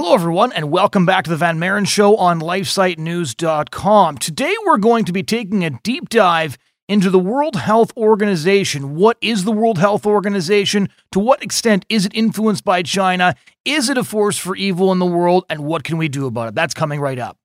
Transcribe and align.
Hello, 0.00 0.14
everyone, 0.14 0.52
and 0.52 0.70
welcome 0.70 1.04
back 1.04 1.24
to 1.24 1.30
the 1.30 1.36
Van 1.36 1.58
Maren 1.58 1.84
Show 1.84 2.14
on 2.18 2.38
LifeSiteNews.com. 2.38 4.18
Today, 4.18 4.54
we're 4.64 4.78
going 4.78 5.04
to 5.04 5.12
be 5.12 5.24
taking 5.24 5.64
a 5.64 5.70
deep 5.70 6.08
dive 6.08 6.56
into 6.88 7.10
the 7.10 7.18
World 7.18 7.56
Health 7.56 7.92
Organization. 7.96 8.94
What 8.94 9.16
is 9.20 9.42
the 9.42 9.50
World 9.50 9.78
Health 9.78 10.06
Organization? 10.06 10.88
To 11.10 11.18
what 11.18 11.42
extent 11.42 11.84
is 11.88 12.06
it 12.06 12.14
influenced 12.14 12.64
by 12.64 12.84
China? 12.84 13.34
Is 13.64 13.88
it 13.88 13.98
a 13.98 14.04
force 14.04 14.38
for 14.38 14.54
evil 14.54 14.92
in 14.92 15.00
the 15.00 15.04
world? 15.04 15.44
And 15.50 15.64
what 15.64 15.82
can 15.82 15.98
we 15.98 16.06
do 16.06 16.26
about 16.26 16.50
it? 16.50 16.54
That's 16.54 16.74
coming 16.74 17.00
right 17.00 17.18
up. 17.18 17.36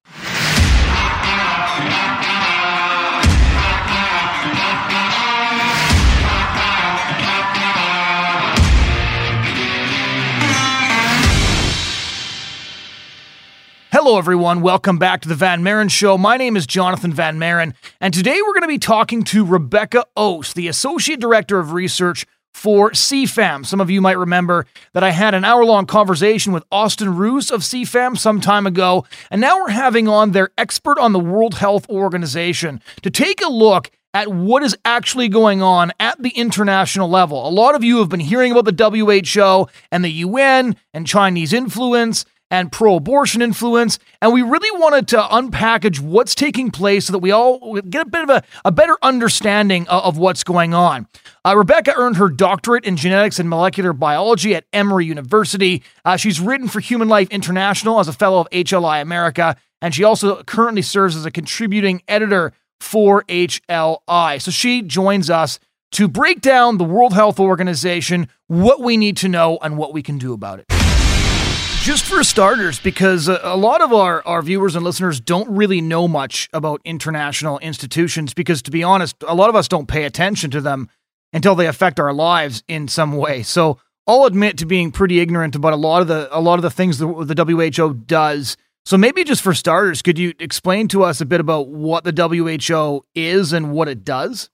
Hello, 14.06 14.18
everyone. 14.18 14.59
Welcome 14.59 14.98
back 14.98 15.22
to 15.22 15.30
the 15.30 15.34
Van 15.34 15.64
Maren 15.64 15.88
Show. 15.88 16.18
My 16.18 16.36
name 16.36 16.58
is 16.58 16.68
Jonathon 16.68 17.14
Van 17.14 17.40
Maren, 17.40 17.73
and 18.02 18.14
today 18.14 18.38
we're 18.41 18.52
going 18.52 18.64
to 18.64 18.68
be 18.68 18.77
talking 18.77 19.23
to 19.23 19.46
Rebecca 19.46 20.04
Oas, 20.18 20.54
the 20.54 20.68
Associate 20.68 21.18
Director 21.18 21.58
of 21.58 21.72
Research 21.72 22.26
for 22.54 22.91
CFAM. 22.91 23.66
Some 23.66 23.80
of 23.80 23.90
you 23.90 24.02
might 24.02 24.18
remember 24.18 24.66
that 24.91 25.05
I 25.05 25.12
had 25.12 25.34
an 25.34 25.46
hour 25.46 25.63
long 25.63 25.86
conversation 25.86 26.52
with 26.52 26.66
Austin 26.70 27.16
Ruse 27.16 27.50
of 27.50 27.62
CFAM 27.62 28.18
some 28.18 28.41
time 28.41 28.68
ago, 28.68 29.05
and 29.32 29.40
now 29.40 29.55
we're 29.55 29.70
having 29.70 30.10
on 30.10 30.34
their 30.34 30.49
expert 30.58 30.99
on 30.99 31.13
the 31.13 31.20
World 31.20 31.54
Health 31.54 31.90
Organization 31.90 32.82
to 33.04 33.10
take 33.10 33.41
a 33.41 33.49
look 33.49 33.90
at 34.13 34.27
what 34.27 34.63
is 34.63 34.77
actually 34.84 35.30
going 35.30 35.62
on 35.62 35.94
at 36.02 36.22
the 36.22 36.32
international 36.32 37.10
level. 37.10 37.48
A 37.48 37.49
lot 37.49 37.74
of 37.74 37.85
you 37.85 37.99
have 37.99 38.10
been 38.10 38.20
hearing 38.20 38.52
about 38.52 38.66
the 38.66 39.05
WHO 39.34 39.70
and 39.94 40.04
the 40.04 40.12
UN 40.12 40.76
and 40.94 41.08
Chinese 41.08 41.54
influence 41.54 42.26
and 42.53 42.71
pro 42.71 42.98
abortion 42.98 43.41
influence. 43.41 43.98
And 44.21 44.31
we 44.31 44.43
really 44.43 44.80
wanted 44.80 45.07
to 45.07 45.17
unpackage 45.17 45.99
what's 45.99 46.35
taking 46.35 46.70
place 46.70 47.07
so 47.07 47.13
that 47.13 47.18
we 47.18 47.32
all 47.32 47.82
get 47.82 48.04
a 48.04 48.10
bit 48.10 48.21
of 48.21 48.29
a, 48.29 48.43
a 48.63 48.71
better 48.71 48.95
understanding 49.01 49.87
of, 49.87 50.04
of 50.04 50.18
what's 50.20 50.43
going 50.43 50.71
on. 50.76 51.07
Uh, 51.43 51.57
Rebecca 51.57 51.95
earned 51.98 52.18
her 52.18 52.29
doctorate 52.29 52.85
in 52.85 52.95
genetics 52.95 53.40
and 53.40 53.49
molecular 53.49 53.91
biology 53.91 54.54
at 54.54 54.65
Emory 54.71 55.07
University. 55.07 55.82
Uh, 56.05 56.15
she's 56.15 56.40
written 56.40 56.68
for 56.68 56.79
Human 56.79 57.10
Life 57.10 57.27
International 57.32 57.99
as 57.99 58.07
a 58.07 58.13
fellow 58.13 58.41
of 58.41 58.49
HLI 58.51 59.01
America, 59.01 59.55
and 59.82 59.95
she 59.95 60.04
also 60.04 60.43
currently 60.43 60.84
serves 60.84 61.15
as 61.15 61.26
a 61.26 61.32
contributing 61.32 62.04
editor 62.07 62.54
for 62.79 63.23
HLI. 63.23 64.40
So 64.40 64.51
she 64.51 64.84
joins 64.84 65.31
us 65.31 65.57
to 65.94 66.07
break 66.07 66.40
down 66.40 66.78
the 66.78 66.84
World 66.84 67.13
Health 67.13 67.40
Organization, 67.40 68.28
what 68.45 68.79
we 68.79 68.95
need 68.95 69.17
to 69.17 69.28
know, 69.28 69.57
and 69.63 69.75
what 69.75 69.91
we 69.91 70.03
can 70.03 70.19
do 70.19 70.34
about 70.34 70.59
it 70.59 70.82
just 71.84 72.06
for 72.06 72.23
starters, 72.23 72.79
because 72.79 73.28
uh, 73.28 73.41
a, 73.44 73.57
lot 73.57 73.81
of 73.81 73.91
our, 73.91 74.25
our 74.25 74.41
viewers 74.41 74.73
and 74.73 74.85
listeners 74.85 75.19
don't 75.19 75.53
really 75.53 75.81
know 75.81 76.07
much 76.07 76.47
about 76.53 76.79
international 76.85 77.59
institutions, 77.59 78.34
because 78.34 78.62
to 78.62 78.72
be 78.72 78.84
honest, 78.84 79.17
a 79.28 79.35
lot 79.35 79.50
of 79.50 79.56
us 79.57 79.67
don't 79.67 79.85
pay 79.85 80.06
attention 80.06 80.50
to 80.50 80.61
them 80.61 80.89
until 81.34 81.56
they 81.56 81.67
affect 81.67 82.00
our 82.00 82.13
lives 82.13 82.63
in 82.69 82.88
some 82.88 83.11
way. 83.11 83.44
So 83.44 83.79
I'll 84.07 84.23
admit 84.23 84.57
to 84.59 84.66
being 84.66 84.94
pretty 84.94 85.19
ignorant 85.19 85.56
about 85.56 85.73
a 85.73 85.78
lot 85.78 86.01
of 86.01 86.07
the 86.07 86.29
a 86.31 86.39
lot 86.39 86.56
of 86.56 86.61
the 86.61 86.72
things 86.72 87.00
the, 87.00 87.25
the 87.25 87.44
WHO 87.44 87.94
does. 87.94 88.56
So 88.85 88.97
maybe 88.97 89.25
just 89.25 89.41
for 89.41 89.53
starters, 89.53 90.01
could 90.01 90.17
you 90.17 90.34
explain 90.39 90.88
to 90.89 91.03
us 91.03 91.19
a 91.19 91.25
bit 91.25 91.41
about 91.41 91.67
what 91.67 92.06
the 92.06 92.13
WHO 92.13 93.03
is 93.13 93.51
and 93.51 93.73
what 93.73 93.89
it 93.89 94.06
does? 94.06 94.50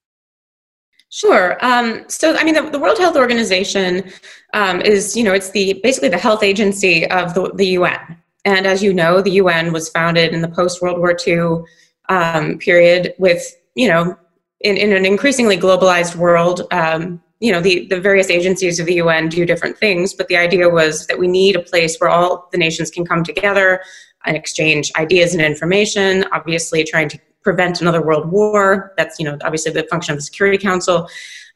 Sure. 1.09 1.57
Um, 1.65 2.05
so, 2.07 2.35
I 2.35 2.43
mean, 2.43 2.53
the, 2.53 2.69
the, 2.69 2.79
World 2.79 2.99
Health 2.99 3.15
Organization 3.15 4.11
um, 4.53 4.79
is, 4.81 5.17
you 5.17 5.23
know, 5.23 5.33
it's 5.33 5.49
the 5.49 5.79
basically 5.81 6.09
the 6.09 6.19
health 6.19 6.43
agency 6.43 7.09
of 7.09 7.33
the, 7.33 7.51
the 7.55 7.65
UN. 7.69 8.17
And 8.45 8.67
as 8.67 8.83
you 8.83 8.93
know, 8.93 9.21
the 9.21 9.31
UN 9.31 9.73
was 9.73 9.89
founded 9.89 10.33
in 10.33 10.41
the 10.41 10.47
post 10.47 10.81
World 10.81 10.99
War 10.99 11.17
II 11.27 11.63
um, 12.09 12.59
period 12.59 13.15
with, 13.17 13.43
you 13.75 13.87
know, 13.87 14.15
in, 14.61 14.77
in 14.77 14.93
an 14.93 15.05
increasingly 15.05 15.57
globalized 15.57 16.15
world. 16.15 16.67
Um, 16.71 17.21
you 17.39 17.51
know, 17.51 17.61
the, 17.61 17.87
the 17.87 17.99
various 17.99 18.29
agencies 18.29 18.79
of 18.79 18.85
the 18.85 18.95
UN 18.95 19.29
do 19.29 19.45
different 19.45 19.77
things, 19.77 20.13
but 20.13 20.27
the 20.27 20.37
idea 20.37 20.69
was 20.69 21.07
that 21.07 21.17
we 21.17 21.27
need 21.27 21.55
a 21.55 21.61
place 21.61 21.97
where 21.97 22.09
all 22.09 22.49
the 22.51 22.57
nations 22.57 22.91
can 22.91 23.05
come 23.05 23.23
together 23.23 23.81
and 24.25 24.35
exchange 24.35 24.91
ideas 24.97 25.33
and 25.33 25.41
information, 25.41 26.25
obviously 26.33 26.83
trying 26.83 27.09
to 27.09 27.19
prevent 27.43 27.81
another 27.81 28.01
world 28.01 28.31
war. 28.31 28.93
That's 28.97 29.19
you 29.19 29.25
know 29.25 29.37
obviously 29.43 29.71
the 29.71 29.83
function 29.83 30.13
of 30.13 30.17
the 30.17 30.23
Security 30.23 30.57
Council. 30.57 31.09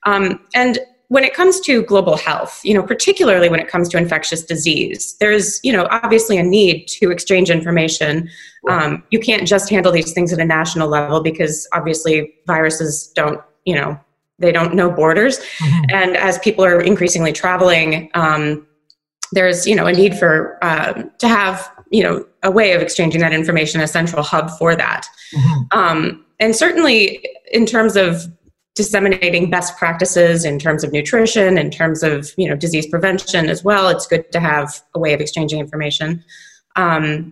Um, 0.05 0.45
and 0.53 0.79
when 1.13 1.23
it 1.23 1.35
comes 1.35 1.59
to 1.59 1.83
global 1.83 2.17
health, 2.17 2.59
you 2.63 2.73
know, 2.73 2.81
particularly 2.81 3.47
when 3.47 3.59
it 3.59 3.67
comes 3.67 3.87
to 3.89 3.97
infectious 3.97 4.43
disease, 4.43 5.15
there's, 5.19 5.59
you 5.63 5.71
know, 5.71 5.87
obviously 5.91 6.37
a 6.39 6.43
need 6.43 6.87
to 6.87 7.11
exchange 7.11 7.51
information. 7.51 8.27
Um, 8.67 9.03
you 9.11 9.19
can't 9.19 9.47
just 9.47 9.69
handle 9.69 9.91
these 9.91 10.11
things 10.13 10.33
at 10.33 10.39
a 10.39 10.45
national 10.45 10.89
level 10.89 11.21
because 11.21 11.67
obviously 11.71 12.33
viruses 12.47 13.11
don't, 13.15 13.39
you 13.65 13.75
know, 13.75 13.99
they 14.39 14.51
don't 14.51 14.73
know 14.73 14.89
borders. 14.89 15.37
Mm-hmm. 15.37 15.83
And 15.93 16.17
as 16.17 16.39
people 16.39 16.65
are 16.65 16.81
increasingly 16.81 17.31
traveling, 17.31 18.09
um, 18.15 18.65
there's, 19.33 19.67
you 19.67 19.75
know, 19.75 19.85
a 19.85 19.93
need 19.93 20.17
for 20.17 20.57
uh, 20.63 21.03
to 21.19 21.27
have 21.27 21.71
you 21.93 22.03
know 22.03 22.25
a 22.41 22.51
way 22.51 22.73
of 22.73 22.81
exchanging 22.81 23.21
that 23.21 23.31
information 23.31 23.79
a 23.79 23.87
central 23.87 24.23
hub 24.23 24.49
for 24.57 24.75
that. 24.75 25.07
Mm-hmm. 25.33 25.79
um, 25.79 26.25
and 26.39 26.55
certainly 26.55 27.25
in 27.51 27.65
terms 27.65 27.95
of 27.95 28.23
disseminating 28.75 29.51
best 29.51 29.77
practices 29.77 30.43
in 30.43 30.57
terms 30.57 30.83
of 30.83 30.91
nutrition 30.91 31.57
in 31.59 31.69
terms 31.69 32.01
of 32.01 32.33
you 32.35 32.49
know 32.49 32.55
disease 32.55 32.87
prevention 32.87 33.47
as 33.47 33.63
well 33.63 33.87
it's 33.87 34.07
good 34.07 34.29
to 34.31 34.39
have 34.39 34.81
a 34.95 34.99
way 34.99 35.13
of 35.13 35.21
exchanging 35.21 35.59
information. 35.59 36.23
Um, 36.75 37.31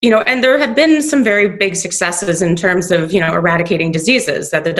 you 0.00 0.10
know 0.10 0.20
and 0.20 0.42
there 0.42 0.58
have 0.58 0.74
been 0.76 1.02
some 1.02 1.22
very 1.24 1.48
big 1.48 1.74
successes 1.74 2.40
in 2.40 2.54
terms 2.54 2.92
of 2.92 3.12
you 3.12 3.20
know 3.20 3.34
eradicating 3.34 3.90
diseases 3.90 4.50
that 4.50 4.64
the 4.64 4.72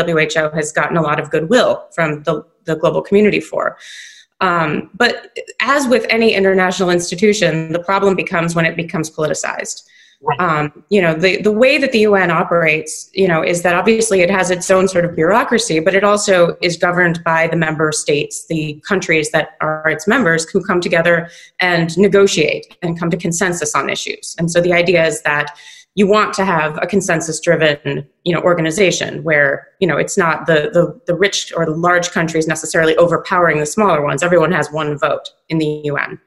who 0.51 0.57
has 0.57 0.73
gotten 0.73 0.97
a 0.97 1.03
lot 1.03 1.19
of 1.19 1.31
goodwill 1.31 1.85
from 1.95 2.23
the, 2.23 2.43
the 2.65 2.77
global 2.77 3.03
community 3.03 3.41
for 3.41 3.77
um, 4.41 4.91
but 4.95 5.39
as 5.61 5.87
with 5.87 6.07
any 6.11 6.35
international 6.35 6.91
institution, 6.91 7.73
the 7.73 7.83
problem 7.83 8.17
becomes 8.17 8.55
when 8.55 8.65
it 8.65 8.77
becomes 8.77 9.11
politicized. 9.11 9.83
Right. 10.23 10.39
Um, 10.39 10.85
you 10.91 11.01
know, 11.01 11.15
the, 11.15 11.41
the 11.41 11.53
way 11.53 11.79
that 11.79 11.93
the 11.93 12.01
UN 12.01 12.31
operates, 12.31 13.09
you 13.15 13.27
know, 13.27 13.43
is 13.43 13.63
that 13.63 13.75
obviously 13.75 14.21
it 14.21 14.31
has 14.31 14.51
its 14.51 14.71
own 14.71 14.87
sort 14.87 15.07
of 15.07 15.15
bureaucracy, 15.15 15.81
but 15.81 15.95
it 15.95 16.05
also 16.05 16.59
is 16.61 16.77
governed 16.77 17.25
by 17.25 17.47
the 17.47 17.57
member 17.57 17.91
states, 17.91 18.47
the 18.47 18.83
countries 18.87 19.31
that 19.31 19.57
are 19.63 19.89
its 19.89 20.07
members 20.07 20.49
who 20.51 20.63
come 20.63 20.79
together 20.79 21.31
and 21.61 21.97
negotiate 21.97 22.77
and 22.83 22.99
come 22.99 23.09
to 23.09 23.17
consensus 23.17 23.75
on 23.75 23.89
issues. 23.89 24.37
And 24.39 24.51
so 24.51 24.61
the 24.61 24.75
idea 24.75 25.07
is 25.07 25.23
that 25.23 25.57
you 25.95 26.07
want 26.07 26.33
to 26.35 26.45
have 26.45 26.79
a 26.81 26.87
consensus 26.87 27.41
driven 27.41 28.07
you 28.25 28.35
know 28.35 28.41
organization 28.43 29.23
where 29.25 29.69
you 29.81 29.89
know 29.89 29.97
it's 29.97 30.17
not 30.17 30.47
the, 30.47 30.71
the 30.73 31.01
the 31.07 31.15
rich 31.15 31.53
or 31.57 31.67
the 31.67 31.73
large 31.73 32.11
countries 32.11 32.47
necessarily 32.47 32.97
overpowering 32.97 33.59
the 33.59 33.67
smaller 33.67 34.03
ones. 34.03 34.23
Everyone 34.23 34.53
has 34.53 34.71
one 34.71 34.99
vote 34.99 35.29
in 35.49 35.59
the 35.59 35.91
un 35.91 36.19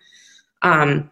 um, 0.62 1.10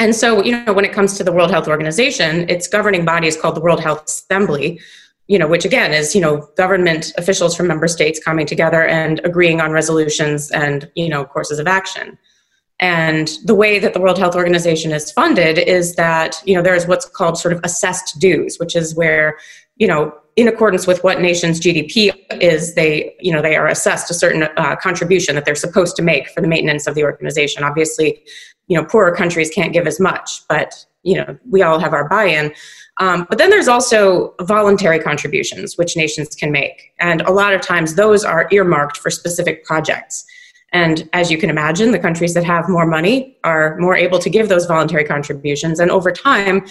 and 0.00 0.14
so 0.14 0.42
you 0.42 0.64
know 0.64 0.72
when 0.72 0.84
it 0.84 0.92
comes 0.92 1.16
to 1.16 1.24
the 1.24 1.32
world 1.32 1.50
health 1.50 1.68
organization 1.68 2.48
its 2.48 2.66
governing 2.66 3.04
body 3.04 3.28
is 3.28 3.36
called 3.36 3.54
the 3.54 3.60
world 3.60 3.80
health 3.80 4.04
assembly 4.06 4.80
you 5.28 5.38
know 5.38 5.46
which 5.46 5.64
again 5.64 5.92
is 5.92 6.14
you 6.14 6.20
know 6.20 6.48
government 6.56 7.12
officials 7.18 7.54
from 7.56 7.66
member 7.66 7.88
states 7.88 8.18
coming 8.22 8.46
together 8.46 8.84
and 8.84 9.20
agreeing 9.24 9.60
on 9.60 9.70
resolutions 9.70 10.50
and 10.50 10.90
you 10.94 11.08
know 11.08 11.24
courses 11.24 11.58
of 11.58 11.66
action 11.66 12.18
and 12.80 13.30
the 13.44 13.54
way 13.54 13.78
that 13.78 13.94
the 13.94 14.00
World 14.00 14.18
Health 14.18 14.34
Organization 14.34 14.92
is 14.92 15.12
funded 15.12 15.58
is 15.58 15.94
that, 15.94 16.42
you 16.44 16.54
know, 16.54 16.62
there's 16.62 16.86
what's 16.86 17.08
called 17.08 17.38
sort 17.38 17.54
of 17.54 17.60
assessed 17.62 18.18
dues, 18.18 18.56
which 18.58 18.74
is 18.74 18.94
where, 18.94 19.38
you 19.76 19.86
know, 19.86 20.12
in 20.36 20.48
accordance 20.48 20.86
with 20.86 21.04
what 21.04 21.20
nation's 21.20 21.60
GDP 21.60 22.12
is, 22.40 22.74
they, 22.74 23.14
you 23.20 23.32
know, 23.32 23.42
they 23.42 23.54
are 23.54 23.66
assessed 23.66 24.10
a 24.10 24.14
certain 24.14 24.44
uh, 24.56 24.76
contribution 24.76 25.34
that 25.34 25.44
they're 25.44 25.54
supposed 25.54 25.94
to 25.96 26.02
make 26.02 26.28
for 26.30 26.40
the 26.40 26.48
maintenance 26.48 26.86
of 26.86 26.94
the 26.94 27.04
organization. 27.04 27.62
Obviously, 27.62 28.22
you 28.68 28.76
know, 28.76 28.84
poorer 28.84 29.14
countries 29.14 29.50
can't 29.50 29.72
give 29.72 29.86
as 29.86 30.00
much, 30.00 30.42
but, 30.48 30.86
you 31.02 31.16
know, 31.16 31.36
we 31.50 31.62
all 31.62 31.78
have 31.78 31.92
our 31.92 32.08
buy-in. 32.08 32.52
Um, 32.98 33.26
but 33.28 33.38
then 33.38 33.50
there's 33.50 33.68
also 33.68 34.34
voluntary 34.42 34.98
contributions, 34.98 35.76
which 35.76 35.96
nations 35.96 36.34
can 36.34 36.50
make. 36.50 36.92
And 36.98 37.20
a 37.22 37.32
lot 37.32 37.52
of 37.52 37.60
times 37.60 37.94
those 37.94 38.24
are 38.24 38.48
earmarked 38.50 38.96
for 38.96 39.10
specific 39.10 39.64
projects. 39.64 40.24
And 40.72 41.08
as 41.12 41.30
you 41.30 41.38
can 41.38 41.50
imagine, 41.50 41.92
the 41.92 41.98
countries 41.98 42.34
that 42.34 42.44
have 42.44 42.68
more 42.68 42.86
money 42.86 43.36
are 43.44 43.76
more 43.78 43.94
able 43.94 44.18
to 44.18 44.30
give 44.30 44.48
those 44.48 44.66
voluntary 44.66 45.04
contributions. 45.04 45.80
And 45.80 45.90
over 45.90 46.10
time, 46.10 46.66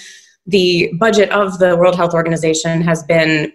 the 0.48 0.92
budget 1.00 1.30
of 1.30 1.60
the 1.60 1.78
World 1.78 1.96
Health 1.96 2.14
Organization 2.14 2.82
has 2.82 3.04
been 3.04 3.54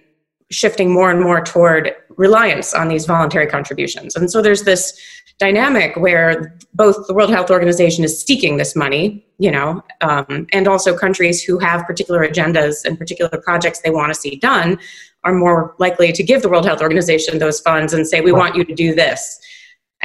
shifting 0.50 0.92
more 0.92 1.10
and 1.10 1.20
more 1.20 1.40
toward 1.40 1.92
reliance 2.16 2.72
on 2.72 2.88
these 2.88 3.04
voluntary 3.04 3.46
contributions. 3.46 4.14
And 4.14 4.30
so 4.30 4.40
there's 4.40 4.62
this 4.62 4.98
dynamic 5.38 5.96
where 5.96 6.56
both 6.72 7.06
the 7.08 7.14
World 7.14 7.30
Health 7.30 7.50
Organization 7.50 8.04
is 8.04 8.22
seeking 8.22 8.56
this 8.56 8.74
money, 8.74 9.26
you 9.38 9.50
know, 9.50 9.82
um, 10.00 10.46
and 10.52 10.66
also 10.66 10.96
countries 10.96 11.42
who 11.42 11.58
have 11.58 11.84
particular 11.86 12.26
agendas 12.26 12.84
and 12.84 12.96
particular 12.96 13.38
projects 13.42 13.80
they 13.80 13.90
want 13.90 14.14
to 14.14 14.18
see 14.18 14.36
done 14.36 14.78
are 15.24 15.34
more 15.34 15.74
likely 15.78 16.12
to 16.12 16.22
give 16.22 16.40
the 16.40 16.48
World 16.48 16.64
Health 16.64 16.80
Organization 16.80 17.38
those 17.38 17.60
funds 17.60 17.92
and 17.92 18.06
say, 18.06 18.20
we 18.20 18.32
want 18.32 18.54
you 18.54 18.64
to 18.64 18.74
do 18.74 18.94
this. 18.94 19.40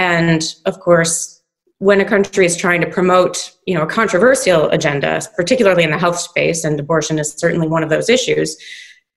And 0.02 0.56
of 0.66 0.80
course, 0.80 1.44
when 1.78 2.02
a 2.02 2.06
country 2.06 2.44
is 2.44 2.58
trying 2.58 2.82
to 2.82 2.90
promote, 2.90 3.52
you 3.68 3.76
know, 3.76 3.84
a 3.84 3.88
controversial 3.88 4.68
agenda, 4.72 5.22
particularly 5.36 5.84
in 5.84 5.92
the 5.92 5.98
health 6.00 6.18
space, 6.18 6.64
and 6.64 6.80
abortion 6.80 7.20
is 7.20 7.34
certainly 7.34 7.68
one 7.68 7.84
of 7.84 7.90
those 7.90 8.10
issues, 8.10 8.58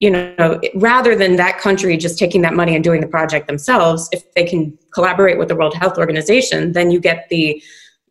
you 0.01 0.11
know, 0.11 0.61
rather 0.75 1.17
than 1.17 1.37
that 1.37 1.59
country 1.59 1.97
just 1.97 2.19
taking 2.19 2.43
that 2.43 2.53
money 2.53 2.75
and 2.75 2.85
doing 2.85 3.01
the 3.01 3.07
project 3.07 3.47
themselves, 3.47 4.11
if 4.13 4.23
they 4.35 4.45
can 4.45 4.79
collaborate 4.93 5.39
with 5.39 5.49
the 5.49 5.57
World 5.57 5.75
Health 5.75 5.97
Organization, 5.97 6.73
then 6.73 6.91
you 6.91 7.01
get 7.01 7.29
the, 7.31 7.63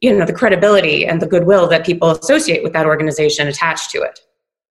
you 0.02 0.18
know, 0.18 0.26
the 0.26 0.34
credibility 0.34 1.06
and 1.06 1.22
the 1.22 1.28
goodwill 1.28 1.68
that 1.68 1.86
people 1.86 2.10
associate 2.10 2.64
with 2.64 2.74
that 2.74 2.88
organization 2.88 3.48
attached 3.48 3.92
to 3.92 4.02
it. 4.02 4.20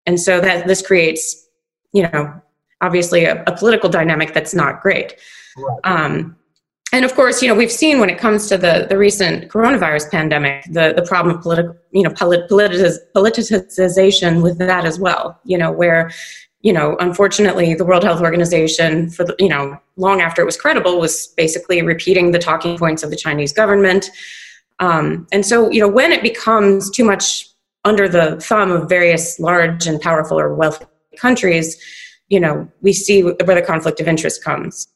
And 0.06 0.19
so 0.19 0.40
that 0.40 0.66
this 0.66 0.84
creates, 0.84 1.46
you 1.93 2.02
know, 2.02 2.34
obviously 2.81 3.26
a, 3.26 3.44
a 3.46 3.56
political 3.56 3.88
dynamic 3.88 4.34
that's 4.34 4.54
not 4.54 4.82
great. 4.82 5.14
Right. 5.56 5.78
Um, 5.84 6.37
and 6.93 7.06
of 7.06 7.15
course, 7.15 7.41
you 7.43 7.49
know, 7.49 7.55
we've 7.55 7.73
seen 7.73 8.00
when 8.00 8.11
it 8.11 8.19
comes 8.19 8.49
to 8.49 8.59
the, 8.59 8.87
the 8.89 8.99
recent 8.99 9.50
coronavirus 9.50 10.11
pandemic, 10.11 10.65
the, 10.65 10.93
the 10.94 11.03
problem 11.03 11.37
of 11.37 11.43
political, 11.43 11.75
you 11.91 12.03
know, 12.03 12.11
polit- 12.11 12.49
politiz- 12.50 12.99
politicization 13.17 14.43
with 14.43 14.59
that 14.59 14.85
as 14.85 14.99
well, 14.99 15.41
you 15.44 15.56
know, 15.56 15.73
where, 15.73 16.11
you 16.61 16.73
know, 16.73 16.97
unfortunately, 17.00 17.75
the 17.75 17.85
World 17.85 18.05
Health 18.05 18.21
Organization, 18.21 19.09
for 19.09 19.25
the, 19.25 19.35
you 19.39 19.49
know, 19.49 19.79
long 19.97 20.21
after 20.21 20.43
it 20.43 20.44
was 20.44 20.56
credible, 20.56 21.00
was 21.00 21.29
basically 21.29 21.81
repeating 21.81 22.31
the 22.31 22.39
talking 22.39 22.77
points 22.77 23.03
of 23.03 23.11
the 23.11 23.17
Chinese 23.17 23.53
government. 23.55 24.11
Um, 24.79 25.27
and 25.33 25.47
so, 25.47 25.71
you 25.71 25.81
know, 25.81 25.88
when 25.88 26.12
it 26.12 26.23
becomes 26.23 26.91
too 26.91 27.05
much 27.05 27.49
under 27.85 28.06
the 28.09 28.38
thumb 28.41 28.71
of 28.71 28.88
various 28.88 29.41
large 29.41 29.87
and 29.87 30.00
powerful 30.00 30.38
or 30.38 30.55
wealthy 30.55 30.85
countries, 31.17 31.81
you 32.29 32.38
know, 32.38 32.71
we 32.81 32.93
see 32.93 33.23
where 33.23 33.35
the 33.35 33.62
conflict 33.62 33.99
of 34.00 34.09
interest 34.09 34.45
comes. 34.45 34.88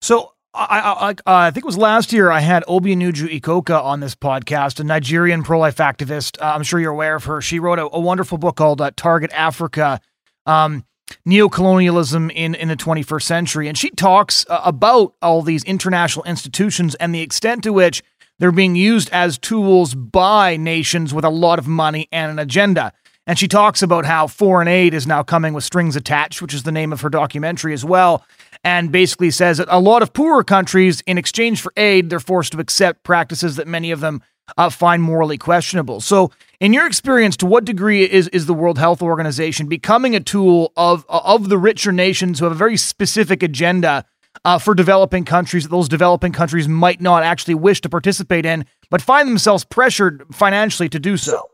So 0.00 0.29
I, 0.52 1.14
I, 1.26 1.46
I, 1.46 1.50
think 1.50 1.64
it 1.64 1.66
was 1.66 1.78
last 1.78 2.12
year 2.12 2.30
I 2.30 2.40
had 2.40 2.64
Obianuju 2.64 3.40
Ekeocha 3.40 3.82
on 3.84 4.00
this 4.00 4.16
podcast, 4.16 4.80
a 4.80 4.84
Nigerian 4.84 5.44
pro 5.44 5.60
life 5.60 5.76
activist. 5.76 6.42
Uh, 6.42 6.46
I'm 6.46 6.64
sure 6.64 6.80
you're 6.80 6.90
aware 6.92 7.14
of 7.14 7.24
her. 7.24 7.40
She 7.40 7.60
wrote 7.60 7.78
a, 7.78 7.88
a 7.92 8.00
wonderful 8.00 8.36
book 8.36 8.56
called 8.56 8.80
uh, 8.80 8.90
Target 8.96 9.30
Africa 9.32 10.00
um, 10.46 10.84
Neocolonialism 11.26 12.32
in, 12.34 12.56
in 12.56 12.66
the 12.66 12.76
21st 12.76 13.22
Century. 13.22 13.68
And 13.68 13.78
she 13.78 13.90
talks 13.90 14.44
uh, 14.48 14.60
about 14.64 15.14
all 15.22 15.42
these 15.42 15.62
international 15.64 16.24
institutions 16.24 16.96
and 16.96 17.14
the 17.14 17.20
extent 17.20 17.62
to 17.64 17.72
which 17.72 18.02
they're 18.40 18.50
being 18.50 18.74
used 18.74 19.08
as 19.10 19.38
tools 19.38 19.94
by 19.94 20.56
nations 20.56 21.14
with 21.14 21.24
a 21.24 21.30
lot 21.30 21.60
of 21.60 21.68
money 21.68 22.08
and 22.10 22.32
an 22.32 22.38
agenda. 22.40 22.92
And 23.30 23.38
she 23.38 23.46
talks 23.46 23.80
about 23.80 24.06
how 24.06 24.26
foreign 24.26 24.66
aid 24.66 24.92
is 24.92 25.06
now 25.06 25.22
coming 25.22 25.54
with 25.54 25.62
strings 25.62 25.94
attached, 25.94 26.42
which 26.42 26.52
is 26.52 26.64
the 26.64 26.72
name 26.72 26.92
of 26.92 27.00
her 27.02 27.08
documentary 27.08 27.72
as 27.72 27.84
well 27.84 28.24
and 28.64 28.92
basically 28.92 29.30
says 29.30 29.58
that 29.58 29.68
a 29.70 29.78
lot 29.78 30.02
of 30.02 30.12
poorer 30.12 30.44
countries, 30.44 31.00
in 31.06 31.16
exchange 31.16 31.60
for 31.60 31.72
aid, 31.76 32.10
they're 32.10 32.20
forced 32.20 32.52
to 32.52 32.58
accept 32.58 33.04
practices 33.04 33.56
that 33.56 33.66
many 33.66 33.90
of 33.90 34.00
them 34.00 34.20
uh, 34.58 34.68
find 34.68 35.00
morally 35.00 35.38
questionable. 35.38 36.00
So, 36.00 36.32
in 36.58 36.72
your 36.72 36.86
experience, 36.86 37.36
to 37.38 37.46
what 37.46 37.64
degree 37.64 38.02
is 38.02 38.28
is 38.28 38.46
the 38.46 38.54
World 38.54 38.78
Health 38.78 39.00
Organization 39.00 39.68
becoming 39.68 40.16
a 40.16 40.20
tool 40.20 40.72
of 40.76 41.06
of 41.08 41.48
the 41.48 41.56
richer 41.56 41.92
nations 41.92 42.38
who 42.38 42.46
have 42.46 42.52
a 42.52 42.56
very 42.56 42.76
specific 42.76 43.42
agenda 43.42 44.04
uh, 44.44 44.58
for 44.58 44.74
developing 44.74 45.24
countries 45.24 45.62
that 45.62 45.70
those 45.70 45.88
developing 45.88 46.32
countries 46.32 46.66
might 46.66 47.00
not 47.00 47.22
actually 47.22 47.54
wish 47.54 47.80
to 47.82 47.88
participate 47.88 48.44
in, 48.44 48.66
but 48.90 49.00
find 49.00 49.28
themselves 49.28 49.64
pressured 49.64 50.24
financially 50.32 50.88
to 50.88 50.98
do 50.98 51.16
so? 51.16 51.48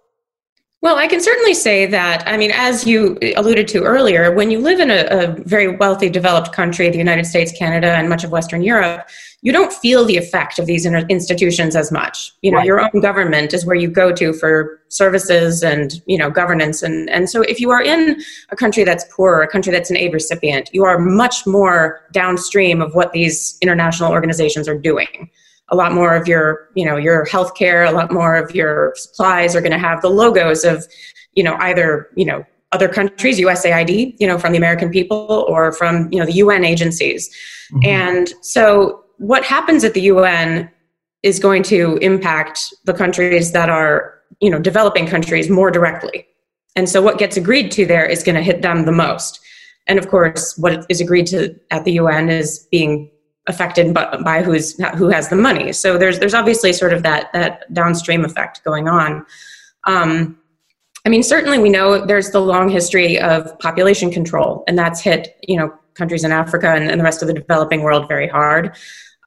Well, 0.87 0.99
I 0.99 1.09
can 1.09 1.21
certainly 1.21 1.53
say 1.53 1.87
that. 1.87 2.23
I 2.29 2.37
mean, 2.37 2.53
as 2.53 2.87
you 2.87 3.19
alluded 3.35 3.67
to 3.67 3.83
earlier, 3.83 4.33
when 4.33 4.53
you 4.53 4.61
live 4.61 4.79
in 4.79 4.93
a, 4.93 5.07
a, 5.11 5.27
very 5.43 5.77
wealthy, 5.77 6.09
developed 6.09 6.53
country, 6.53 6.89
the 6.91 6.97
United 6.97 7.27
States, 7.27 7.51
Canada, 7.51 7.89
and 7.89 8.09
much 8.09 8.23
of 8.23 8.31
Western 8.31 8.63
Europe, 8.63 9.09
you 9.43 9.51
don't 9.51 9.73
feel 9.73 10.05
the 10.05 10.17
effect 10.17 10.61
of 10.61 10.67
these 10.67 10.87
institutions 10.87 11.75
as 11.75 11.91
much. 11.91 12.33
You 12.43 12.53
know, 12.53 12.59
right. 12.59 12.67
your 12.67 12.81
own 12.81 13.01
government 13.01 13.53
is 13.53 13.67
where 13.67 13.75
you 13.75 13.89
go 13.89 14.13
to 14.13 14.33
for 14.33 14.81
services 14.87 15.65
and 15.65 16.01
you 16.07 16.17
know 16.17 16.31
governance, 16.31 16.85
and 16.85 17.11
and 17.11 17.29
so 17.29 17.43
if 17.43 17.59
you 17.59 17.71
are 17.71 17.83
in 17.83 18.23
a 18.51 18.55
country 18.55 18.85
that's 18.85 19.05
poor, 19.11 19.43
a 19.43 19.49
country 19.49 19.73
that's 19.73 19.91
an 19.91 19.97
aid 19.97 20.15
recipient, 20.15 20.71
you 20.73 20.85
are 20.85 21.01
much 21.01 21.49
more 21.49 22.07
downstream 22.13 22.81
of 22.81 22.95
what 22.95 23.11
these 23.11 23.59
international 23.61 24.13
organizations 24.13 24.69
are 24.69 24.79
doing 24.79 25.31
a 25.71 25.77
lot 25.77 25.93
more 25.93 26.15
of 26.15 26.29
your 26.29 26.69
you 26.75 26.85
know 26.85 26.97
your 26.97 27.27
healthcare 27.27 27.89
a 27.89 27.93
lot 27.93 28.13
more 28.13 28.37
of 28.37 28.55
your 28.55 28.93
supplies 28.97 29.57
are 29.57 29.61
going 29.61 29.73
to 29.73 29.79
have 29.79 30.01
the 30.01 30.11
logos 30.11 30.65
of 30.65 30.85
you 31.33 31.43
know 31.43 31.57
either 31.61 32.09
you 32.17 32.25
know 32.25 32.45
other 32.73 32.89
countries 32.89 33.39
usaid 33.39 34.15
you 34.19 34.27
know 34.27 34.39
from 34.39 34.53
the 34.53 34.59
american 34.59 34.91
people 34.91 35.45
or 35.49 35.73
from 35.73 36.09
you 36.13 36.19
know 36.19 36.27
the 36.27 36.33
un 36.35 36.65
agencies. 36.65 37.35
Mm-hmm. 37.73 37.89
and 37.89 38.33
so 38.43 39.05
what 39.19 39.45
happens 39.45 39.83
at 39.85 39.95
the 39.95 40.11
un 40.11 40.71
is 41.23 41.39
going 41.41 41.63
to 41.65 41.97
impact 41.97 42.73
the 42.85 42.95
countries 42.95 43.53
that 43.53 43.69
are 43.69 44.21
you 44.41 44.51
know 44.51 44.59
developing 44.59 45.07
countries 45.07 45.49
more 45.51 45.71
directly. 45.71 46.27
And 46.77 46.89
so 46.89 47.01
what 47.01 47.19
gets 47.19 47.37
agreed 47.37 47.71
to 47.73 47.87
there 47.87 48.05
is 48.05 48.23
going 48.23 48.35
to 48.35 48.43
hit 48.43 48.61
them 48.61 48.85
the 48.85 48.93
most. 48.93 49.41
And 49.87 49.99
of 49.99 50.09
course 50.09 50.57
what 50.59 50.85
is 50.89 51.01
agreed 51.01 51.27
to 51.29 51.59
at 51.71 51.85
the 51.85 51.99
un 51.99 52.29
is 52.29 52.67
being 52.71 53.11
affected 53.47 53.95
by, 53.95 54.17
by 54.25 54.43
who's 54.43 54.77
who 54.97 55.09
has 55.09 55.29
the 55.29 55.37
money. 55.37 55.73
So 55.73 55.99
there's 55.99 56.19
there's 56.19 56.35
obviously 56.35 56.73
sort 56.73 56.93
of 56.93 57.03
that 57.03 57.33
that 57.33 57.73
downstream 57.73 58.25
effect 58.25 58.63
going 58.65 58.89
on. 58.89 59.25
Um, 59.85 60.39
I 61.05 61.09
mean, 61.09 61.23
certainly 61.23 61.59
we 61.59 61.69
know 61.69 62.05
there's 62.05 62.31
the 62.31 62.41
long 62.41 62.69
history 62.69 63.19
of 63.21 63.57
population 63.61 64.11
control, 64.11 64.65
and 64.67 64.77
that's 64.77 65.01
hit 65.01 65.39
you 65.43 65.57
know 65.57 65.73
countries 65.95 66.25
in 66.25 66.33
Africa 66.33 66.71
and, 66.71 66.91
and 66.91 67.01
the 67.01 67.05
rest 67.05 67.23
of 67.23 67.29
the 67.29 67.35
developing 67.35 67.83
world 67.83 68.09
very 68.09 68.29
hard. 68.29 68.77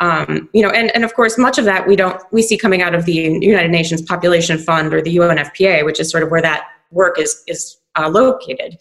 Um, 0.02 0.50
you 0.54 0.62
know, 0.62 0.70
and, 0.70 0.94
and 0.96 1.04
of 1.04 1.14
course, 1.14 1.38
much 1.38 1.58
of 1.58 1.66
that 1.66 1.86
we 1.88 1.96
don't 1.96 2.22
we 2.32 2.42
see 2.42 2.58
coming 2.58 2.82
out 2.82 2.96
of 2.96 3.06
the 3.06 3.14
United 3.14 3.72
Nations 3.72 4.02
Population 4.02 4.58
Fund 4.58 4.94
or 4.94 5.02
the 5.02 5.18
UNFPA, 5.18 5.84
which 5.86 6.00
is 6.00 6.10
sort 6.10 6.24
of 6.24 6.32
where 6.32 6.42
that 6.42 6.66
work 6.92 7.20
is 7.20 7.44
is 7.48 7.78
uh, 7.98 8.10
located. 8.10 8.78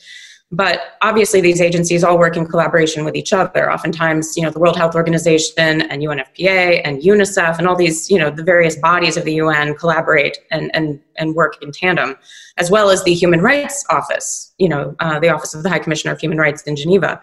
But 0.50 0.96
obviously, 1.02 1.42
these 1.42 1.60
agencies 1.60 2.02
all 2.02 2.18
work 2.18 2.34
in 2.34 2.46
collaboration 2.46 3.04
with 3.04 3.14
each 3.14 3.34
other. 3.34 3.70
Oftentimes, 3.70 4.34
you 4.34 4.42
know, 4.42 4.50
the 4.50 4.58
World 4.58 4.78
Health 4.78 4.94
Organization 4.94 5.82
and 5.82 6.02
UNFPA 6.02 6.80
and 6.84 7.02
UNICEF 7.02 7.58
and 7.58 7.68
all 7.68 7.76
these, 7.76 8.10
you 8.10 8.18
know, 8.18 8.30
the 8.30 8.42
various 8.42 8.74
bodies 8.76 9.18
of 9.18 9.24
the 9.24 9.34
UN 9.34 9.74
collaborate 9.74 10.38
and, 10.50 10.70
and, 10.74 11.00
and 11.16 11.34
work 11.34 11.62
in 11.62 11.70
tandem, 11.70 12.16
as 12.56 12.70
well 12.70 12.88
as 12.88 13.04
the 13.04 13.12
Human 13.12 13.42
Rights 13.42 13.84
Office, 13.90 14.54
you 14.56 14.70
know, 14.70 14.96
uh, 15.00 15.20
the 15.20 15.28
Office 15.28 15.52
of 15.52 15.62
the 15.62 15.68
High 15.68 15.80
Commissioner 15.80 16.14
of 16.14 16.20
Human 16.20 16.38
Rights 16.38 16.62
in 16.62 16.76
Geneva. 16.76 17.20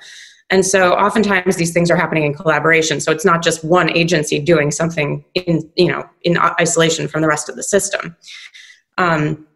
And 0.51 0.63
so 0.63 0.93
oftentimes 0.93 1.55
these 1.55 1.73
things 1.73 1.89
are 1.89 1.95
happening 1.95 2.25
in 2.25 2.33
collaboration. 2.35 3.01
So 3.01 3.11
it's 3.11 3.25
not 3.25 3.41
just 3.41 3.63
one 3.63 3.89
agency 3.97 4.39
doing 4.39 4.69
something 4.69 5.25
in, 5.33 5.67
you 5.75 5.87
know, 5.87 6.07
in 6.21 6.37
isolation 6.37 7.07
from 7.07 7.21
the 7.21 7.27
rest 7.27 7.49
of 7.49 7.55
the 7.55 7.63
system. 7.63 8.15
Um, 8.99 9.47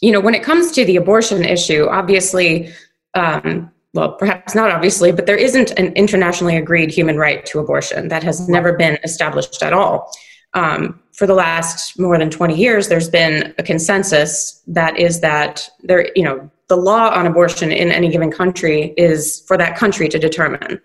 you 0.00 0.12
know, 0.12 0.20
when 0.20 0.34
it 0.34 0.44
comes 0.44 0.70
to 0.72 0.84
the 0.84 0.96
abortion 0.96 1.44
issue, 1.44 1.88
obviously 1.90 2.72
um, 3.14 3.70
well, 3.92 4.12
perhaps 4.12 4.54
not 4.54 4.70
obviously, 4.70 5.10
but 5.10 5.26
there 5.26 5.36
isn't 5.36 5.72
an 5.72 5.92
internationally 5.94 6.56
agreed 6.56 6.90
human 6.90 7.16
right 7.16 7.44
to 7.46 7.58
abortion 7.58 8.08
that 8.08 8.22
has 8.22 8.48
never 8.48 8.72
been 8.72 8.98
established 9.02 9.62
at 9.62 9.72
all. 9.72 10.12
Um, 10.54 11.00
for 11.12 11.26
the 11.26 11.34
last 11.34 11.98
more 11.98 12.16
than 12.18 12.30
20 12.30 12.56
years, 12.56 12.88
there's 12.88 13.08
been 13.08 13.54
a 13.58 13.62
consensus 13.62 14.62
that 14.66 14.98
is 14.98 15.20
that 15.20 15.68
there, 15.82 16.10
you 16.14 16.22
know, 16.22 16.50
the 16.68 16.76
law 16.76 17.10
on 17.10 17.26
abortion 17.26 17.72
in 17.72 17.90
any 17.90 18.08
given 18.08 18.30
country 18.30 18.94
is 18.96 19.44
for 19.46 19.56
that 19.56 19.76
country 19.76 20.08
to 20.08 20.18
determine. 20.18 20.80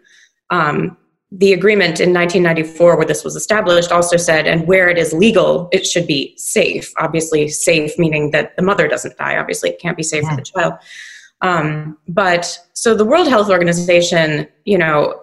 Um, 0.49 0.97
the 1.31 1.53
agreement 1.53 1.99
in 1.99 2.13
1994, 2.13 2.97
where 2.97 3.05
this 3.05 3.23
was 3.23 3.35
established, 3.35 3.91
also 3.91 4.17
said, 4.17 4.47
and 4.47 4.67
where 4.67 4.89
it 4.89 4.97
is 4.97 5.13
legal, 5.13 5.69
it 5.71 5.85
should 5.85 6.07
be 6.07 6.33
safe. 6.37 6.91
Obviously, 6.97 7.47
safe 7.49 7.97
meaning 7.97 8.31
that 8.31 8.55
the 8.55 8.61
mother 8.61 8.87
doesn't 8.87 9.17
die. 9.17 9.37
Obviously, 9.37 9.69
it 9.69 9.79
can't 9.79 9.97
be 9.97 10.03
safe 10.03 10.23
yeah. 10.23 10.29
for 10.31 10.35
the 10.35 10.41
child. 10.43 10.73
Um, 11.41 11.97
but 12.07 12.59
so 12.73 12.95
the 12.95 13.05
World 13.05 13.27
Health 13.27 13.49
Organization, 13.49 14.47
you 14.63 14.77
know, 14.77 15.21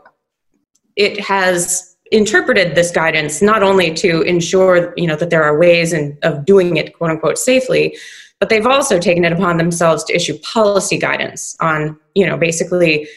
it 0.96 1.18
has 1.20 1.96
interpreted 2.10 2.74
this 2.74 2.90
guidance 2.90 3.40
not 3.40 3.62
only 3.62 3.92
to 3.94 4.20
ensure, 4.22 4.92
you 4.96 5.06
know, 5.06 5.16
that 5.16 5.30
there 5.30 5.42
are 5.42 5.58
ways 5.58 5.92
in, 5.92 6.18
of 6.22 6.44
doing 6.44 6.76
it, 6.76 6.92
quote 6.94 7.10
unquote, 7.10 7.38
safely, 7.38 7.96
but 8.38 8.50
they've 8.50 8.66
also 8.66 8.98
taken 8.98 9.24
it 9.24 9.32
upon 9.32 9.56
themselves 9.56 10.04
to 10.04 10.14
issue 10.14 10.36
policy 10.40 10.98
guidance 10.98 11.56
on, 11.60 11.98
you 12.14 12.26
know, 12.26 12.36
basically 12.36 13.08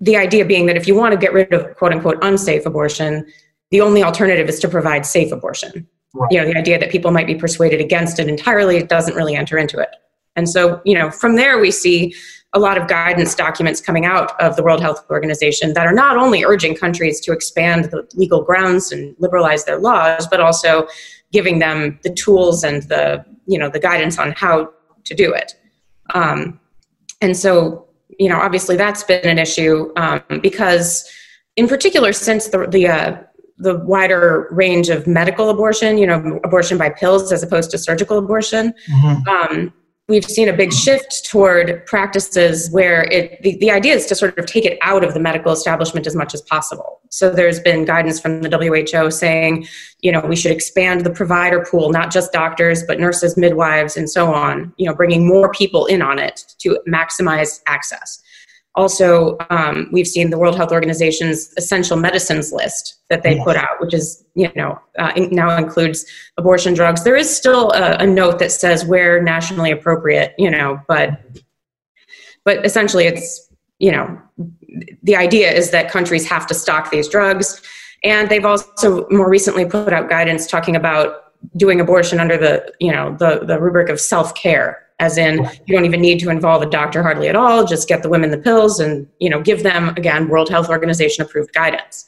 the 0.00 0.16
idea 0.16 0.44
being 0.44 0.66
that 0.66 0.76
if 0.76 0.86
you 0.86 0.94
want 0.94 1.12
to 1.12 1.18
get 1.18 1.32
rid 1.32 1.52
of 1.52 1.74
quote 1.76 1.92
unquote 1.92 2.18
unsafe 2.22 2.66
abortion, 2.66 3.24
the 3.70 3.80
only 3.80 4.02
alternative 4.02 4.48
is 4.48 4.58
to 4.60 4.68
provide 4.68 5.06
safe 5.06 5.32
abortion. 5.32 5.86
Right. 6.14 6.32
You 6.32 6.40
know, 6.40 6.46
the 6.46 6.58
idea 6.58 6.78
that 6.78 6.90
people 6.90 7.10
might 7.10 7.26
be 7.26 7.34
persuaded 7.34 7.80
against 7.80 8.18
it 8.18 8.28
entirely 8.28 8.82
doesn't 8.82 9.14
really 9.14 9.36
enter 9.36 9.58
into 9.58 9.78
it. 9.78 9.90
And 10.36 10.48
so, 10.48 10.80
you 10.84 10.94
know, 10.94 11.10
from 11.10 11.36
there 11.36 11.58
we 11.58 11.70
see 11.70 12.14
a 12.52 12.58
lot 12.58 12.78
of 12.78 12.88
guidance 12.88 13.34
documents 13.34 13.80
coming 13.80 14.06
out 14.06 14.40
of 14.40 14.56
the 14.56 14.62
World 14.62 14.80
Health 14.80 15.04
Organization 15.10 15.74
that 15.74 15.86
are 15.86 15.92
not 15.92 16.16
only 16.16 16.44
urging 16.44 16.74
countries 16.74 17.20
to 17.20 17.32
expand 17.32 17.86
the 17.86 18.08
legal 18.14 18.42
grounds 18.42 18.92
and 18.92 19.14
liberalize 19.18 19.64
their 19.64 19.78
laws, 19.78 20.26
but 20.26 20.40
also 20.40 20.86
giving 21.32 21.58
them 21.58 21.98
the 22.02 22.12
tools 22.14 22.64
and 22.64 22.82
the 22.84 23.24
you 23.46 23.58
know 23.58 23.68
the 23.68 23.78
guidance 23.78 24.18
on 24.18 24.32
how 24.32 24.70
to 25.04 25.14
do 25.14 25.32
it. 25.32 25.54
Um, 26.14 26.60
and 27.20 27.36
so, 27.36 27.86
you 28.18 28.28
know, 28.28 28.38
obviously 28.38 28.76
that's 28.76 29.02
been 29.02 29.26
an 29.26 29.38
issue 29.38 29.92
um, 29.96 30.22
because, 30.42 31.08
in 31.56 31.68
particular, 31.68 32.12
since 32.12 32.48
the 32.48 32.66
the 32.66 32.88
uh, 32.88 33.16
the 33.58 33.78
wider 33.78 34.48
range 34.50 34.88
of 34.88 35.06
medical 35.06 35.50
abortion, 35.50 35.98
you 35.98 36.06
know, 36.06 36.40
abortion 36.44 36.78
by 36.78 36.90
pills 36.90 37.32
as 37.32 37.42
opposed 37.42 37.70
to 37.70 37.78
surgical 37.78 38.18
abortion. 38.18 38.72
Mm-hmm. 38.90 39.28
Um, 39.28 39.72
we've 40.08 40.24
seen 40.24 40.48
a 40.48 40.52
big 40.52 40.72
shift 40.72 41.28
toward 41.28 41.84
practices 41.86 42.70
where 42.70 43.02
it 43.10 43.42
the, 43.42 43.56
the 43.56 43.70
idea 43.70 43.94
is 43.94 44.06
to 44.06 44.14
sort 44.14 44.38
of 44.38 44.46
take 44.46 44.64
it 44.64 44.78
out 44.82 45.02
of 45.02 45.14
the 45.14 45.20
medical 45.20 45.52
establishment 45.52 46.06
as 46.06 46.14
much 46.14 46.32
as 46.32 46.42
possible. 46.42 47.00
So 47.10 47.30
there's 47.30 47.60
been 47.60 47.84
guidance 47.84 48.20
from 48.20 48.42
the 48.42 48.58
who 48.58 49.10
saying 49.10 49.66
you 50.00 50.12
know 50.12 50.20
we 50.20 50.36
should 50.36 50.52
expand 50.52 51.04
the 51.04 51.10
provider 51.10 51.64
pool 51.64 51.90
not 51.90 52.12
just 52.12 52.32
doctors 52.32 52.82
but 52.84 53.00
nurses 53.00 53.36
midwives 53.36 53.96
and 53.96 54.08
so 54.08 54.32
on 54.32 54.72
you 54.76 54.86
know 54.86 54.94
bringing 54.94 55.26
more 55.26 55.50
people 55.52 55.86
in 55.86 56.02
on 56.02 56.18
it 56.18 56.44
to 56.58 56.78
maximize 56.86 57.60
access 57.66 58.22
also 58.76 59.36
um, 59.50 59.88
we've 59.92 60.06
seen 60.06 60.30
the 60.30 60.38
world 60.38 60.56
health 60.56 60.72
organization's 60.72 61.52
essential 61.56 61.96
medicines 61.96 62.52
list 62.52 62.96
that 63.10 63.22
they 63.22 63.36
yes. 63.36 63.44
put 63.44 63.56
out 63.56 63.80
which 63.80 63.94
is 63.94 64.24
you 64.34 64.50
know 64.54 64.78
uh, 64.98 65.12
now 65.30 65.56
includes 65.56 66.04
abortion 66.36 66.74
drugs. 66.74 67.04
There 67.04 67.16
is 67.16 67.34
still 67.34 67.72
a, 67.72 67.96
a, 67.98 68.06
note 68.06 68.38
that 68.38 68.52
says 68.52 68.84
where 68.84 69.22
nationally 69.22 69.70
appropriate 69.70 70.34
you 70.38 70.50
know 70.50 70.80
but 70.88 71.20
but 72.44 72.64
essentially 72.64 73.06
it's 73.06 73.48
you 73.78 73.90
know 73.90 74.20
the 75.02 75.16
idea 75.16 75.50
is 75.52 75.70
that 75.70 75.90
countries 75.90 76.28
have 76.28 76.46
to 76.46 76.54
stock 76.54 76.90
these 76.90 77.08
drugs. 77.08 77.62
And 78.04 78.28
they've 78.28 78.44
also 78.44 79.06
more 79.10 79.28
recently 79.28 79.64
put 79.64 79.92
out 79.92 80.08
guidance 80.08 80.46
talking 80.46 80.76
about 80.76 81.32
doing 81.56 81.80
abortion 81.80 82.20
under 82.20 82.36
the 82.36 82.72
you 82.80 82.90
know 82.90 83.16
the 83.18 83.40
the 83.44 83.60
rubric 83.60 83.88
of 83.88 84.00
self-care 84.00 84.85
as 84.98 85.18
in 85.18 85.44
you 85.66 85.74
don't 85.74 85.84
even 85.84 86.00
need 86.00 86.18
to 86.20 86.30
involve 86.30 86.62
a 86.62 86.66
doctor 86.66 87.02
hardly 87.02 87.28
at 87.28 87.36
all 87.36 87.66
just 87.66 87.88
get 87.88 88.02
the 88.02 88.08
women 88.08 88.30
the 88.30 88.38
pills 88.38 88.80
and 88.80 89.06
you 89.20 89.28
know 89.28 89.40
give 89.40 89.62
them 89.62 89.90
again 89.90 90.28
world 90.28 90.48
health 90.48 90.68
organization 90.68 91.24
approved 91.24 91.52
guidance. 91.52 92.06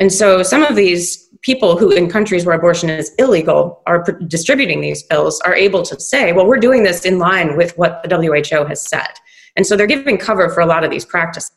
And 0.00 0.12
so 0.12 0.42
some 0.42 0.62
of 0.64 0.74
these 0.74 1.28
people 1.42 1.76
who 1.76 1.90
in 1.90 2.10
countries 2.10 2.44
where 2.44 2.56
abortion 2.56 2.90
is 2.90 3.12
illegal 3.18 3.82
are 3.86 4.02
pr- 4.02 4.12
distributing 4.26 4.80
these 4.80 5.02
pills 5.04 5.40
are 5.42 5.54
able 5.54 5.82
to 5.82 5.98
say 6.00 6.32
well 6.32 6.46
we're 6.46 6.58
doing 6.58 6.82
this 6.82 7.04
in 7.04 7.18
line 7.18 7.56
with 7.56 7.76
what 7.76 8.02
the 8.02 8.16
who 8.16 8.64
has 8.64 8.86
said. 8.86 9.10
And 9.56 9.66
so 9.66 9.76
they're 9.76 9.86
giving 9.86 10.18
cover 10.18 10.48
for 10.48 10.60
a 10.60 10.66
lot 10.66 10.84
of 10.84 10.90
these 10.90 11.04
practices. 11.04 11.52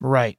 Right. 0.00 0.38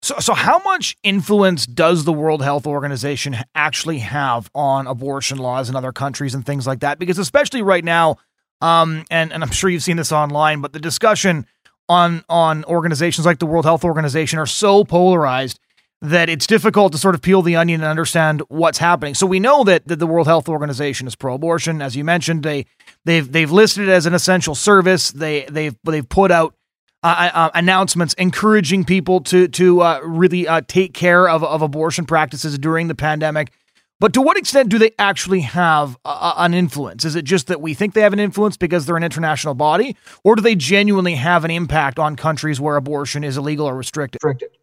So, 0.00 0.14
so 0.20 0.32
how 0.32 0.60
much 0.60 0.96
influence 1.02 1.66
does 1.66 2.04
the 2.04 2.12
World 2.12 2.42
Health 2.42 2.66
Organization 2.66 3.36
actually 3.54 3.98
have 3.98 4.48
on 4.54 4.86
abortion 4.86 5.38
laws 5.38 5.68
in 5.68 5.74
other 5.74 5.92
countries 5.92 6.34
and 6.34 6.46
things 6.46 6.66
like 6.66 6.80
that? 6.80 6.98
Because 6.98 7.18
especially 7.18 7.62
right 7.62 7.84
now, 7.84 8.16
um, 8.60 9.04
and 9.10 9.32
and 9.32 9.42
I'm 9.42 9.50
sure 9.50 9.70
you've 9.70 9.82
seen 9.82 9.96
this 9.96 10.12
online, 10.12 10.60
but 10.60 10.72
the 10.72 10.80
discussion 10.80 11.46
on 11.88 12.24
on 12.28 12.64
organizations 12.64 13.26
like 13.26 13.38
the 13.38 13.46
World 13.46 13.64
Health 13.64 13.84
Organization 13.84 14.38
are 14.38 14.46
so 14.46 14.84
polarized 14.84 15.60
that 16.00 16.28
it's 16.28 16.46
difficult 16.46 16.92
to 16.92 16.98
sort 16.98 17.14
of 17.14 17.22
peel 17.22 17.42
the 17.42 17.56
onion 17.56 17.80
and 17.80 17.90
understand 17.90 18.42
what's 18.48 18.78
happening. 18.78 19.14
So 19.14 19.26
we 19.26 19.40
know 19.40 19.64
that, 19.64 19.88
that 19.88 19.98
the 19.98 20.06
World 20.06 20.28
Health 20.28 20.48
Organization 20.48 21.08
is 21.08 21.16
pro-abortion, 21.16 21.82
as 21.82 21.96
you 21.96 22.04
mentioned. 22.04 22.44
They 22.44 22.66
they've 23.04 23.30
they've 23.30 23.50
listed 23.50 23.88
it 23.88 23.92
as 23.92 24.06
an 24.06 24.14
essential 24.14 24.54
service. 24.54 25.10
They 25.10 25.44
they've 25.50 25.76
they've 25.84 26.08
put 26.08 26.30
out 26.30 26.54
uh, 27.02 27.30
uh, 27.32 27.50
announcements 27.54 28.14
encouraging 28.14 28.84
people 28.84 29.20
to 29.22 29.48
to 29.48 29.80
uh, 29.82 30.00
really 30.02 30.46
uh, 30.46 30.62
take 30.66 30.94
care 30.94 31.28
of 31.28 31.42
of 31.42 31.62
abortion 31.62 32.06
practices 32.06 32.58
during 32.58 32.88
the 32.88 32.94
pandemic. 32.94 33.52
But 34.00 34.12
to 34.14 34.22
what 34.22 34.36
extent 34.36 34.68
do 34.68 34.78
they 34.78 34.92
actually 34.98 35.40
have 35.40 35.98
a, 36.04 36.34
an 36.38 36.54
influence? 36.54 37.04
Is 37.04 37.16
it 37.16 37.24
just 37.24 37.48
that 37.48 37.60
we 37.60 37.74
think 37.74 37.94
they 37.94 38.02
have 38.02 38.12
an 38.12 38.20
influence 38.20 38.56
because 38.56 38.86
they're 38.86 38.96
an 38.96 39.02
international 39.02 39.54
body, 39.54 39.96
or 40.22 40.36
do 40.36 40.42
they 40.42 40.54
genuinely 40.54 41.16
have 41.16 41.44
an 41.44 41.50
impact 41.50 41.98
on 41.98 42.14
countries 42.14 42.60
where 42.60 42.76
abortion 42.76 43.24
is 43.24 43.36
illegal 43.36 43.66
or 43.66 43.76
restricted? 43.76 44.20
restricted? 44.22 44.56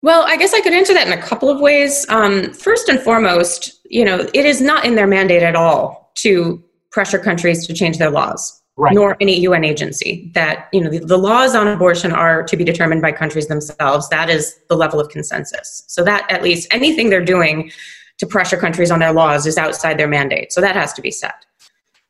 Well, 0.00 0.24
I 0.28 0.36
guess 0.36 0.54
I 0.54 0.60
could 0.60 0.72
answer 0.72 0.94
that 0.94 1.08
in 1.08 1.12
a 1.12 1.20
couple 1.20 1.50
of 1.50 1.60
ways. 1.60 2.06
Um, 2.08 2.52
first 2.52 2.88
and 2.88 3.00
foremost, 3.00 3.80
you 3.90 4.04
know, 4.04 4.20
it 4.32 4.46
is 4.46 4.60
not 4.60 4.84
in 4.84 4.94
their 4.94 5.08
mandate 5.08 5.42
at 5.42 5.56
all 5.56 6.12
to 6.16 6.62
pressure 6.92 7.18
countries 7.18 7.66
to 7.66 7.74
change 7.74 7.98
their 7.98 8.10
laws, 8.10 8.62
right. 8.76 8.94
nor 8.94 9.16
any 9.20 9.40
UN 9.40 9.64
agency. 9.64 10.30
That 10.34 10.68
you 10.72 10.80
know, 10.80 10.88
the, 10.88 11.00
the 11.00 11.18
laws 11.18 11.56
on 11.56 11.66
abortion 11.66 12.12
are 12.12 12.44
to 12.44 12.56
be 12.56 12.62
determined 12.62 13.02
by 13.02 13.10
countries 13.10 13.48
themselves. 13.48 14.08
That 14.10 14.30
is 14.30 14.56
the 14.68 14.76
level 14.76 15.00
of 15.00 15.08
consensus. 15.08 15.82
So 15.88 16.04
that 16.04 16.30
at 16.30 16.44
least 16.44 16.68
anything 16.70 17.10
they're 17.10 17.24
doing 17.24 17.72
to 18.18 18.26
pressure 18.26 18.56
countries 18.56 18.90
on 18.90 18.98
their 18.98 19.12
laws 19.12 19.46
is 19.46 19.56
outside 19.56 19.98
their 19.98 20.08
mandate. 20.08 20.52
So 20.52 20.60
that 20.60 20.76
has 20.76 20.92
to 20.94 21.02
be 21.02 21.10
set. 21.10 21.46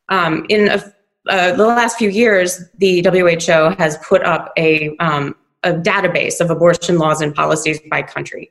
Um, 0.08 0.46
in 0.48 0.68
a, 0.68 0.92
uh, 1.28 1.54
the 1.54 1.66
last 1.66 1.98
few 1.98 2.08
years, 2.08 2.62
the 2.78 3.02
WHO 3.02 3.76
has 3.78 3.98
put 3.98 4.22
up 4.22 4.52
a, 4.56 4.96
um, 4.98 5.34
a 5.62 5.72
database 5.72 6.40
of 6.40 6.50
abortion 6.50 6.98
laws 6.98 7.20
and 7.20 7.34
policies 7.34 7.78
by 7.90 8.02
country, 8.02 8.50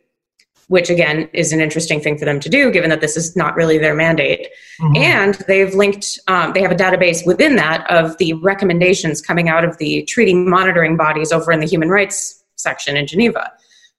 which 0.68 0.90
again 0.92 1.30
is 1.34 1.52
an 1.52 1.60
interesting 1.60 2.00
thing 2.00 2.18
for 2.18 2.26
them 2.26 2.40
to 2.40 2.50
do, 2.50 2.72
given 2.72 2.92
that 2.92 3.02
this 3.02 3.18
is 3.18 3.36
not 3.36 3.56
really 3.56 3.80
their 3.80 3.96
mandate. 3.96 4.50
Mm-hmm. 4.80 4.98
And 4.98 5.34
they've 5.48 5.74
linked, 5.74 6.20
um, 6.28 6.54
they 6.54 6.62
have 6.62 6.72
a 6.72 6.76
database 6.76 7.26
within 7.26 7.56
that 7.56 7.90
of 7.90 8.18
the 8.20 8.34
recommendations 8.34 9.22
coming 9.22 9.50
out 9.50 9.64
of 9.64 9.78
the 9.80 10.04
treaty 10.04 10.36
monitoring 10.36 10.96
bodies 10.96 11.32
over 11.32 11.52
in 11.52 11.60
the 11.60 11.68
human 11.68 11.90
rights 11.90 12.44
section 12.56 12.96
in 12.96 13.08
Geneva, 13.08 13.52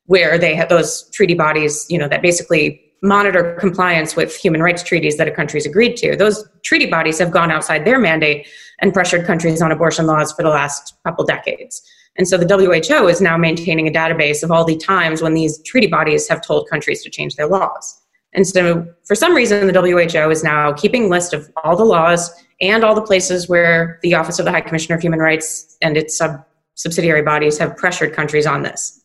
where 0.06 0.38
they 0.38 0.54
have 0.54 0.68
those 0.68 1.10
treaty 1.10 1.34
bodies, 1.34 1.86
you 1.88 1.98
know, 1.98 2.06
that 2.06 2.22
basically 2.22 2.87
monitor 3.02 3.56
compliance 3.60 4.16
with 4.16 4.34
human 4.36 4.62
rights 4.62 4.82
treaties 4.82 5.16
that 5.16 5.28
a 5.28 5.30
country's 5.30 5.66
agreed 5.66 5.96
to. 5.96 6.16
Those 6.16 6.48
treaty 6.64 6.86
bodies 6.86 7.18
have 7.18 7.30
gone 7.30 7.50
outside 7.50 7.84
their 7.84 7.98
mandate 7.98 8.48
and 8.80 8.92
pressured 8.92 9.26
countries 9.26 9.62
on 9.62 9.72
abortion 9.72 10.06
laws 10.06 10.32
for 10.32 10.42
the 10.42 10.48
last 10.48 10.94
couple 11.04 11.24
decades. 11.24 11.82
And 12.16 12.26
so 12.26 12.36
the 12.36 12.46
WHO 12.46 13.06
is 13.06 13.20
now 13.20 13.36
maintaining 13.36 13.86
a 13.86 13.92
database 13.92 14.42
of 14.42 14.50
all 14.50 14.64
the 14.64 14.76
times 14.76 15.22
when 15.22 15.34
these 15.34 15.62
treaty 15.62 15.86
bodies 15.86 16.28
have 16.28 16.42
told 16.42 16.68
countries 16.68 17.02
to 17.04 17.10
change 17.10 17.36
their 17.36 17.46
laws. 17.46 18.00
And 18.34 18.46
so 18.46 18.86
for 19.04 19.14
some 19.14 19.34
reason 19.34 19.66
the 19.66 19.80
WHO 19.80 20.30
is 20.30 20.42
now 20.42 20.72
keeping 20.72 21.08
list 21.08 21.32
of 21.32 21.50
all 21.62 21.76
the 21.76 21.84
laws 21.84 22.30
and 22.60 22.84
all 22.84 22.94
the 22.94 23.02
places 23.02 23.48
where 23.48 24.00
the 24.02 24.14
Office 24.14 24.38
of 24.38 24.44
the 24.44 24.50
High 24.50 24.60
Commissioner 24.60 24.96
of 24.96 25.02
Human 25.02 25.20
Rights 25.20 25.76
and 25.80 25.96
its 25.96 26.16
sub 26.16 26.44
subsidiary 26.74 27.22
bodies 27.22 27.58
have 27.58 27.76
pressured 27.76 28.12
countries 28.12 28.46
on 28.46 28.62
this. 28.62 28.97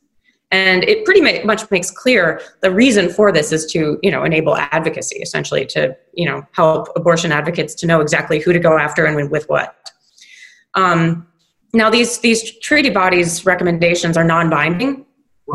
And 0.54 0.84
it 0.84 1.04
pretty 1.04 1.44
much 1.44 1.70
makes 1.72 1.90
clear 1.90 2.40
the 2.62 2.70
reason 2.70 3.10
for 3.10 3.32
this 3.32 3.52
is 3.52 3.66
to, 3.72 3.98
you 4.04 4.12
know, 4.12 4.24
enable 4.24 4.56
advocacy, 4.56 5.16
essentially 5.16 5.66
to, 5.66 5.98
you 6.14 6.30
know, 6.30 6.46
help 6.52 6.90
abortion 6.96 7.32
advocates 7.32 7.74
to 7.74 7.88
know 7.88 8.02
exactly 8.02 8.40
who 8.40 8.54
to 8.54 8.60
go 8.60 8.78
after 8.78 9.06
and 9.06 9.32
with 9.32 9.50
what. 9.50 9.76
Um, 10.76 11.28
now, 11.74 11.90
these 11.90 12.20
these 12.20 12.60
treaty 12.60 12.92
bodies' 12.92 13.48
recommendations 13.48 14.16
are 14.16 14.24
non-binding. 14.24 15.04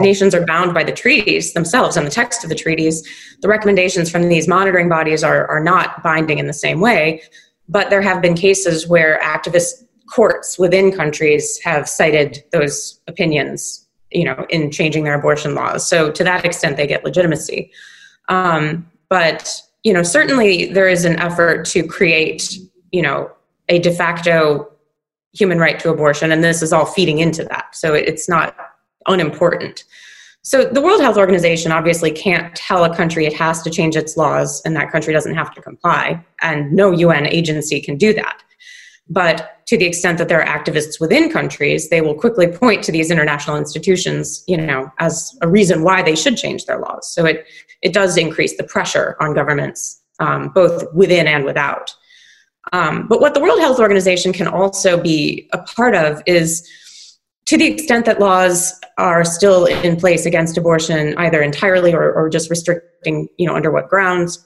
Nations 0.00 0.34
are 0.34 0.44
bound 0.44 0.74
by 0.74 0.82
the 0.82 0.92
treaties 0.92 1.52
themselves 1.52 1.96
and 1.96 2.04
the 2.04 2.10
text 2.10 2.42
of 2.42 2.50
the 2.50 2.56
treaties. 2.56 3.08
The 3.40 3.48
recommendations 3.48 4.10
from 4.10 4.28
these 4.28 4.48
monitoring 4.48 4.88
bodies 4.88 5.22
are 5.22 5.46
are 5.46 5.62
not 5.62 6.02
binding 6.02 6.38
in 6.38 6.48
the 6.48 6.52
same 6.52 6.80
way. 6.80 7.22
But 7.68 7.88
there 7.88 8.02
have 8.02 8.20
been 8.20 8.34
cases 8.34 8.88
where 8.88 9.20
activist 9.22 9.84
courts 10.12 10.58
within 10.58 10.90
countries 10.90 11.60
have 11.62 11.88
cited 11.88 12.42
those 12.50 13.00
opinions 13.06 13.87
you 14.10 14.24
know, 14.24 14.46
in 14.50 14.70
changing 14.70 15.04
their 15.04 15.14
abortion 15.14 15.54
laws. 15.54 15.88
So 15.88 16.10
to 16.10 16.24
that 16.24 16.44
extent, 16.44 16.76
they 16.76 16.86
get 16.86 17.04
legitimacy. 17.04 17.70
Um, 18.28 18.90
but 19.08 19.60
you 19.84 19.92
know, 19.92 20.02
certainly 20.02 20.66
there 20.72 20.88
is 20.88 21.04
an 21.04 21.18
effort 21.18 21.64
to 21.66 21.86
create, 21.86 22.58
you 22.90 23.02
know, 23.02 23.30
a 23.68 23.78
de 23.78 23.92
facto 23.92 24.70
human 25.32 25.58
right 25.58 25.78
to 25.80 25.90
abortion, 25.90 26.32
and 26.32 26.42
this 26.42 26.62
is 26.62 26.72
all 26.72 26.86
feeding 26.86 27.18
into 27.18 27.44
that. 27.44 27.74
So 27.74 27.94
it's 27.94 28.28
not 28.28 28.56
unimportant. 29.06 29.84
So 30.42 30.64
the 30.64 30.80
World 30.80 31.00
Health 31.00 31.16
Organization 31.16 31.72
obviously 31.72 32.10
can't 32.10 32.54
tell 32.54 32.84
a 32.84 32.94
country 32.94 33.26
it 33.26 33.34
has 33.34 33.62
to 33.62 33.70
change 33.70 33.96
its 33.96 34.16
laws, 34.16 34.62
and 34.64 34.74
that 34.76 34.90
country 34.90 35.12
doesn't 35.12 35.34
have 35.34 35.54
to 35.54 35.62
comply, 35.62 36.24
and 36.40 36.72
no 36.72 36.90
UN 36.90 37.26
agency 37.26 37.80
can 37.80 37.96
do 37.96 38.12
that. 38.14 38.42
But 39.10 39.64
to 39.66 39.78
the 39.78 39.86
extent 39.86 40.18
that 40.18 40.28
there 40.28 40.42
are 40.42 40.58
activists 40.58 41.00
within 41.00 41.30
countries, 41.30 41.88
they 41.88 42.00
will 42.00 42.14
quickly 42.14 42.46
point 42.46 42.82
to 42.84 42.92
these 42.92 43.10
international 43.10 43.56
institutions, 43.56 44.44
you 44.46 44.56
know, 44.56 44.90
as 44.98 45.36
a 45.40 45.48
reason 45.48 45.82
why 45.82 46.02
they 46.02 46.14
should 46.14 46.36
change 46.36 46.66
their 46.66 46.78
laws. 46.78 47.12
So 47.12 47.24
it 47.24 47.46
it 47.82 47.92
does 47.92 48.16
increase 48.16 48.56
the 48.56 48.64
pressure 48.64 49.16
on 49.20 49.34
governments, 49.34 50.02
um, 50.18 50.48
both 50.48 50.84
within 50.92 51.26
and 51.26 51.44
without. 51.44 51.94
Um, 52.72 53.06
but 53.08 53.20
what 53.20 53.34
the 53.34 53.40
World 53.40 53.60
Health 53.60 53.78
Organization 53.78 54.32
can 54.32 54.48
also 54.48 55.00
be 55.00 55.48
a 55.52 55.58
part 55.58 55.94
of 55.94 56.22
is 56.26 56.68
to 57.46 57.56
the 57.56 57.66
extent 57.66 58.04
that 58.04 58.20
laws 58.20 58.78
are 58.98 59.24
still 59.24 59.64
in 59.64 59.96
place 59.96 60.26
against 60.26 60.58
abortion, 60.58 61.16
either 61.16 61.40
entirely 61.40 61.94
or, 61.94 62.12
or 62.12 62.28
just 62.28 62.50
restricting, 62.50 63.28
you 63.38 63.46
know, 63.46 63.54
under 63.54 63.70
what 63.70 63.88
grounds, 63.88 64.44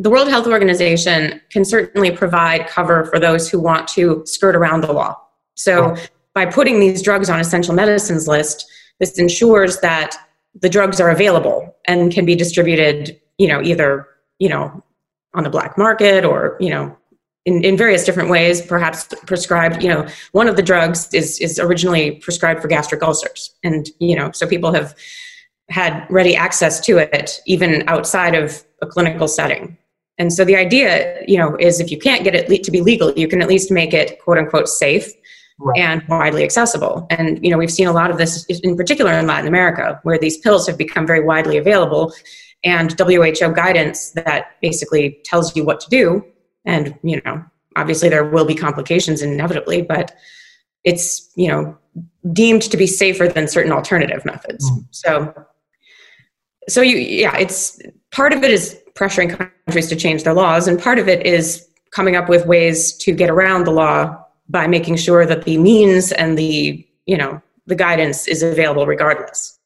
the 0.00 0.08
World 0.08 0.28
Health 0.28 0.46
Organization 0.46 1.42
can 1.50 1.62
certainly 1.62 2.10
provide 2.10 2.66
cover 2.66 3.04
for 3.04 3.20
those 3.20 3.50
who 3.50 3.60
want 3.60 3.86
to 3.88 4.22
skirt 4.24 4.56
around 4.56 4.80
the 4.80 4.92
law. 4.92 5.14
So, 5.56 5.94
by 6.34 6.46
putting 6.46 6.80
these 6.80 7.02
drugs 7.02 7.28
on 7.28 7.38
essential 7.38 7.74
medicines 7.74 8.26
list, 8.26 8.64
this 8.98 9.18
ensures 9.18 9.80
that 9.80 10.16
the 10.58 10.70
drugs 10.70 11.00
are 11.00 11.10
available 11.10 11.76
and 11.84 12.10
can 12.10 12.24
be 12.24 12.34
distributed, 12.34 13.20
you 13.36 13.46
know, 13.46 13.60
either, 13.60 14.06
you 14.38 14.48
know, 14.48 14.82
on 15.34 15.44
the 15.44 15.50
black 15.50 15.76
market 15.76 16.24
or, 16.24 16.56
you 16.60 16.70
know, 16.70 16.96
in, 17.44 17.62
in 17.62 17.76
various 17.76 18.04
different 18.04 18.30
ways, 18.30 18.62
perhaps 18.62 19.06
prescribed, 19.26 19.82
you 19.82 19.88
know, 19.88 20.06
one 20.32 20.48
of 20.48 20.56
the 20.56 20.62
drugs 20.62 21.12
is, 21.12 21.38
is 21.40 21.58
originally 21.58 22.12
prescribed 22.12 22.62
for 22.62 22.68
gastric 22.68 23.02
ulcers. 23.02 23.54
And, 23.62 23.88
you 23.98 24.16
know, 24.16 24.30
so 24.32 24.46
people 24.46 24.72
have 24.72 24.94
had 25.68 26.06
ready 26.08 26.34
access 26.34 26.80
to 26.80 26.98
it 26.98 27.40
even 27.46 27.84
outside 27.86 28.34
of 28.34 28.64
a 28.82 28.86
clinical 28.86 29.28
setting. 29.28 29.76
And 30.20 30.30
so 30.30 30.44
the 30.44 30.54
idea, 30.54 31.16
you 31.26 31.38
know, 31.38 31.56
is 31.58 31.80
if 31.80 31.90
you 31.90 31.98
can't 31.98 32.22
get 32.22 32.34
it 32.34 32.62
to 32.62 32.70
be 32.70 32.82
legal, 32.82 33.10
you 33.12 33.26
can 33.26 33.40
at 33.40 33.48
least 33.48 33.70
make 33.70 33.94
it 33.94 34.20
quote 34.20 34.36
unquote 34.36 34.68
safe 34.68 35.10
right. 35.58 35.78
and 35.78 36.02
widely 36.08 36.44
accessible. 36.44 37.06
And 37.08 37.42
you 37.42 37.50
know, 37.50 37.56
we've 37.56 37.72
seen 37.72 37.88
a 37.88 37.92
lot 37.92 38.10
of 38.10 38.18
this 38.18 38.44
in 38.62 38.76
particular 38.76 39.14
in 39.14 39.26
Latin 39.26 39.48
America, 39.48 39.98
where 40.02 40.18
these 40.18 40.36
pills 40.36 40.66
have 40.66 40.76
become 40.76 41.06
very 41.06 41.24
widely 41.24 41.56
available, 41.56 42.12
and 42.62 42.94
WHO 43.00 43.54
guidance 43.54 44.10
that 44.10 44.60
basically 44.60 45.18
tells 45.24 45.56
you 45.56 45.64
what 45.64 45.80
to 45.80 45.88
do. 45.88 46.22
And 46.66 46.94
you 47.02 47.22
know, 47.24 47.42
obviously 47.76 48.10
there 48.10 48.28
will 48.28 48.44
be 48.44 48.54
complications 48.54 49.22
inevitably, 49.22 49.80
but 49.80 50.14
it's 50.84 51.30
you 51.34 51.48
know 51.48 51.78
deemed 52.30 52.62
to 52.62 52.76
be 52.76 52.86
safer 52.86 53.26
than 53.26 53.48
certain 53.48 53.72
alternative 53.72 54.26
methods. 54.26 54.70
Mm. 54.70 54.86
So, 54.90 55.46
so 56.68 56.82
you 56.82 56.98
yeah, 56.98 57.38
it's 57.38 57.80
part 58.12 58.34
of 58.34 58.44
it 58.44 58.50
is 58.50 58.79
pressuring 58.94 59.36
countries 59.66 59.88
to 59.88 59.96
change 59.96 60.24
their 60.24 60.34
laws, 60.34 60.68
and 60.68 60.80
part 60.80 60.98
of 60.98 61.08
it 61.08 61.24
is 61.26 61.66
coming 61.90 62.16
up 62.16 62.28
with 62.28 62.46
ways 62.46 62.92
to 62.98 63.12
get 63.12 63.30
around 63.30 63.64
the 63.64 63.70
law 63.70 64.16
by 64.48 64.66
making 64.66 64.96
sure 64.96 65.26
that 65.26 65.44
the 65.44 65.58
means 65.58 66.12
and 66.12 66.36
the 66.36 66.86
you 67.06 67.16
know 67.16 67.40
the 67.66 67.74
guidance 67.74 68.26
is 68.28 68.42
available 68.42 68.86
regardless. 68.86 69.58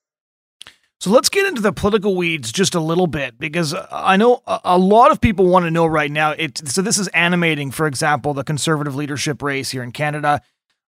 So 1.00 1.10
let's 1.10 1.28
get 1.28 1.46
into 1.46 1.60
the 1.60 1.72
political 1.72 2.16
weeds 2.16 2.50
just 2.50 2.74
a 2.74 2.80
little 2.80 3.06
bit 3.06 3.38
because 3.38 3.74
I 3.92 4.16
know 4.16 4.42
a 4.46 4.78
lot 4.78 5.10
of 5.10 5.20
people 5.20 5.46
want 5.46 5.66
to 5.66 5.70
know 5.70 5.84
right 5.84 6.10
now. 6.10 6.30
It 6.30 6.66
so 6.66 6.80
this 6.80 6.96
is 6.96 7.08
animating, 7.08 7.72
for 7.72 7.86
example, 7.86 8.32
the 8.32 8.44
conservative 8.44 8.94
leadership 8.94 9.42
race 9.42 9.70
here 9.70 9.82
in 9.82 9.92
Canada. 9.92 10.40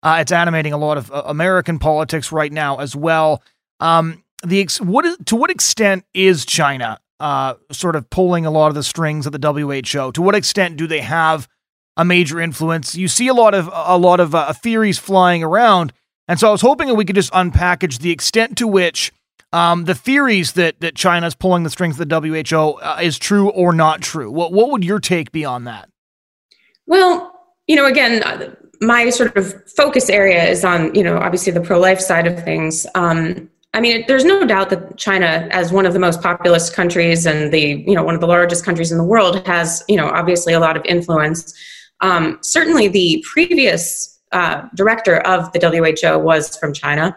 Uh, 0.02 0.18
it's 0.20 0.32
animating 0.32 0.72
a 0.72 0.78
lot 0.78 0.96
of 0.96 1.12
uh, 1.12 1.24
American 1.26 1.78
politics 1.78 2.32
right 2.32 2.52
now 2.52 2.76
as 2.76 2.96
well. 2.96 3.42
Um, 3.80 4.24
the 4.42 4.60
ex- 4.60 4.80
what 4.80 5.04
is 5.04 5.18
to 5.26 5.36
what 5.36 5.50
extent 5.50 6.04
is 6.14 6.46
China 6.46 6.98
uh, 7.20 7.54
sort 7.72 7.96
of 7.96 8.08
pulling 8.10 8.46
a 8.46 8.50
lot 8.50 8.68
of 8.68 8.74
the 8.74 8.82
strings 8.82 9.26
at 9.26 9.32
the 9.32 9.52
WHO? 9.52 10.12
To 10.12 10.22
what 10.22 10.34
extent 10.34 10.76
do 10.76 10.86
they 10.86 11.00
have 11.00 11.48
a 11.96 12.04
major 12.04 12.40
influence? 12.40 12.94
You 12.94 13.08
see 13.08 13.28
a 13.28 13.34
lot 13.34 13.54
of 13.54 13.70
a 13.72 13.96
lot 13.96 14.20
of 14.20 14.34
uh, 14.34 14.52
theories 14.52 14.98
flying 14.98 15.42
around, 15.42 15.92
and 16.28 16.38
so 16.38 16.48
I 16.48 16.52
was 16.52 16.60
hoping 16.60 16.88
that 16.88 16.94
we 16.94 17.04
could 17.04 17.16
just 17.16 17.32
unpackage 17.32 17.98
the 18.00 18.10
extent 18.10 18.58
to 18.58 18.66
which 18.66 19.12
um, 19.52 19.84
the 19.84 19.94
theories 19.94 20.52
that 20.52 20.80
that 20.80 20.94
China's 20.94 21.34
pulling 21.34 21.62
the 21.62 21.70
strings 21.70 21.98
of 21.98 22.08
the 22.08 22.20
WHO 22.20 22.72
uh, 22.72 22.98
is 23.02 23.18
true 23.18 23.48
or 23.50 23.72
not 23.72 24.02
true. 24.02 24.30
What 24.30 24.52
what 24.52 24.70
would 24.70 24.84
your 24.84 25.00
take 25.00 25.32
be 25.32 25.44
on 25.44 25.64
that? 25.64 25.88
Well, 26.86 27.32
you 27.66 27.76
know, 27.76 27.86
again, 27.86 28.22
uh, 28.22 28.54
my 28.80 29.10
sort 29.10 29.36
of 29.36 29.68
focus 29.70 30.10
area 30.10 30.44
is 30.44 30.64
on 30.64 30.94
you 30.94 31.02
know 31.02 31.18
obviously 31.18 31.52
the 31.52 31.60
pro 31.60 31.78
life 31.78 32.00
side 32.00 32.26
of 32.26 32.42
things. 32.44 32.86
Um, 32.94 33.50
I 33.76 33.80
mean, 33.80 34.04
there's 34.08 34.24
no 34.24 34.46
doubt 34.46 34.70
that 34.70 34.96
China, 34.96 35.48
as 35.50 35.70
one 35.70 35.84
of 35.84 35.92
the 35.92 35.98
most 35.98 36.22
populous 36.22 36.70
countries 36.70 37.26
and 37.26 37.52
the 37.52 37.84
you 37.86 37.94
know 37.94 38.02
one 38.02 38.14
of 38.14 38.22
the 38.22 38.26
largest 38.26 38.64
countries 38.64 38.90
in 38.90 38.96
the 38.96 39.04
world, 39.04 39.46
has 39.46 39.84
you 39.86 39.96
know 39.96 40.08
obviously 40.08 40.54
a 40.54 40.60
lot 40.60 40.78
of 40.78 40.84
influence. 40.86 41.52
Um, 42.00 42.38
certainly, 42.40 42.88
the 42.88 43.22
previous 43.30 44.18
uh, 44.32 44.62
director 44.74 45.18
of 45.18 45.52
the 45.52 45.60
WHO 45.60 46.18
was 46.18 46.56
from 46.56 46.72
China. 46.72 47.14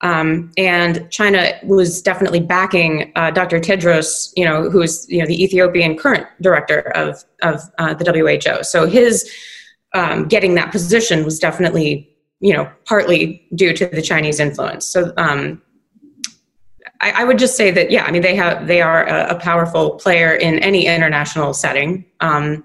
Um, 0.00 0.50
and 0.58 1.08
China 1.12 1.52
was 1.62 2.02
definitely 2.02 2.40
backing 2.40 3.12
uh, 3.14 3.30
Dr. 3.30 3.60
Tedros, 3.60 4.32
you 4.36 4.44
know, 4.44 4.68
who's 4.68 5.06
you 5.08 5.20
know 5.20 5.26
the 5.26 5.40
Ethiopian 5.40 5.96
current 5.96 6.26
director 6.40 6.80
of 6.96 7.22
of 7.42 7.60
uh, 7.78 7.94
the 7.94 8.10
WHO. 8.10 8.64
So 8.64 8.88
his 8.88 9.30
um, 9.94 10.26
getting 10.26 10.56
that 10.56 10.72
position 10.72 11.24
was 11.24 11.38
definitely 11.38 12.10
you 12.40 12.54
know 12.54 12.68
partly 12.86 13.46
due 13.54 13.72
to 13.72 13.86
the 13.86 14.02
Chinese 14.02 14.40
influence. 14.40 14.84
So 14.84 15.12
um, 15.16 15.62
I, 17.02 17.10
I, 17.10 17.24
would 17.24 17.38
just 17.38 17.56
say 17.56 17.70
that 17.72 17.90
yeah, 17.90 18.04
I 18.04 18.10
mean 18.10 18.22
they 18.22 18.36
have 18.36 18.66
they 18.66 18.80
are 18.80 19.06
a, 19.06 19.34
a 19.34 19.38
powerful 19.38 19.96
player 19.96 20.34
in 20.34 20.58
any 20.60 20.86
international 20.86 21.52
setting, 21.52 22.04
um, 22.20 22.64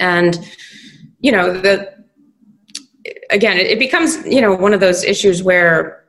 and 0.00 0.38
you 1.20 1.32
know 1.32 1.52
the 1.52 1.92
again 3.30 3.56
it, 3.56 3.68
it 3.68 3.78
becomes 3.78 4.26
you 4.26 4.40
know 4.40 4.54
one 4.54 4.74
of 4.74 4.80
those 4.80 5.04
issues 5.04 5.42
where 5.42 6.04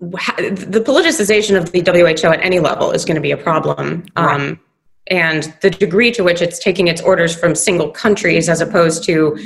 the 0.00 0.82
politicization 0.86 1.56
of 1.56 1.72
the 1.72 1.80
WHO 1.80 2.28
at 2.28 2.40
any 2.44 2.60
level 2.60 2.92
is 2.92 3.04
going 3.04 3.16
to 3.16 3.20
be 3.20 3.32
a 3.32 3.36
problem. 3.36 4.04
Right. 4.16 4.34
Um, 4.34 4.60
and 5.08 5.54
the 5.62 5.70
degree 5.70 6.12
to 6.12 6.22
which 6.22 6.42
it's 6.42 6.58
taking 6.58 6.86
its 6.86 7.00
orders 7.00 7.34
from 7.34 7.54
single 7.54 7.90
countries 7.90 8.48
as 8.48 8.60
opposed 8.60 9.02
to, 9.04 9.38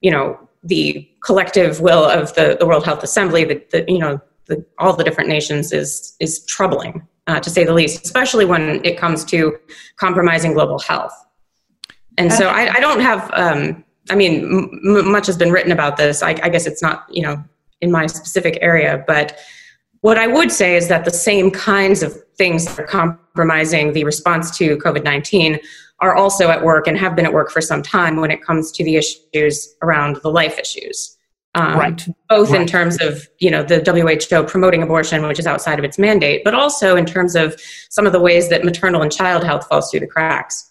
you 0.00 0.10
know, 0.10 0.38
the 0.64 1.08
collective 1.24 1.80
will 1.80 2.04
of 2.04 2.34
the, 2.34 2.56
the 2.58 2.66
World 2.66 2.84
Health 2.84 3.02
Assembly, 3.02 3.44
the, 3.44 3.62
the 3.70 3.84
you 3.86 3.98
know, 3.98 4.20
the, 4.50 4.64
all 4.78 4.94
the 4.94 5.04
different 5.04 5.30
nations 5.30 5.72
is 5.72 6.14
is 6.20 6.44
troubling, 6.44 7.06
uh, 7.26 7.40
to 7.40 7.48
say 7.48 7.64
the 7.64 7.72
least, 7.72 8.04
especially 8.04 8.44
when 8.44 8.84
it 8.84 8.98
comes 8.98 9.24
to 9.26 9.56
compromising 9.96 10.52
global 10.52 10.78
health. 10.78 11.14
And 12.18 12.30
so 12.30 12.48
I, 12.48 12.74
I 12.74 12.80
don't 12.80 13.00
have, 13.00 13.30
um, 13.32 13.82
I 14.10 14.14
mean, 14.14 14.44
m- 14.84 15.10
much 15.10 15.26
has 15.26 15.38
been 15.38 15.50
written 15.50 15.72
about 15.72 15.96
this. 15.96 16.22
I, 16.22 16.30
I 16.42 16.50
guess 16.50 16.66
it's 16.66 16.82
not, 16.82 17.06
you 17.08 17.22
know, 17.22 17.42
in 17.80 17.90
my 17.90 18.06
specific 18.06 18.58
area, 18.60 19.02
but 19.06 19.38
what 20.02 20.18
I 20.18 20.26
would 20.26 20.50
say 20.50 20.76
is 20.76 20.88
that 20.88 21.04
the 21.04 21.10
same 21.10 21.50
kinds 21.50 22.02
of 22.02 22.14
things 22.36 22.64
that 22.64 22.78
are 22.78 22.86
compromising 22.86 23.92
the 23.92 24.04
response 24.04 24.56
to 24.58 24.76
COVID 24.78 25.04
19 25.04 25.58
are 26.00 26.14
also 26.14 26.50
at 26.50 26.62
work 26.62 26.86
and 26.86 26.98
have 26.98 27.14
been 27.14 27.26
at 27.26 27.32
work 27.32 27.50
for 27.50 27.60
some 27.60 27.82
time 27.82 28.16
when 28.16 28.30
it 28.30 28.42
comes 28.42 28.72
to 28.72 28.84
the 28.84 28.96
issues 28.96 29.74
around 29.82 30.16
the 30.22 30.30
life 30.30 30.58
issues. 30.58 31.16
Um, 31.54 31.78
right. 31.78 32.08
Both 32.28 32.50
right. 32.50 32.60
in 32.60 32.66
terms 32.66 33.00
of 33.00 33.26
you 33.40 33.50
know 33.50 33.64
the 33.64 33.82
WHO 33.84 34.44
promoting 34.44 34.82
abortion, 34.82 35.26
which 35.26 35.38
is 35.38 35.46
outside 35.46 35.78
of 35.78 35.84
its 35.84 35.98
mandate, 35.98 36.42
but 36.44 36.54
also 36.54 36.96
in 36.96 37.06
terms 37.06 37.34
of 37.34 37.60
some 37.88 38.06
of 38.06 38.12
the 38.12 38.20
ways 38.20 38.48
that 38.50 38.64
maternal 38.64 39.02
and 39.02 39.10
child 39.10 39.42
health 39.42 39.66
falls 39.68 39.90
through 39.90 40.00
the 40.00 40.06
cracks. 40.06 40.70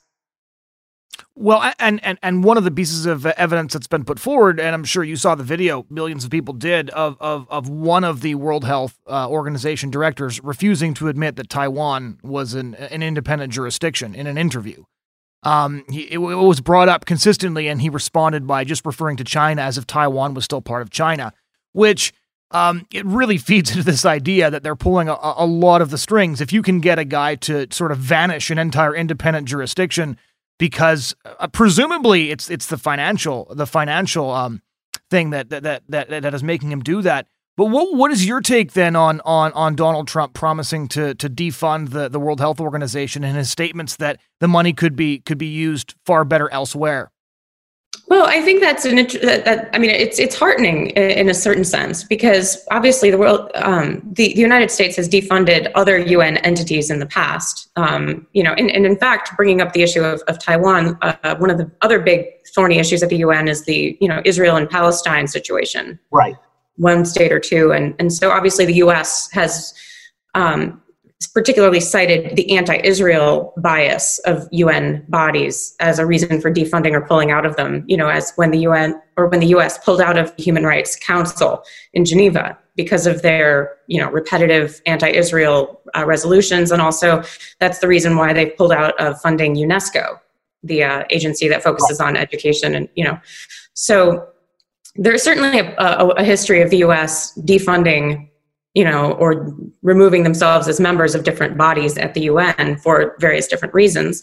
Well, 1.35 1.73
and, 1.79 2.03
and 2.03 2.19
and 2.21 2.43
one 2.43 2.57
of 2.57 2.65
the 2.65 2.71
pieces 2.71 3.05
of 3.05 3.25
evidence 3.25 3.71
that's 3.71 3.87
been 3.87 4.03
put 4.03 4.19
forward, 4.19 4.59
and 4.59 4.73
I'm 4.73 4.83
sure 4.83 5.05
you 5.05 5.15
saw 5.15 5.35
the 5.35 5.43
video, 5.43 5.85
millions 5.89 6.25
of 6.25 6.31
people 6.31 6.53
did, 6.53 6.89
of 6.89 7.15
of, 7.21 7.47
of 7.49 7.69
one 7.69 8.03
of 8.03 8.21
the 8.21 8.35
World 8.35 8.65
Health 8.65 8.99
uh, 9.07 9.29
Organization 9.29 9.89
directors 9.89 10.43
refusing 10.43 10.93
to 10.95 11.07
admit 11.07 11.37
that 11.37 11.49
Taiwan 11.49 12.19
was 12.23 12.53
an 12.55 12.75
an 12.75 13.03
independent 13.03 13.53
jurisdiction 13.53 14.15
in 14.15 14.27
an 14.27 14.37
interview. 14.37 14.83
Um, 15.43 15.85
he, 15.89 16.01
it, 16.01 16.19
it 16.19 16.35
was 16.35 16.61
brought 16.61 16.89
up 16.89 17.05
consistently, 17.05 17.67
and 17.67 17.81
he 17.81 17.89
responded 17.89 18.45
by 18.45 18.63
just 18.63 18.85
referring 18.85 19.17
to 19.17 19.23
China 19.23 19.61
as 19.61 19.77
if 19.77 19.87
Taiwan 19.87 20.33
was 20.33 20.45
still 20.45 20.61
part 20.61 20.81
of 20.81 20.89
China, 20.89 21.33
which 21.71 22.13
um, 22.51 22.85
it 22.93 23.05
really 23.05 23.37
feeds 23.49 23.71
into 23.71 23.83
this 23.83 24.05
idea 24.05 24.49
that 24.51 24.63
they're 24.63 24.75
pulling 24.75 25.09
a, 25.09 25.17
a 25.21 25.45
lot 25.45 25.81
of 25.81 25.89
the 25.89 25.97
strings. 25.97 26.41
If 26.41 26.51
you 26.51 26.61
can 26.61 26.79
get 26.79 26.99
a 26.99 27.05
guy 27.05 27.35
to 27.35 27.67
sort 27.71 27.91
of 27.91 27.99
vanish 27.99 28.49
an 28.49 28.57
entire 28.57 28.95
independent 28.95 29.47
jurisdiction 29.47 30.17
because 30.57 31.15
uh, 31.25 31.47
presumably 31.47 32.31
it's 32.31 32.49
it's 32.49 32.67
the 32.67 32.77
financial 32.77 33.47
the 33.55 33.65
financial 33.65 34.29
um, 34.29 34.61
thing 35.09 35.31
that, 35.31 35.49
that 35.49 35.63
that 35.63 35.83
that 35.87 36.09
that 36.09 36.33
is 36.33 36.43
making 36.43 36.71
him 36.71 36.81
do 36.81 37.01
that. 37.01 37.27
But 37.59 37.71
what 37.71 37.93
what 37.93 38.09
is 38.09 38.25
your 38.25 38.39
take 38.39 38.71
then 38.71 38.95
on 38.95 39.19
on 39.25 39.51
on 39.51 39.75
Donald 39.75 40.07
Trump 40.07 40.33
promising 40.33 40.87
to 40.89 41.13
to 41.15 41.29
defund 41.29 41.89
the 41.89 42.07
the 42.07 42.17
World 42.17 42.39
Health 42.39 42.61
Organization 42.61 43.25
and 43.25 43.35
his 43.35 43.49
statements 43.49 43.97
that 43.97 44.17
the 44.39 44.47
money 44.47 44.71
could 44.71 44.95
be 44.95 45.19
could 45.19 45.37
be 45.37 45.47
used 45.47 45.93
far 46.05 46.23
better 46.23 46.49
elsewhere? 46.53 47.11
Well, 48.07 48.25
I 48.25 48.41
think 48.43 48.61
that's 48.61 48.85
an. 48.85 48.95
That, 48.95 49.43
that, 49.43 49.69
I 49.73 49.77
mean, 49.77 49.89
it's 49.89 50.19
it's 50.19 50.37
heartening 50.39 50.91
in, 50.91 51.27
a 51.27 51.33
certain 51.33 51.65
sense 51.65 52.05
because 52.05 52.65
obviously 52.71 53.11
the 53.11 53.17
world, 53.17 53.51
um, 53.55 54.01
the, 54.09 54.33
the 54.33 54.39
United 54.39 54.71
States 54.71 54.95
has 54.95 55.09
defunded 55.09 55.69
other 55.75 55.97
UN 55.97 56.37
entities 56.37 56.89
in 56.89 56.99
the 56.99 57.07
past. 57.07 57.69
Um, 57.75 58.25
you 58.31 58.41
know, 58.41 58.53
and, 58.53 58.71
and 58.71 58.85
in 58.85 58.95
fact, 58.95 59.35
bringing 59.35 59.59
up 59.59 59.73
the 59.73 59.81
issue 59.81 60.01
of, 60.01 60.21
of 60.29 60.39
Taiwan, 60.39 60.97
uh, 61.01 61.35
one 61.35 61.49
of 61.49 61.57
the 61.57 61.69
other 61.81 61.99
big 61.99 62.25
thorny 62.55 62.79
issues 62.79 63.03
at 63.03 63.09
the 63.09 63.17
UN 63.17 63.49
is 63.49 63.65
the 63.65 63.97
you 63.99 64.07
know 64.07 64.21
Israel 64.23 64.55
and 64.55 64.69
Palestine 64.69 65.27
situation. 65.27 65.99
Right. 66.09 66.37
One 66.79 67.05
state 67.05 67.31
or 67.31 67.39
two, 67.39 67.71
and 67.71 67.93
and 67.99 68.11
so 68.11 68.31
obviously 68.31 68.65
the 68.65 68.75
U.S. 68.75 69.29
has 69.31 69.73
um, 70.33 70.81
particularly 71.33 71.81
cited 71.81 72.35
the 72.37 72.55
anti-Israel 72.57 73.53
bias 73.57 74.19
of 74.19 74.47
UN 74.51 75.05
bodies 75.09 75.75
as 75.81 75.99
a 75.99 76.05
reason 76.05 76.39
for 76.39 76.51
defunding 76.51 76.93
or 76.93 77.01
pulling 77.01 77.29
out 77.29 77.45
of 77.45 77.57
them. 77.57 77.83
You 77.87 77.97
know, 77.97 78.07
as 78.07 78.31
when 78.37 78.51
the 78.51 78.59
UN 78.59 78.99
or 79.17 79.27
when 79.27 79.41
the 79.41 79.47
U.S. 79.47 79.77
pulled 79.83 79.99
out 79.99 80.17
of 80.17 80.33
the 80.37 80.43
Human 80.43 80.63
Rights 80.63 80.95
Council 80.95 81.63
in 81.93 82.05
Geneva 82.05 82.57
because 82.77 83.05
of 83.05 83.21
their 83.21 83.75
you 83.87 83.99
know 83.99 84.09
repetitive 84.09 84.81
anti-Israel 84.85 85.81
uh, 85.97 86.05
resolutions, 86.05 86.71
and 86.71 86.81
also 86.81 87.21
that's 87.59 87.79
the 87.79 87.87
reason 87.87 88.15
why 88.15 88.31
they 88.31 88.51
pulled 88.51 88.71
out 88.71 88.97
of 89.01 89.19
funding 89.19 89.55
UNESCO, 89.55 90.17
the 90.63 90.83
uh, 90.83 91.03
agency 91.09 91.49
that 91.49 91.61
focuses 91.61 91.99
on 91.99 92.15
education, 92.15 92.73
and 92.75 92.87
you 92.95 93.03
know, 93.03 93.19
so 93.73 94.29
there's 94.95 95.23
certainly 95.23 95.59
a, 95.59 95.75
a, 95.77 96.07
a 96.09 96.23
history 96.23 96.61
of 96.61 96.69
the 96.69 96.77
U.S. 96.77 97.37
defunding 97.39 98.29
you 98.75 98.83
know, 98.83 99.13
or 99.13 99.53
removing 99.81 100.23
themselves 100.23 100.67
as 100.67 100.79
members 100.79 101.15
of 101.15 101.23
different 101.23 101.57
bodies 101.57 101.97
at 101.97 102.13
the 102.13 102.21
UN 102.21 102.77
for 102.77 103.15
various 103.19 103.47
different 103.47 103.73
reasons. 103.73 104.21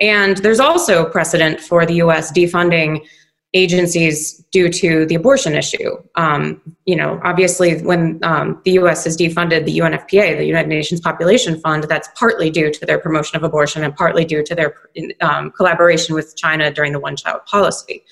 And 0.00 0.38
there's 0.38 0.60
also 0.60 1.08
precedent 1.10 1.60
for 1.60 1.86
the 1.86 1.94
US 1.96 2.32
defunding 2.32 3.06
agencies 3.52 4.44
due 4.50 4.68
to 4.68 5.06
the 5.06 5.14
abortion 5.14 5.54
issue. 5.54 5.96
Um, 6.16 6.60
you 6.86 6.96
know, 6.96 7.20
obviously, 7.22 7.80
when 7.82 8.18
um, 8.24 8.60
the 8.64 8.72
U.S. 8.72 9.04
has 9.04 9.16
defunded 9.16 9.64
the 9.64 9.78
UNFPA, 9.78 10.38
the 10.38 10.44
United 10.44 10.68
Nations 10.68 11.00
Population 11.00 11.60
Fund, 11.60 11.84
that's 11.84 12.08
partly 12.16 12.50
due 12.50 12.72
to 12.72 12.86
their 12.86 12.98
promotion 12.98 13.36
of 13.36 13.44
abortion 13.44 13.84
and 13.84 13.94
partly 13.94 14.24
due 14.24 14.42
to 14.42 14.54
their 14.56 14.74
um, 15.20 15.52
collaboration 15.52 16.16
with 16.16 16.34
China 16.36 16.72
during 16.72 16.92
the 16.92 16.98
one-child 16.98 17.44
policy. 17.46 18.04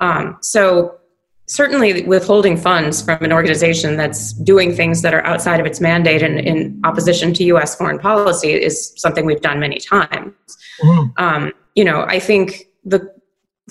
Um, 0.00 0.38
so, 0.40 0.98
certainly, 1.46 2.04
withholding 2.04 2.56
funds 2.56 3.02
from 3.02 3.22
an 3.22 3.32
organization 3.32 3.96
that's 3.96 4.32
doing 4.32 4.74
things 4.74 5.02
that 5.02 5.14
are 5.14 5.24
outside 5.26 5.60
of 5.60 5.66
its 5.66 5.80
mandate 5.80 6.22
and 6.22 6.38
in 6.40 6.80
opposition 6.84 7.32
to 7.34 7.44
U.S. 7.44 7.76
foreign 7.76 7.98
policy 7.98 8.52
is 8.52 8.92
something 8.96 9.26
we've 9.26 9.40
done 9.40 9.60
many 9.60 9.78
times. 9.78 10.34
Mm-hmm. 10.82 11.48
you 11.74 11.84
know, 11.84 12.02
I 12.02 12.18
think 12.18 12.64
the 12.84 13.12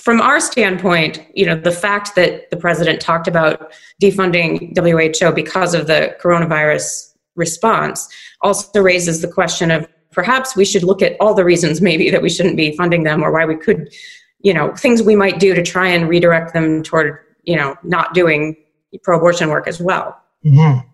from 0.01 0.21
our 0.21 0.39
standpoint, 0.39 1.21
you 1.33 1.45
know, 1.45 1.55
the 1.55 1.71
fact 1.71 2.15
that 2.15 2.49
the 2.49 2.57
president 2.57 3.01
talked 3.01 3.27
about 3.27 3.73
defunding 4.01 4.75
WHO 4.75 5.31
because 5.33 5.73
of 5.73 5.87
the 5.87 6.15
coronavirus 6.21 7.13
response 7.35 8.07
also 8.41 8.81
raises 8.81 9.21
the 9.21 9.27
question 9.27 9.69
of 9.69 9.87
perhaps 10.11 10.55
we 10.55 10.65
should 10.65 10.83
look 10.83 11.01
at 11.01 11.15
all 11.19 11.33
the 11.33 11.45
reasons 11.45 11.81
maybe 11.81 12.09
that 12.09 12.21
we 12.21 12.29
shouldn't 12.29 12.57
be 12.57 12.75
funding 12.75 13.03
them 13.03 13.23
or 13.23 13.31
why 13.31 13.45
we 13.45 13.55
could, 13.55 13.93
you 14.39 14.53
know, 14.53 14.73
things 14.75 15.01
we 15.01 15.15
might 15.15 15.39
do 15.39 15.53
to 15.53 15.61
try 15.61 15.87
and 15.87 16.09
redirect 16.09 16.53
them 16.53 16.83
toward, 16.83 17.19
you 17.43 17.55
know, 17.55 17.75
not 17.83 18.13
doing 18.13 18.55
pro-abortion 19.03 19.49
work 19.49 19.67
as 19.67 19.79
well. 19.79 20.19
Mm-hmm. 20.45 20.87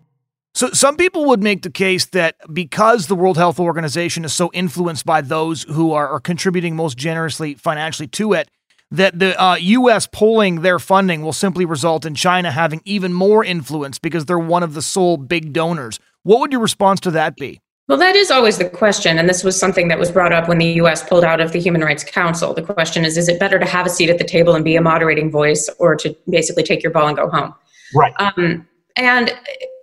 So, 0.54 0.70
some 0.70 0.96
people 0.96 1.26
would 1.26 1.42
make 1.42 1.62
the 1.62 1.70
case 1.70 2.06
that 2.06 2.36
because 2.52 3.06
the 3.06 3.14
World 3.14 3.36
Health 3.36 3.60
Organization 3.60 4.24
is 4.24 4.32
so 4.32 4.50
influenced 4.52 5.06
by 5.06 5.20
those 5.20 5.62
who 5.64 5.92
are, 5.92 6.08
are 6.08 6.20
contributing 6.20 6.74
most 6.74 6.96
generously 6.96 7.54
financially 7.54 8.08
to 8.08 8.32
it, 8.32 8.50
that 8.90 9.18
the 9.18 9.40
uh, 9.40 9.56
U.S. 9.56 10.08
pulling 10.10 10.62
their 10.62 10.78
funding 10.78 11.22
will 11.22 11.32
simply 11.32 11.64
result 11.64 12.06
in 12.06 12.14
China 12.14 12.50
having 12.50 12.80
even 12.84 13.12
more 13.12 13.44
influence 13.44 13.98
because 13.98 14.24
they're 14.24 14.38
one 14.38 14.62
of 14.62 14.74
the 14.74 14.82
sole 14.82 15.16
big 15.16 15.52
donors. 15.52 16.00
What 16.22 16.40
would 16.40 16.52
your 16.52 16.60
response 16.60 17.00
to 17.00 17.10
that 17.12 17.36
be? 17.36 17.60
Well, 17.88 17.96
that 17.98 18.16
is 18.16 18.30
always 18.30 18.58
the 18.58 18.68
question. 18.68 19.18
And 19.18 19.28
this 19.28 19.42
was 19.42 19.58
something 19.58 19.88
that 19.88 19.98
was 19.98 20.10
brought 20.10 20.32
up 20.32 20.46
when 20.46 20.58
the 20.58 20.72
US 20.82 21.02
pulled 21.02 21.24
out 21.24 21.40
of 21.40 21.52
the 21.52 21.58
Human 21.58 21.80
Rights 21.80 22.04
Council. 22.04 22.52
The 22.52 22.62
question 22.62 23.04
is 23.04 23.16
is 23.16 23.28
it 23.28 23.40
better 23.40 23.58
to 23.58 23.64
have 23.64 23.86
a 23.86 23.90
seat 23.90 24.10
at 24.10 24.18
the 24.18 24.24
table 24.24 24.54
and 24.54 24.64
be 24.64 24.76
a 24.76 24.82
moderating 24.82 25.30
voice 25.30 25.70
or 25.78 25.96
to 25.96 26.14
basically 26.28 26.62
take 26.62 26.82
your 26.82 26.92
ball 26.92 27.08
and 27.08 27.16
go 27.16 27.30
home? 27.30 27.54
Right. 27.94 28.12
Um, 28.18 28.68
and, 28.96 29.34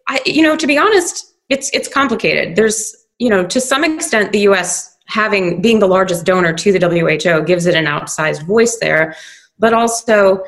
I, 0.08 0.22
you 0.26 0.44
know, 0.44 0.56
to 0.56 0.68
be 0.68 0.78
honest, 0.78 1.34
it's, 1.50 1.72
it's 1.74 1.88
complicated. 1.88 2.56
There's, 2.56 2.96
you 3.18 3.30
know, 3.30 3.44
to 3.48 3.60
some 3.60 3.84
extent, 3.84 4.32
the 4.32 4.42
US 4.42 4.96
having 5.08 5.62
being 5.62 5.80
the 5.80 5.88
largest 5.88 6.26
donor 6.26 6.54
to 6.54 6.72
the 6.72 6.80
WHO 6.80 7.44
gives 7.44 7.66
it 7.66 7.74
an 7.74 7.86
outsized 7.86 8.46
voice 8.46 8.78
there, 8.80 9.16
but 9.58 9.74
also 9.74 10.44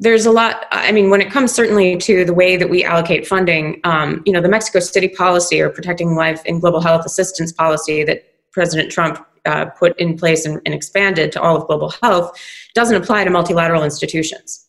there's 0.00 0.24
a 0.24 0.32
lot. 0.32 0.66
I 0.72 0.92
mean, 0.92 1.10
when 1.10 1.20
it 1.20 1.30
comes 1.30 1.52
certainly 1.52 1.96
to 1.98 2.24
the 2.24 2.32
way 2.32 2.56
that 2.56 2.70
we 2.70 2.82
allocate 2.82 3.26
funding, 3.26 3.80
um, 3.84 4.22
you 4.24 4.32
know, 4.32 4.40
the 4.40 4.48
Mexico 4.48 4.80
City 4.80 5.08
policy 5.08 5.60
or 5.60 5.68
protecting 5.68 6.14
life 6.16 6.40
and 6.46 6.60
global 6.60 6.80
health 6.80 7.04
assistance 7.04 7.52
policy 7.52 8.02
that 8.04 8.24
President 8.50 8.90
Trump 8.90 9.24
uh, 9.44 9.66
put 9.66 9.98
in 10.00 10.16
place 10.16 10.46
and, 10.46 10.60
and, 10.64 10.74
expanded 10.74 11.32
to 11.32 11.40
all 11.40 11.56
of 11.56 11.66
global 11.66 11.90
health 12.02 12.38
doesn't 12.74 12.96
apply 12.96 13.24
to 13.24 13.30
multilateral 13.30 13.82
institutions. 13.82 14.68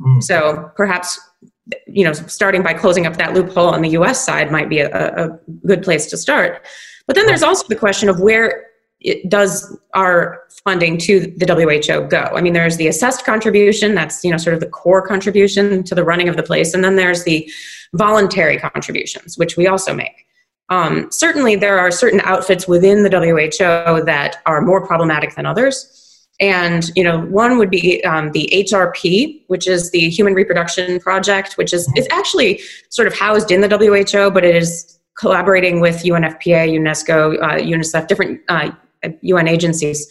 Mm. 0.00 0.22
So 0.22 0.70
perhaps 0.76 1.18
you 1.86 2.04
know 2.04 2.12
starting 2.12 2.62
by 2.62 2.74
closing 2.74 3.06
up 3.06 3.16
that 3.16 3.34
loophole 3.34 3.68
on 3.68 3.82
the 3.82 3.90
U.S. 3.90 4.24
side 4.24 4.50
might 4.50 4.68
be 4.68 4.80
a, 4.80 4.90
a 4.90 5.38
good 5.66 5.82
place 5.82 6.06
to 6.06 6.16
start. 6.16 6.66
But 7.06 7.14
then 7.16 7.26
there's 7.26 7.42
also 7.42 7.66
the 7.68 7.76
question 7.76 8.08
of 8.08 8.20
where 8.20 8.69
it 9.00 9.28
does 9.28 9.76
our 9.94 10.42
funding 10.64 10.98
to 10.98 11.32
the 11.36 11.46
WHO 11.46 12.06
go? 12.08 12.30
I 12.34 12.40
mean, 12.40 12.52
there's 12.52 12.76
the 12.76 12.88
assessed 12.88 13.24
contribution, 13.24 13.94
that's 13.94 14.22
you 14.24 14.30
know 14.30 14.36
sort 14.36 14.54
of 14.54 14.60
the 14.60 14.68
core 14.68 15.06
contribution 15.06 15.82
to 15.84 15.94
the 15.94 16.04
running 16.04 16.28
of 16.28 16.36
the 16.36 16.42
place, 16.42 16.74
and 16.74 16.84
then 16.84 16.96
there's 16.96 17.24
the 17.24 17.50
voluntary 17.94 18.58
contributions, 18.58 19.36
which 19.38 19.56
we 19.56 19.66
also 19.66 19.94
make. 19.94 20.26
Um, 20.68 21.10
certainly, 21.10 21.56
there 21.56 21.78
are 21.78 21.90
certain 21.90 22.20
outfits 22.20 22.68
within 22.68 23.02
the 23.02 23.10
WHO 23.10 24.04
that 24.04 24.36
are 24.46 24.60
more 24.60 24.86
problematic 24.86 25.34
than 25.34 25.46
others. 25.46 25.96
And 26.38 26.90
you 26.96 27.04
know, 27.04 27.20
one 27.20 27.58
would 27.58 27.70
be 27.70 28.02
um, 28.04 28.32
the 28.32 28.50
HRP, 28.52 29.42
which 29.48 29.66
is 29.66 29.90
the 29.90 30.08
Human 30.08 30.32
Reproduction 30.32 30.98
Project, 31.00 31.54
which 31.54 31.74
is 31.74 31.90
it's 31.96 32.08
actually 32.12 32.60
sort 32.88 33.08
of 33.08 33.14
housed 33.14 33.50
in 33.50 33.60
the 33.60 33.68
WHO, 33.68 34.30
but 34.30 34.44
it 34.44 34.54
is 34.54 34.98
collaborating 35.18 35.80
with 35.80 36.02
UNFPA, 36.02 36.72
UNESCO, 36.72 37.36
uh, 37.42 37.58
UNICEF, 37.58 38.08
different 38.08 38.40
uh, 38.48 38.70
UN 39.22 39.48
agencies. 39.48 40.08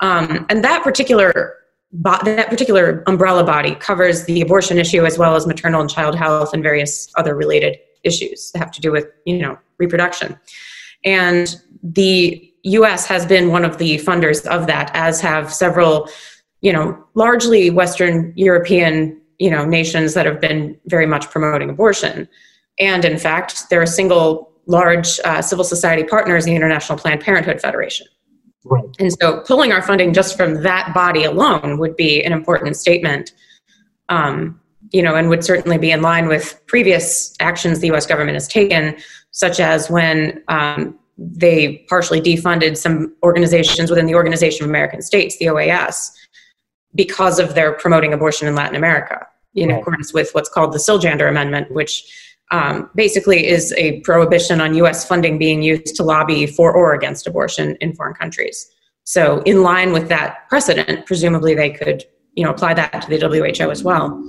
Um, 0.00 0.46
and 0.48 0.62
that 0.64 0.82
particular 0.84 1.56
bo- 1.92 2.18
that 2.24 2.48
particular 2.48 3.02
umbrella 3.06 3.44
body 3.44 3.74
covers 3.76 4.24
the 4.24 4.40
abortion 4.40 4.78
issue 4.78 5.04
as 5.04 5.18
well 5.18 5.34
as 5.34 5.46
maternal 5.46 5.80
and 5.80 5.90
child 5.90 6.14
health 6.14 6.52
and 6.52 6.62
various 6.62 7.08
other 7.16 7.34
related 7.34 7.78
issues 8.04 8.52
that 8.52 8.58
have 8.58 8.70
to 8.70 8.80
do 8.80 8.92
with 8.92 9.06
you 9.24 9.38
know 9.38 9.58
reproduction. 9.78 10.38
And 11.04 11.54
the 11.82 12.52
U.S. 12.64 13.06
has 13.06 13.24
been 13.24 13.50
one 13.50 13.64
of 13.64 13.78
the 13.78 13.96
funders 13.98 14.44
of 14.46 14.66
that, 14.66 14.90
as 14.94 15.20
have 15.20 15.52
several, 15.52 16.08
you 16.60 16.72
know, 16.72 17.02
largely 17.14 17.70
Western 17.70 18.32
European, 18.36 19.20
you 19.38 19.50
know, 19.50 19.64
nations 19.64 20.14
that 20.14 20.26
have 20.26 20.40
been 20.40 20.78
very 20.86 21.06
much 21.06 21.30
promoting 21.30 21.70
abortion. 21.70 22.28
And 22.78 23.04
in 23.04 23.16
fact, 23.16 23.70
they're 23.70 23.82
a 23.82 23.86
single 23.86 24.52
large 24.66 25.18
uh, 25.24 25.40
civil 25.40 25.64
society 25.64 26.04
partners 26.04 26.46
in 26.46 26.50
the 26.50 26.56
International 26.56 26.98
Planned 26.98 27.22
Parenthood 27.22 27.60
Federation. 27.60 28.06
Right. 28.70 28.84
And 28.98 29.12
so 29.12 29.40
pulling 29.40 29.72
our 29.72 29.82
funding 29.82 30.12
just 30.12 30.36
from 30.36 30.62
that 30.62 30.92
body 30.94 31.24
alone 31.24 31.78
would 31.78 31.96
be 31.96 32.22
an 32.22 32.32
important 32.32 32.76
statement, 32.76 33.32
um, 34.08 34.60
you 34.90 35.02
know, 35.02 35.16
and 35.16 35.28
would 35.28 35.44
certainly 35.44 35.78
be 35.78 35.90
in 35.90 36.02
line 36.02 36.28
with 36.28 36.60
previous 36.66 37.34
actions 37.40 37.80
the 37.80 37.90
US 37.92 38.06
government 38.06 38.34
has 38.34 38.48
taken, 38.48 38.96
such 39.30 39.60
as 39.60 39.90
when 39.90 40.42
um, 40.48 40.98
they 41.18 41.84
partially 41.88 42.20
defunded 42.20 42.76
some 42.76 43.14
organizations 43.22 43.90
within 43.90 44.06
the 44.06 44.14
Organization 44.14 44.64
of 44.64 44.70
American 44.70 45.02
States, 45.02 45.36
the 45.38 45.46
OAS, 45.46 46.10
because 46.94 47.38
of 47.38 47.54
their 47.54 47.72
promoting 47.72 48.12
abortion 48.12 48.46
in 48.46 48.54
Latin 48.54 48.76
America, 48.76 49.26
in 49.54 49.68
right. 49.68 49.80
accordance 49.80 50.12
with 50.14 50.30
what's 50.32 50.48
called 50.48 50.72
the 50.72 50.78
Siljander 50.78 51.28
Amendment, 51.28 51.70
which 51.72 52.27
um, 52.50 52.90
basically 52.94 53.46
is 53.46 53.72
a 53.74 54.00
prohibition 54.00 54.60
on 54.60 54.74
U.S. 54.76 55.06
funding 55.06 55.38
being 55.38 55.62
used 55.62 55.94
to 55.96 56.02
lobby 56.02 56.46
for 56.46 56.72
or 56.72 56.94
against 56.94 57.26
abortion 57.26 57.76
in 57.80 57.94
foreign 57.94 58.14
countries. 58.14 58.68
So, 59.04 59.42
in 59.42 59.62
line 59.62 59.92
with 59.92 60.08
that 60.08 60.48
precedent, 60.48 61.06
presumably 61.06 61.54
they 61.54 61.70
could, 61.70 62.04
you 62.34 62.44
know, 62.44 62.50
apply 62.50 62.74
that 62.74 63.02
to 63.02 63.08
the 63.08 63.18
WHO 63.18 63.70
as 63.70 63.82
well. 63.82 64.22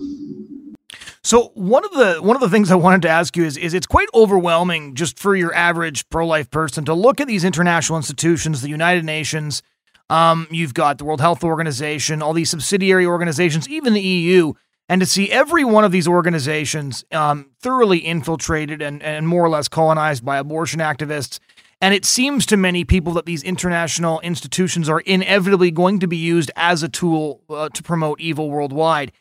So 1.23 1.51
one 1.53 1.83
of 1.83 1.91
the 1.91 2.19
one 2.21 2.35
of 2.35 2.41
the 2.41 2.49
things 2.49 2.71
I 2.71 2.75
wanted 2.75 3.01
to 3.03 3.09
ask 3.09 3.35
you 3.35 3.43
is 3.43 3.57
is 3.57 3.73
it's 3.73 3.85
quite 3.85 4.07
overwhelming 4.13 4.95
just 4.95 5.19
for 5.19 5.35
your 5.35 5.53
average 5.53 6.07
pro 6.09 6.25
life 6.25 6.49
person 6.49 6.85
to 6.85 6.93
look 6.93 7.19
at 7.19 7.27
these 7.27 7.43
international 7.43 7.97
institutions, 7.97 8.61
the 8.61 8.69
United 8.69 9.03
Nations. 9.03 9.61
Um, 10.09 10.47
you've 10.49 10.73
got 10.73 10.97
the 10.97 11.05
World 11.05 11.21
Health 11.21 11.43
Organization, 11.43 12.21
all 12.21 12.33
these 12.33 12.49
subsidiary 12.49 13.05
organizations, 13.05 13.69
even 13.69 13.93
the 13.93 14.01
EU, 14.01 14.53
and 14.89 14.99
to 15.01 15.05
see 15.05 15.31
every 15.31 15.63
one 15.63 15.85
of 15.85 15.91
these 15.91 16.07
organizations 16.07 17.05
um, 17.11 17.51
thoroughly 17.61 17.99
infiltrated 17.99 18.81
and, 18.81 19.01
and 19.03 19.27
more 19.27 19.45
or 19.45 19.49
less 19.49 19.67
colonized 19.67 20.25
by 20.25 20.37
abortion 20.37 20.79
activists. 20.79 21.39
And 21.79 21.93
it 21.93 22.03
seems 22.03 22.45
to 22.47 22.57
many 22.57 22.83
people 22.83 23.13
that 23.13 23.25
these 23.25 23.43
international 23.43 24.19
institutions 24.21 24.89
are 24.89 24.99
inevitably 25.01 25.71
going 25.71 25.99
to 25.99 26.07
be 26.07 26.17
used 26.17 26.51
as 26.55 26.83
a 26.83 26.89
tool 26.89 27.41
uh, 27.49 27.69
to 27.69 27.83
promote 27.83 28.19
evil 28.19 28.49
worldwide. 28.49 29.13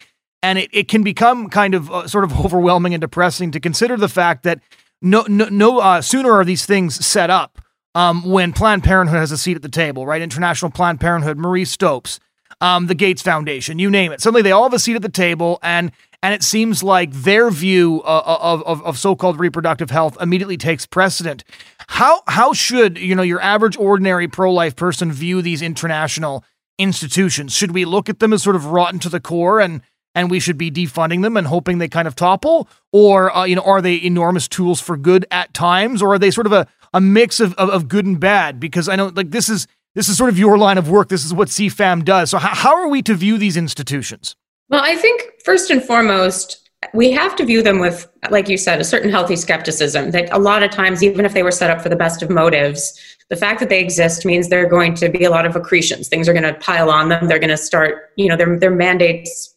And 0.42 0.58
it, 0.58 0.70
it 0.72 0.88
can 0.88 1.04
become 1.04 1.50
kind 1.50 1.74
of 1.74 1.90
uh, 1.90 2.08
sort 2.08 2.24
of 2.24 2.40
overwhelming 2.44 2.94
and 2.94 3.00
depressing 3.00 3.52
to 3.52 3.60
consider 3.60 3.96
the 3.96 4.08
fact 4.08 4.42
that 4.44 4.60
no, 5.02 5.24
no, 5.28 5.48
no 5.50 5.78
uh, 5.78 6.00
sooner 6.00 6.32
are 6.32 6.44
these 6.44 6.66
things 6.66 7.04
set 7.06 7.30
up 7.30 7.60
um, 7.94 8.24
when 8.24 8.52
Planned 8.52 8.82
Parenthood 8.82 9.18
has 9.18 9.30
a 9.30 9.38
seat 9.38 9.56
at 9.56 9.62
the 9.62 9.68
table, 9.68 10.06
right? 10.06 10.22
International 10.22 10.70
Planned 10.70 11.00
Parenthood, 11.00 11.38
Marie 11.38 11.64
Stopes, 11.64 12.18
um, 12.60 12.86
the 12.86 12.94
Gates 12.94 13.22
Foundation, 13.22 13.78
you 13.78 13.90
name 13.90 14.12
it. 14.12 14.20
Suddenly 14.20 14.42
they 14.42 14.52
all 14.52 14.64
have 14.64 14.74
a 14.74 14.78
seat 14.78 14.96
at 14.96 15.02
the 15.02 15.08
table, 15.08 15.58
and 15.62 15.92
and 16.22 16.34
it 16.34 16.42
seems 16.42 16.82
like 16.82 17.12
their 17.12 17.48
view 17.50 18.02
uh, 18.04 18.22
uh, 18.26 18.38
of, 18.40 18.62
of, 18.64 18.82
of 18.84 18.98
so-called 18.98 19.38
reproductive 19.38 19.90
health 19.90 20.16
immediately 20.20 20.56
takes 20.56 20.84
precedent. 20.84 21.44
How 21.86 22.22
how 22.26 22.52
should 22.52 22.98
you 22.98 23.14
know 23.14 23.22
your 23.22 23.40
average 23.40 23.76
ordinary 23.76 24.28
pro-life 24.28 24.74
person 24.74 25.12
view 25.12 25.42
these 25.42 25.62
international 25.62 26.44
institutions? 26.78 27.52
Should 27.52 27.72
we 27.72 27.84
look 27.84 28.08
at 28.08 28.18
them 28.18 28.32
as 28.32 28.42
sort 28.42 28.56
of 28.56 28.66
rotten 28.66 28.98
to 29.00 29.08
the 29.08 29.20
core 29.20 29.60
and 29.60 29.82
and 30.14 30.30
we 30.30 30.40
should 30.40 30.58
be 30.58 30.70
defunding 30.70 31.22
them 31.22 31.36
and 31.36 31.46
hoping 31.46 31.78
they 31.78 31.86
kind 31.86 32.08
of 32.08 32.16
topple, 32.16 32.68
or 32.92 33.34
uh, 33.36 33.44
you 33.44 33.54
know 33.54 33.62
are 33.62 33.80
they 33.80 34.02
enormous 34.02 34.48
tools 34.48 34.80
for 34.80 34.96
good 34.96 35.24
at 35.30 35.54
times, 35.54 36.02
or 36.02 36.14
are 36.14 36.18
they 36.18 36.32
sort 36.32 36.46
of 36.46 36.52
a 36.52 36.66
a 36.92 37.00
mix 37.00 37.38
of, 37.38 37.54
of, 37.54 37.68
of 37.70 37.86
good 37.86 38.06
and 38.06 38.18
bad? 38.18 38.58
Because 38.58 38.88
I 38.88 38.96
know 38.96 39.12
like 39.14 39.30
this 39.30 39.48
is 39.48 39.68
this 39.98 40.08
is 40.08 40.16
sort 40.16 40.30
of 40.30 40.38
your 40.38 40.56
line 40.56 40.78
of 40.78 40.88
work. 40.88 41.08
This 41.08 41.24
is 41.24 41.34
what 41.34 41.48
CFAM 41.48 42.04
does. 42.04 42.30
So, 42.30 42.38
how, 42.38 42.54
how 42.54 42.76
are 42.76 42.86
we 42.86 43.02
to 43.02 43.14
view 43.14 43.36
these 43.36 43.56
institutions? 43.56 44.36
Well, 44.68 44.80
I 44.84 44.94
think 44.94 45.24
first 45.44 45.70
and 45.70 45.82
foremost, 45.82 46.70
we 46.94 47.10
have 47.10 47.34
to 47.34 47.44
view 47.44 47.64
them 47.64 47.80
with, 47.80 48.08
like 48.30 48.48
you 48.48 48.56
said, 48.56 48.80
a 48.80 48.84
certain 48.84 49.10
healthy 49.10 49.34
skepticism 49.34 50.12
that 50.12 50.28
a 50.30 50.38
lot 50.38 50.62
of 50.62 50.70
times, 50.70 51.02
even 51.02 51.24
if 51.24 51.34
they 51.34 51.42
were 51.42 51.50
set 51.50 51.68
up 51.68 51.82
for 51.82 51.88
the 51.88 51.96
best 51.96 52.22
of 52.22 52.30
motives, 52.30 52.96
the 53.28 53.34
fact 53.34 53.58
that 53.58 53.70
they 53.70 53.80
exist 53.80 54.24
means 54.24 54.50
there 54.50 54.64
are 54.64 54.70
going 54.70 54.94
to 54.94 55.08
be 55.08 55.24
a 55.24 55.30
lot 55.30 55.44
of 55.44 55.56
accretions. 55.56 56.06
Things 56.06 56.28
are 56.28 56.32
going 56.32 56.44
to 56.44 56.54
pile 56.60 56.90
on 56.90 57.08
them. 57.08 57.26
They're 57.26 57.40
going 57.40 57.48
to 57.50 57.56
start, 57.56 58.10
you 58.14 58.28
know, 58.28 58.36
their, 58.36 58.56
their 58.56 58.70
mandates 58.70 59.52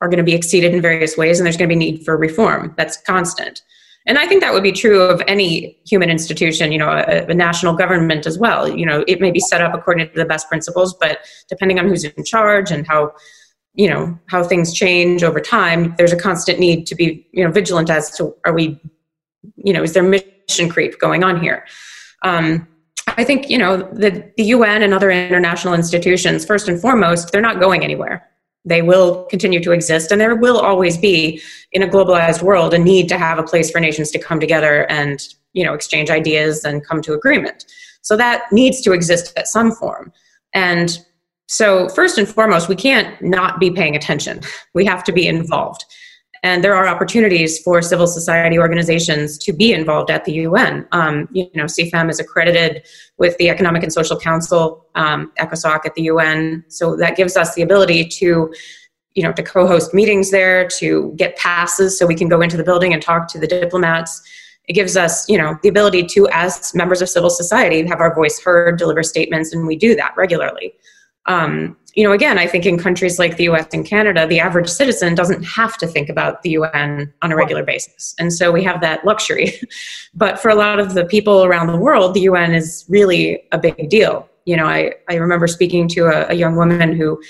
are 0.00 0.08
going 0.08 0.18
to 0.18 0.24
be 0.24 0.34
exceeded 0.34 0.72
in 0.72 0.82
various 0.82 1.16
ways, 1.16 1.40
and 1.40 1.46
there's 1.46 1.56
going 1.56 1.68
to 1.68 1.74
be 1.74 1.78
need 1.78 2.04
for 2.04 2.16
reform. 2.16 2.74
That's 2.76 2.96
constant. 2.98 3.62
And 4.06 4.18
I 4.18 4.26
think 4.26 4.42
that 4.42 4.52
would 4.52 4.62
be 4.62 4.72
true 4.72 5.00
of 5.02 5.22
any 5.26 5.78
human 5.86 6.10
institution, 6.10 6.72
you 6.72 6.78
know, 6.78 6.90
a, 6.90 7.24
a, 7.24 7.34
national 7.34 7.74
government 7.74 8.26
as 8.26 8.38
well. 8.38 8.68
You 8.68 8.84
know, 8.84 9.02
it 9.08 9.20
may 9.20 9.30
be 9.30 9.40
set 9.40 9.62
up 9.62 9.72
according 9.74 10.08
to 10.08 10.14
the 10.14 10.26
best 10.26 10.48
principles, 10.48 10.94
but 10.94 11.20
depending 11.48 11.78
on 11.78 11.88
who's 11.88 12.04
in 12.04 12.24
charge 12.24 12.70
and 12.70 12.86
how, 12.86 13.12
you 13.72 13.88
know, 13.88 14.18
how 14.28 14.44
things 14.44 14.74
change 14.74 15.22
over 15.22 15.40
time, 15.40 15.94
there's 15.96 16.12
a 16.12 16.18
constant 16.18 16.58
need 16.58 16.86
to 16.86 16.94
be, 16.94 17.26
you 17.32 17.44
know, 17.44 17.50
vigilant 17.50 17.88
as 17.88 18.10
to 18.18 18.34
are 18.44 18.52
we, 18.52 18.78
you 19.56 19.72
know, 19.72 19.82
is 19.82 19.94
there 19.94 20.02
mission 20.02 20.68
creep 20.68 20.98
going 20.98 21.24
on 21.24 21.40
here? 21.40 21.64
Um, 22.22 22.68
I 23.06 23.24
think, 23.24 23.48
you 23.48 23.58
know, 23.58 23.76
the, 23.76 24.30
the 24.36 24.44
UN 24.44 24.82
and 24.82 24.92
other 24.92 25.10
international 25.10 25.72
institutions, 25.72 26.44
first 26.44 26.68
and 26.68 26.80
foremost, 26.80 27.32
they're 27.32 27.40
not 27.40 27.58
going 27.58 27.84
anywhere 27.84 28.28
they 28.64 28.82
will 28.82 29.24
continue 29.24 29.62
to 29.62 29.72
exist 29.72 30.10
and 30.10 30.20
there 30.20 30.34
will 30.34 30.58
always 30.58 30.96
be 30.96 31.40
in 31.72 31.82
a 31.82 31.88
globalized 31.88 32.42
world 32.42 32.72
a 32.72 32.78
need 32.78 33.08
to 33.08 33.18
have 33.18 33.38
a 33.38 33.42
place 33.42 33.70
for 33.70 33.80
nations 33.80 34.10
to 34.10 34.18
come 34.18 34.40
together 34.40 34.90
and 34.90 35.28
you 35.52 35.64
know 35.64 35.74
exchange 35.74 36.10
ideas 36.10 36.64
and 36.64 36.86
come 36.86 37.02
to 37.02 37.12
agreement. 37.12 37.66
So 38.02 38.16
that 38.16 38.44
needs 38.52 38.80
to 38.82 38.92
exist 38.92 39.32
at 39.36 39.48
some 39.48 39.72
form. 39.72 40.12
And 40.52 40.98
so 41.46 41.88
first 41.88 42.18
and 42.18 42.28
foremost 42.28 42.68
we 42.68 42.76
can't 42.76 43.20
not 43.22 43.60
be 43.60 43.70
paying 43.70 43.96
attention. 43.96 44.40
We 44.74 44.84
have 44.86 45.04
to 45.04 45.12
be 45.12 45.28
involved 45.28 45.84
and 46.44 46.62
there 46.62 46.74
are 46.74 46.86
opportunities 46.86 47.58
for 47.58 47.80
civil 47.80 48.06
society 48.06 48.58
organizations 48.58 49.38
to 49.38 49.52
be 49.52 49.72
involved 49.72 50.10
at 50.10 50.26
the 50.26 50.32
UN. 50.32 50.86
Um, 50.92 51.26
you 51.32 51.48
know, 51.54 51.64
CFAM 51.64 52.10
is 52.10 52.20
accredited 52.20 52.86
with 53.16 53.34
the 53.38 53.48
Economic 53.48 53.82
and 53.82 53.90
Social 53.90 54.20
Council, 54.20 54.86
um, 54.94 55.32
ECOSOC 55.40 55.86
at 55.86 55.94
the 55.94 56.02
UN, 56.02 56.62
so 56.68 56.96
that 56.96 57.16
gives 57.16 57.38
us 57.38 57.54
the 57.54 57.62
ability 57.62 58.04
to, 58.04 58.52
you 59.14 59.22
know, 59.22 59.32
to 59.32 59.42
co-host 59.42 59.94
meetings 59.94 60.30
there, 60.30 60.68
to 60.68 61.14
get 61.16 61.34
passes 61.38 61.98
so 61.98 62.06
we 62.06 62.14
can 62.14 62.28
go 62.28 62.42
into 62.42 62.58
the 62.58 62.64
building 62.64 62.92
and 62.92 63.02
talk 63.02 63.26
to 63.28 63.38
the 63.38 63.46
diplomats. 63.46 64.20
It 64.68 64.74
gives 64.74 64.98
us, 64.98 65.26
you 65.30 65.38
know, 65.38 65.58
the 65.62 65.70
ability 65.70 66.04
to, 66.08 66.28
as 66.30 66.74
members 66.74 67.00
of 67.00 67.08
civil 67.08 67.30
society, 67.30 67.86
have 67.86 68.00
our 68.00 68.14
voice 68.14 68.38
heard, 68.38 68.78
deliver 68.78 69.02
statements, 69.02 69.54
and 69.54 69.66
we 69.66 69.76
do 69.76 69.94
that 69.96 70.12
regularly. 70.14 70.74
Um, 71.24 71.78
you 71.94 72.02
know, 72.02 72.12
again, 72.12 72.38
I 72.38 72.46
think 72.46 72.66
in 72.66 72.78
countries 72.78 73.18
like 73.18 73.36
the 73.36 73.44
US 73.44 73.66
and 73.72 73.86
Canada, 73.86 74.26
the 74.26 74.40
average 74.40 74.68
citizen 74.68 75.14
doesn't 75.14 75.42
have 75.44 75.76
to 75.78 75.86
think 75.86 76.08
about 76.08 76.42
the 76.42 76.50
UN 76.50 77.12
on 77.22 77.32
a 77.32 77.36
regular 77.36 77.62
basis. 77.62 78.14
And 78.18 78.32
so 78.32 78.50
we 78.50 78.64
have 78.64 78.80
that 78.80 79.04
luxury. 79.04 79.60
but 80.14 80.38
for 80.38 80.48
a 80.48 80.54
lot 80.54 80.80
of 80.80 80.94
the 80.94 81.04
people 81.04 81.44
around 81.44 81.68
the 81.68 81.76
world, 81.76 82.14
the 82.14 82.22
UN 82.22 82.52
is 82.52 82.84
really 82.88 83.44
a 83.52 83.58
big 83.58 83.88
deal. 83.88 84.28
You 84.44 84.56
know, 84.56 84.66
I, 84.66 84.94
I 85.08 85.14
remember 85.14 85.46
speaking 85.46 85.88
to 85.88 86.06
a, 86.06 86.28
a 86.30 86.34
young 86.34 86.56
woman 86.56 86.92
who 86.92 87.22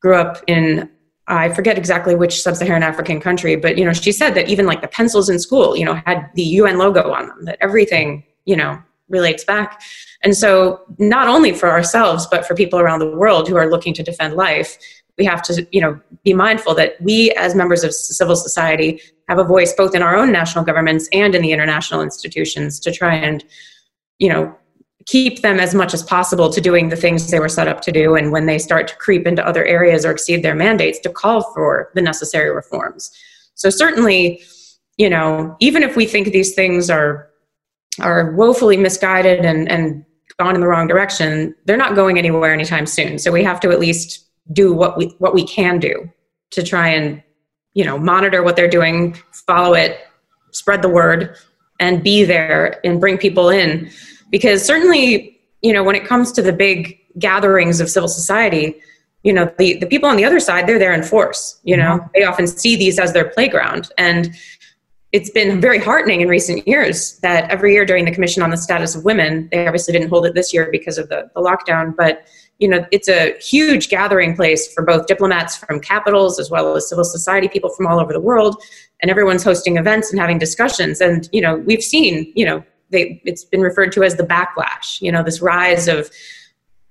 grew 0.00 0.14
up 0.16 0.42
in 0.46 0.90
I 1.26 1.48
forget 1.54 1.78
exactly 1.78 2.14
which 2.14 2.42
sub-Saharan 2.42 2.82
African 2.82 3.18
country, 3.18 3.56
but 3.56 3.78
you 3.78 3.84
know, 3.86 3.94
she 3.94 4.12
said 4.12 4.34
that 4.34 4.50
even 4.50 4.66
like 4.66 4.82
the 4.82 4.88
pencils 4.88 5.30
in 5.30 5.38
school, 5.38 5.74
you 5.74 5.82
know, 5.82 5.94
had 6.04 6.28
the 6.34 6.42
UN 6.42 6.76
logo 6.76 7.12
on 7.12 7.28
them. 7.28 7.44
That 7.46 7.56
everything, 7.62 8.24
you 8.44 8.56
know, 8.56 8.78
relates 9.08 9.42
back. 9.42 9.80
And 10.24 10.36
so, 10.36 10.80
not 10.98 11.28
only 11.28 11.52
for 11.52 11.70
ourselves, 11.70 12.26
but 12.26 12.46
for 12.46 12.54
people 12.54 12.80
around 12.80 12.98
the 12.98 13.14
world 13.14 13.46
who 13.46 13.56
are 13.56 13.70
looking 13.70 13.92
to 13.94 14.02
defend 14.02 14.34
life, 14.34 14.78
we 15.18 15.24
have 15.26 15.42
to, 15.42 15.66
you 15.70 15.80
know, 15.80 16.00
be 16.24 16.32
mindful 16.32 16.74
that 16.74 17.00
we, 17.00 17.30
as 17.32 17.54
members 17.54 17.84
of 17.84 17.94
civil 17.94 18.34
society, 18.34 19.00
have 19.28 19.38
a 19.38 19.44
voice 19.44 19.72
both 19.74 19.94
in 19.94 20.02
our 20.02 20.16
own 20.16 20.32
national 20.32 20.64
governments 20.64 21.08
and 21.12 21.34
in 21.34 21.42
the 21.42 21.52
international 21.52 22.00
institutions 22.00 22.80
to 22.80 22.90
try 22.90 23.14
and, 23.14 23.44
you 24.18 24.28
know, 24.28 24.56
keep 25.06 25.42
them 25.42 25.60
as 25.60 25.74
much 25.74 25.92
as 25.92 26.02
possible 26.02 26.50
to 26.50 26.60
doing 26.60 26.88
the 26.88 26.96
things 26.96 27.30
they 27.30 27.38
were 27.38 27.48
set 27.48 27.68
up 27.68 27.82
to 27.82 27.92
do. 27.92 28.16
And 28.16 28.32
when 28.32 28.46
they 28.46 28.58
start 28.58 28.88
to 28.88 28.96
creep 28.96 29.26
into 29.26 29.46
other 29.46 29.64
areas 29.64 30.04
or 30.04 30.10
exceed 30.10 30.42
their 30.42 30.54
mandates, 30.54 30.98
to 31.00 31.10
call 31.10 31.52
for 31.52 31.90
the 31.94 32.02
necessary 32.02 32.50
reforms. 32.50 33.10
So 33.54 33.68
certainly, 33.68 34.42
you 34.96 35.10
know, 35.10 35.54
even 35.60 35.82
if 35.82 35.96
we 35.96 36.06
think 36.06 36.28
these 36.28 36.54
things 36.54 36.88
are 36.88 37.30
are 38.00 38.32
woefully 38.32 38.76
misguided 38.76 39.44
and, 39.44 39.68
and 39.68 40.04
gone 40.38 40.54
in 40.54 40.60
the 40.60 40.66
wrong 40.66 40.86
direction, 40.86 41.54
they're 41.64 41.76
not 41.76 41.94
going 41.94 42.18
anywhere 42.18 42.52
anytime 42.52 42.86
soon. 42.86 43.18
So 43.18 43.30
we 43.30 43.44
have 43.44 43.60
to 43.60 43.70
at 43.70 43.80
least 43.80 44.26
do 44.52 44.74
what 44.74 44.98
we 44.98 45.06
what 45.18 45.34
we 45.34 45.46
can 45.46 45.78
do 45.78 46.10
to 46.50 46.62
try 46.62 46.88
and 46.88 47.22
you 47.74 47.84
know 47.84 47.98
monitor 47.98 48.42
what 48.42 48.56
they're 48.56 48.68
doing, 48.68 49.16
follow 49.46 49.74
it, 49.74 50.00
spread 50.52 50.82
the 50.82 50.88
word, 50.88 51.36
and 51.80 52.02
be 52.02 52.24
there 52.24 52.80
and 52.84 53.00
bring 53.00 53.18
people 53.18 53.48
in. 53.48 53.90
Because 54.30 54.64
certainly, 54.64 55.40
you 55.62 55.72
know, 55.72 55.84
when 55.84 55.94
it 55.94 56.06
comes 56.06 56.32
to 56.32 56.42
the 56.42 56.52
big 56.52 56.98
gatherings 57.18 57.80
of 57.80 57.88
civil 57.88 58.08
society, 58.08 58.80
you 59.22 59.32
know, 59.32 59.50
the, 59.58 59.78
the 59.78 59.86
people 59.86 60.08
on 60.08 60.16
the 60.16 60.24
other 60.24 60.40
side, 60.40 60.66
they're 60.66 60.78
there 60.78 60.92
in 60.92 61.02
force. 61.02 61.58
You 61.64 61.76
know, 61.76 61.98
mm-hmm. 61.98 62.08
they 62.14 62.24
often 62.24 62.46
see 62.46 62.76
these 62.76 62.98
as 62.98 63.12
their 63.12 63.28
playground. 63.28 63.90
And 63.98 64.34
it's 65.14 65.30
been 65.30 65.60
very 65.60 65.78
heartening 65.78 66.22
in 66.22 66.28
recent 66.28 66.66
years 66.66 67.20
that 67.20 67.48
every 67.48 67.72
year 67.72 67.86
during 67.86 68.04
the 68.04 68.10
commission 68.10 68.42
on 68.42 68.50
the 68.50 68.56
status 68.56 68.96
of 68.96 69.04
women 69.04 69.48
they 69.52 69.64
obviously 69.64 69.92
didn't 69.92 70.08
hold 70.08 70.26
it 70.26 70.34
this 70.34 70.52
year 70.52 70.68
because 70.72 70.98
of 70.98 71.08
the, 71.08 71.30
the 71.36 71.40
lockdown 71.40 71.94
but 71.96 72.26
you 72.58 72.66
know 72.66 72.84
it's 72.90 73.08
a 73.08 73.38
huge 73.38 73.88
gathering 73.88 74.34
place 74.34 74.74
for 74.74 74.82
both 74.84 75.06
diplomats 75.06 75.56
from 75.56 75.78
capitals 75.78 76.40
as 76.40 76.50
well 76.50 76.76
as 76.76 76.88
civil 76.88 77.04
society 77.04 77.46
people 77.46 77.70
from 77.70 77.86
all 77.86 78.00
over 78.00 78.12
the 78.12 78.20
world 78.20 78.60
and 79.02 79.10
everyone's 79.10 79.44
hosting 79.44 79.76
events 79.76 80.10
and 80.10 80.20
having 80.20 80.36
discussions 80.36 81.00
and 81.00 81.28
you 81.32 81.40
know 81.40 81.58
we've 81.58 81.82
seen 81.82 82.32
you 82.34 82.44
know 82.44 82.62
they, 82.90 83.22
it's 83.24 83.44
been 83.44 83.60
referred 83.60 83.92
to 83.92 84.02
as 84.02 84.16
the 84.16 84.24
backlash 84.24 85.00
you 85.00 85.12
know 85.12 85.22
this 85.22 85.40
rise 85.40 85.86
of 85.86 86.10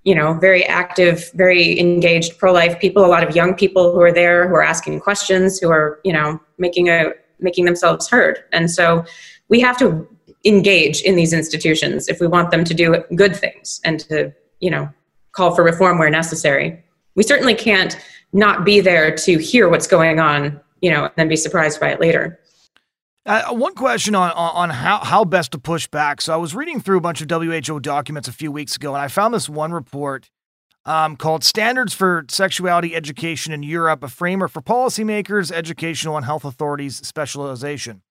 you 0.06 0.16
know 0.16 0.34
very 0.36 0.64
active 0.64 1.30
very 1.34 1.78
engaged 1.78 2.38
pro-life 2.38 2.80
people 2.80 3.04
a 3.04 3.08
lot 3.08 3.28
of 3.28 3.36
young 3.36 3.54
people 3.54 3.92
who 3.92 4.00
are 4.00 4.14
there 4.14 4.48
who 4.48 4.56
are 4.56 4.64
asking 4.64 5.02
questions 5.02 5.60
who 5.60 5.70
are 5.70 6.00
you 6.06 6.14
know 6.14 6.40
making 6.58 6.88
a 6.88 7.12
making 7.44 7.66
themselves 7.66 8.10
heard. 8.10 8.44
And 8.52 8.72
so 8.72 9.06
we 9.50 9.60
have 9.60 9.78
to 9.80 10.08
engage 10.46 11.02
in 11.02 11.16
these 11.16 11.34
institutions 11.34 12.08
if 12.08 12.20
we 12.20 12.28
want 12.28 12.52
them 12.52 12.64
to 12.64 12.74
do 12.74 13.04
good 13.16 13.36
things 13.36 13.80
and 13.84 14.00
to, 14.02 14.34
you 14.60 14.70
know, 14.70 14.90
call 15.32 15.56
for 15.56 15.64
reform 15.64 15.98
where 15.98 16.10
necessary. 16.10 16.84
We 17.16 17.24
certainly 17.24 17.56
can't 17.56 17.98
not 18.34 18.66
be 18.66 18.80
there 18.80 19.16
to 19.16 19.38
hear 19.38 19.70
what's 19.70 19.88
going 19.88 20.20
on, 20.20 20.60
you 20.82 20.90
know, 20.90 21.06
and 21.06 21.14
then 21.16 21.28
be 21.28 21.36
surprised 21.36 21.80
by 21.80 21.90
it 21.90 22.00
later. 22.00 22.40
Uh, 23.26 23.54
one 23.54 23.74
question 23.74 24.16
on, 24.16 24.32
on 24.32 24.70
how, 24.70 25.00
how 25.00 25.24
best 25.24 25.54
to 25.54 25.58
push 25.58 25.88
back. 25.88 26.20
So 26.20 26.34
I 26.34 26.38
was 26.38 26.54
reading 26.54 26.82
through 26.82 26.98
a 26.98 27.02
bunch 27.02 27.22
of 27.22 27.30
WHO 27.30 27.80
documents 27.80 28.28
a 28.28 28.34
few 28.34 28.52
weeks 28.52 28.76
ago, 28.76 28.94
and 28.94 29.02
I 29.02 29.08
found 29.08 29.34
this 29.34 29.48
one 29.48 29.72
report 29.72 30.30
um, 30.86 31.16
called 31.16 31.44
Standards 31.44 31.94
for 31.94 32.26
Sexuality 32.30 32.96
Education 32.96 33.54
in 33.54 33.64
Europe, 33.64 34.04
a 34.04 34.08
framework 34.08 34.52
for 34.52 34.62
policymakers, 34.62 35.52
educational, 35.52 36.18
and 36.18 36.26
health 36.26 36.44
authorities 36.44 36.96
specialization. 37.06 38.02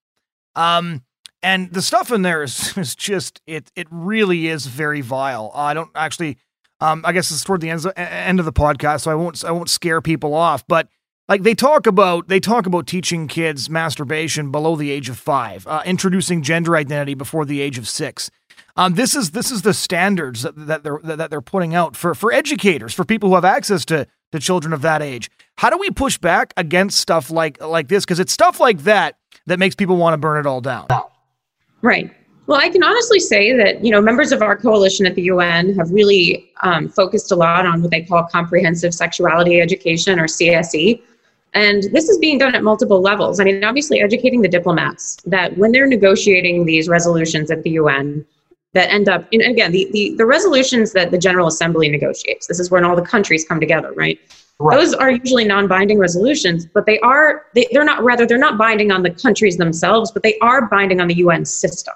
Um, 0.55 1.03
and 1.43 1.73
the 1.73 1.83
stuff 1.83 2.11
in 2.11 2.23
there 2.23 2.43
is, 2.43 2.77
is 2.79 2.95
just, 2.95 3.41
it, 3.47 3.71
it 3.77 3.89
really 3.91 4.49
is 4.49 4.67
very 4.67 5.01
vile. 5.01 5.51
I 5.55 5.75
don't 5.75 5.91
actually, 5.95 6.39
um, 6.81 7.03
I 7.05 7.13
guess 7.13 7.31
it's 7.31 7.45
toward 7.45 7.61
the 7.61 7.71
end, 7.71 7.85
end 7.97 8.39
of 8.39 8.45
the 8.45 8.53
podcast, 8.53 9.03
so 9.03 9.11
I 9.11 9.15
won't, 9.15 9.45
I 9.45 9.51
won't 9.51 9.71
scare 9.71 10.01
people 10.01 10.35
off, 10.35 10.67
but 10.67 10.89
like 11.29 11.43
they 11.43 11.55
talk 11.55 11.87
about 11.87 12.29
they 12.29 12.41
talk 12.41 12.67
about 12.67 12.87
teaching 12.87 13.29
kids 13.29 13.71
masturbation 13.71 14.51
below 14.51 14.77
the 14.77 14.91
age 14.91 15.09
of 15.09 15.19
five 15.19 15.67
uh, 15.67 15.81
introducing 15.87 16.43
gender 16.43 16.77
identity 16.77 17.15
before 17.15 17.45
the 17.45 17.61
age 17.61 17.79
of 17.79 17.89
six 17.89 18.31
um, 18.77 18.95
this 18.95 19.15
is 19.15 19.33
this 19.33 19.51
is 19.51 19.63
the 19.63 19.75
standards 19.75 20.43
that, 20.43 20.55
that 20.67 20.83
they're 20.83 21.01
that 21.03 21.31
they're 21.31 21.41
putting 21.41 21.75
out 21.75 21.97
for 21.97 22.15
for 22.15 22.33
educators, 22.33 22.95
for 22.95 23.05
people 23.05 23.29
who 23.29 23.35
have 23.35 23.45
access 23.45 23.85
to 23.87 24.07
to 24.33 24.39
children 24.39 24.73
of 24.73 24.83
that 24.83 25.03
age. 25.03 25.31
How 25.57 25.71
do 25.71 25.77
we 25.77 25.91
push 25.91 26.19
back 26.19 26.53
against 26.57 26.99
stuff 26.99 27.31
like 27.31 27.61
like 27.61 27.89
this? 27.89 28.05
Because 28.05 28.21
it's 28.21 28.33
stuff 28.33 28.61
like 28.61 28.79
that 28.81 29.17
that 29.47 29.59
makes 29.59 29.75
people 29.75 29.97
want 29.97 30.15
to 30.15 30.19
burn 30.19 30.41
it 30.41 30.47
all 30.47 30.61
down. 30.61 30.87
Right. 31.83 32.11
Well, 32.47 32.61
I 32.61 32.71
can 32.71 32.83
honestly 32.83 33.21
say 33.21 33.57
that 33.57 33.85
you 33.85 33.91
know 33.91 34.01
members 34.01 34.33
of 34.33 34.43
our 34.43 34.57
coalition 34.57 35.07
at 35.07 35.15
the 35.15 35.23
UN 35.23 35.75
have 35.77 35.91
really 35.91 36.51
um, 36.63 36.89
focused 36.89 37.31
a 37.31 37.37
lot 37.37 37.67
on 37.67 37.83
what 37.83 37.91
they 37.91 38.03
call 38.03 38.25
comprehensive 38.25 38.95
sexuality 38.95 39.61
education 39.61 40.19
or 40.19 40.25
CSE. 40.25 41.01
And 41.55 41.83
this 41.93 42.09
is 42.09 42.17
being 42.19 42.39
done 42.39 42.55
at 42.55 42.63
multiple 42.63 43.03
levels. 43.03 43.39
I 43.39 43.45
mean, 43.45 43.63
obviously, 43.63 44.01
educating 44.01 44.41
the 44.41 44.49
diplomats 44.49 45.19
that 45.27 45.59
when 45.59 45.73
they're 45.73 45.87
negotiating 45.87 46.65
these 46.65 46.89
resolutions 46.89 47.51
at 47.51 47.63
the 47.63 47.71
UN, 47.71 48.25
that 48.75 48.91
end 48.91 49.09
up 49.09 49.27
and 49.33 49.43
again 49.43 49.73
the, 49.73 49.89
the, 49.93 50.15
the 50.17 50.27
resolutions 50.27 50.93
that 50.93 51.11
the 51.11 51.19
general 51.19 51.47
assembly 51.47 51.89
negotiates 51.89 52.47
this 52.47 52.59
is 52.59 52.71
when 52.71 52.85
all 52.85 52.97
the 52.97 53.03
countries 53.03 53.45
come 53.45 53.61
together 53.61 53.93
right, 53.93 54.21
right. 54.59 54.77
those 54.77 54.95
are 54.95 55.11
usually 55.11 55.45
non-binding 55.45 55.99
resolutions 55.99 56.67
but 56.67 56.87
they 56.87 56.99
are 57.01 57.47
they, 57.55 57.67
they're 57.73 57.85
not 57.85 58.03
rather 58.03 58.27
they're 58.27 58.39
not 58.39 58.59
binding 58.59 58.91
on 58.91 59.03
the 59.03 59.11
countries 59.11 59.57
themselves 59.57 60.11
but 60.11 60.23
they 60.23 60.39
are 60.39 60.69
binding 60.69 61.01
on 61.01 61.09
the 61.09 61.15
un 61.15 61.45
system. 61.45 61.95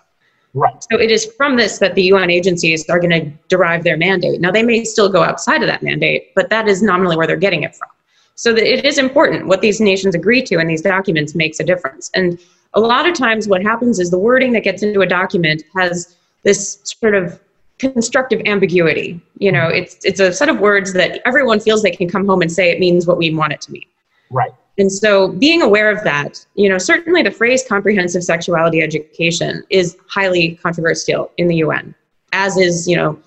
Right. 0.54 0.82
So 0.90 0.98
it 0.98 1.10
is 1.10 1.26
from 1.36 1.56
this 1.56 1.78
that 1.80 1.94
the 1.94 2.12
un 2.12 2.30
agencies 2.30 2.88
are 2.88 2.98
going 2.98 3.10
to 3.10 3.30
derive 3.48 3.84
their 3.84 3.98
mandate. 3.98 4.40
Now 4.40 4.50
they 4.50 4.62
may 4.62 4.84
still 4.84 5.10
go 5.10 5.22
outside 5.22 5.62
of 5.62 5.68
that 5.68 5.82
mandate 5.82 6.34
but 6.34 6.48
that 6.50 6.66
is 6.66 6.82
nominally 6.82 7.16
where 7.16 7.26
they're 7.26 7.36
getting 7.36 7.62
it 7.62 7.76
from. 7.76 7.88
So 8.36 8.52
that 8.54 8.62
it 8.62 8.84
is 8.84 8.98
important 8.98 9.46
what 9.46 9.60
these 9.60 9.80
nations 9.80 10.14
agree 10.14 10.42
to 10.42 10.58
in 10.58 10.66
these 10.66 10.82
documents 10.82 11.34
makes 11.34 11.60
a 11.60 11.64
difference. 11.64 12.10
And 12.14 12.38
a 12.74 12.80
lot 12.80 13.08
of 13.08 13.14
times 13.14 13.48
what 13.48 13.62
happens 13.62 13.98
is 13.98 14.10
the 14.10 14.18
wording 14.18 14.52
that 14.52 14.62
gets 14.62 14.82
into 14.82 15.00
a 15.00 15.06
document 15.06 15.62
has 15.74 16.16
this 16.46 16.78
sort 16.84 17.14
of 17.14 17.40
constructive 17.78 18.40
ambiguity. 18.46 19.20
You 19.38 19.52
know, 19.52 19.68
it's 19.68 20.02
it's 20.04 20.20
a 20.20 20.32
set 20.32 20.48
of 20.48 20.60
words 20.60 20.94
that 20.94 21.20
everyone 21.26 21.60
feels 21.60 21.82
they 21.82 21.90
can 21.90 22.08
come 22.08 22.24
home 22.26 22.40
and 22.40 22.50
say 22.50 22.70
it 22.70 22.80
means 22.80 23.06
what 23.06 23.18
we 23.18 23.34
want 23.34 23.52
it 23.52 23.60
to 23.62 23.72
mean. 23.72 23.84
Right. 24.30 24.52
And 24.78 24.90
so 24.90 25.28
being 25.28 25.62
aware 25.62 25.90
of 25.90 26.04
that, 26.04 26.44
you 26.54 26.68
know, 26.68 26.78
certainly 26.78 27.22
the 27.22 27.30
phrase 27.30 27.64
comprehensive 27.66 28.22
sexuality 28.22 28.80
education 28.80 29.64
is 29.70 29.96
highly 30.08 30.56
controversial 30.56 31.32
in 31.38 31.48
the 31.48 31.56
UN, 31.56 31.94
as 32.32 32.56
is, 32.56 32.86
you 32.86 32.96
know, 32.96 33.18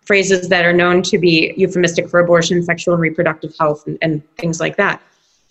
phrases 0.00 0.48
that 0.48 0.64
are 0.64 0.72
known 0.72 1.02
to 1.02 1.18
be 1.18 1.54
euphemistic 1.56 2.08
for 2.08 2.20
abortion, 2.20 2.62
sexual 2.62 2.94
and 2.94 3.00
reproductive 3.00 3.54
health, 3.58 3.86
and, 3.86 3.98
and 4.02 4.22
things 4.36 4.60
like 4.60 4.76
that. 4.76 5.00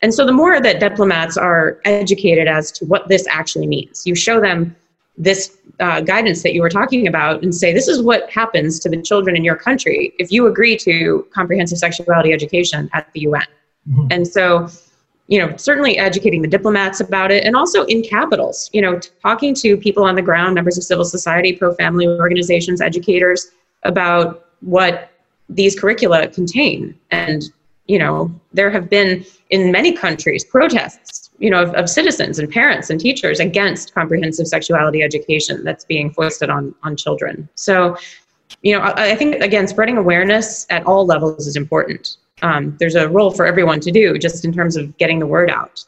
And 0.02 0.14
so 0.14 0.26
the 0.26 0.34
more 0.34 0.62
that 0.62 0.80
diplomats 0.80 1.38
are 1.38 1.80
educated 1.86 2.48
as 2.48 2.72
to 2.74 2.86
what 2.86 3.08
this 3.08 3.26
actually 3.28 3.68
means, 3.68 4.06
you 4.06 4.14
show 4.14 4.42
them 4.42 4.76
this 5.18 5.58
uh, 5.80 6.02
guidance 6.02 6.44
that 6.44 6.54
you 6.54 6.62
were 6.62 6.70
talking 6.70 7.08
about 7.08 7.44
and 7.44 7.54
say, 7.54 7.74
this 7.74 7.88
is 7.88 8.02
what 8.02 8.30
happens 8.30 8.80
to 8.80 8.90
the 8.90 9.02
children 9.02 9.36
in 9.36 9.44
your 9.44 9.56
country 9.56 10.14
if 10.20 10.32
you 10.32 10.48
agree 10.48 10.78
to 10.78 11.26
comprehensive 11.34 11.78
sexuality 11.78 12.34
education 12.34 12.90
at 12.94 13.12
the 13.14 13.22
UN. 13.22 13.46
Mm-hmm. 13.90 14.08
And 14.12 14.28
so, 14.28 14.68
you 15.28 15.40
know, 15.40 15.56
certainly 15.58 15.98
educating 15.98 16.42
the 16.42 16.48
diplomats 16.48 17.00
about 17.00 17.32
it 17.32 17.46
and 17.46 17.56
also 17.56 17.86
in 17.86 18.04
capitals, 18.04 18.70
you 18.74 18.82
know, 18.82 19.00
talking 19.22 19.54
to 19.56 19.78
people 19.78 20.04
on 20.04 20.16
the 20.16 20.22
ground, 20.22 20.56
members 20.56 20.78
of 20.78 20.84
civil 20.84 21.06
society, 21.06 21.54
pro 21.54 21.74
family 21.76 22.08
organizations, 22.08 22.82
educators 22.82 23.52
about 23.84 24.48
what 24.62 25.12
these 25.50 25.80
curricula 25.80 26.28
contain. 26.28 26.98
And, 27.12 27.44
you 27.88 28.00
know, 28.00 28.34
there 28.54 28.72
have 28.72 28.90
been 28.90 29.26
in 29.50 29.72
many 29.72 29.92
countries 29.92 30.44
protests 30.44 31.26
you 31.40 31.50
know, 31.50 31.64
of, 31.64 31.74
of, 31.74 31.90
citizens 31.90 32.40
and 32.40 32.50
parents 32.50 32.90
and 32.90 33.00
teachers 33.00 33.40
against 33.40 33.94
comprehensive 33.94 34.48
sexuality 34.48 35.04
education 35.04 35.64
that's 35.64 35.84
being 35.84 36.10
foisted 36.10 36.50
on 36.50 36.74
on 36.84 36.96
children. 36.96 37.48
So, 37.56 37.98
you 38.62 38.74
know, 38.74 38.82
I, 38.82 39.12
I 39.12 39.16
think 39.16 39.42
again, 39.42 39.68
spreading 39.68 39.98
awareness 39.98 40.66
at 40.70 40.86
all 40.86 41.06
levels 41.06 41.46
is 41.46 41.56
important. 41.56 42.18
Um, 42.42 42.76
there's 42.80 42.96
a 42.96 43.10
role 43.10 43.32
for 43.32 43.46
everyone 43.46 43.80
to 43.82 43.92
do, 43.92 44.18
just 44.18 44.46
in 44.46 44.54
terms 44.54 44.76
of 44.76 44.96
getting 44.98 45.20
the 45.20 45.28
word 45.28 45.50
out. 45.50 45.84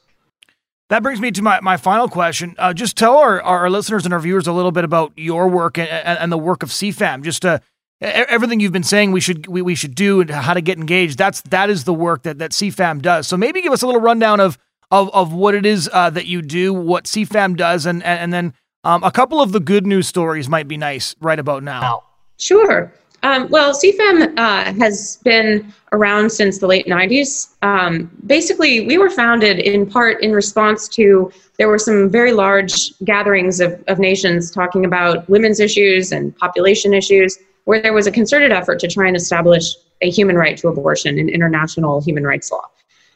That 0.89 1.03
brings 1.03 1.19
me 1.19 1.31
to 1.31 1.41
my, 1.41 1.60
my 1.62 1.75
final 1.75 2.07
question. 2.07 2.55
Uh, 2.57 2.73
just 2.73 2.95
tell 2.95 3.17
our, 3.17 3.41
our 3.41 3.69
listeners 3.69 4.05
and 4.05 4.13
our 4.13 4.21
viewers 4.21 4.47
a 4.47 4.53
little 4.53 4.71
bit 4.71 4.86
about 4.86 5.12
your 5.17 5.49
work 5.49 5.77
and, 5.77 5.89
and 5.89 6.31
the 6.31 6.38
work 6.38 6.63
of 6.63 6.69
CFAM. 6.69 7.23
Just 7.23 7.41
to, 7.41 7.62
everything 8.01 8.60
you've 8.60 8.73
been 8.73 8.83
saying 8.83 9.12
we 9.12 9.21
should 9.21 9.47
we, 9.47 9.62
we 9.62 9.75
should 9.75 9.95
do 9.95 10.21
and 10.21 10.29
how 10.29 10.53
to 10.53 10.62
get 10.62 10.77
engaged. 10.77 11.17
That's 11.17 11.41
that 11.43 11.69
is 11.69 11.83
the 11.83 11.93
work 11.93 12.23
that 12.23 12.39
that 12.39 12.51
CFAM 12.51 13.01
does. 13.01 13.27
So 13.27 13.38
maybe 13.38 13.62
give 13.62 13.73
us 13.73 13.81
a 13.81 13.86
little 13.86 14.01
rundown 14.01 14.39
of 14.39 14.57
of, 14.91 15.13
of 15.13 15.33
what 15.33 15.53
it 15.53 15.65
is 15.65 15.89
uh, 15.91 16.10
that 16.12 16.27
you 16.27 16.41
do, 16.41 16.73
what 16.73 17.05
CFAM 17.05 17.57
does, 17.57 17.86
and, 17.86 18.01
and, 18.03 18.19
and 18.19 18.33
then 18.33 18.53
um, 18.83 19.03
a 19.03 19.12
couple 19.12 19.41
of 19.41 19.51
the 19.51 19.60
good 19.60 19.86
news 19.86 20.07
stories 20.07 20.47
might 20.47 20.67
be 20.67 20.77
nice 20.77 21.15
right 21.19 21.39
about 21.39 21.63
now. 21.63 22.03
Sure. 22.38 22.93
Um, 23.23 23.49
well, 23.49 23.73
CFAM 23.73 24.38
uh, 24.38 24.73
has 24.79 25.17
been 25.23 25.73
around 25.91 26.31
since 26.31 26.60
the 26.60 26.67
late 26.67 26.86
90s. 26.86 27.53
Um, 27.63 28.10
basically, 28.25 28.86
we 28.86 28.97
were 28.97 29.10
founded 29.10 29.60
in 29.60 29.89
part 29.89 30.21
in 30.21 30.31
response 30.31 30.88
to 30.89 31.31
there 31.57 31.67
were 31.67 31.79
some 31.79 32.10
very 32.10 32.31
large 32.31 32.97
gatherings 32.99 33.60
of, 33.60 33.83
of 33.88 33.97
nations 33.97 34.51
talking 34.51 34.86
about 34.86 35.27
women's 35.27 35.60
issues 35.60 36.12
and 36.12 36.36
population 36.38 36.93
issues, 36.93 37.38
where 37.67 37.82
there 37.82 37.91
was 37.91 38.08
a 38.08 38.12
concerted 38.12 38.49
effort 38.49 38.80
to 38.80 38.88
try 38.88 39.08
and 39.08 39.15
establish 39.17 39.75
a 40.01 40.10
human 40.10 40.38
right 40.38 40.56
to 40.58 40.69
abortion 40.69 41.19
in 41.19 41.27
international 41.27 42.01
human 42.01 42.23
rights 42.23 42.49
law. 42.49 42.63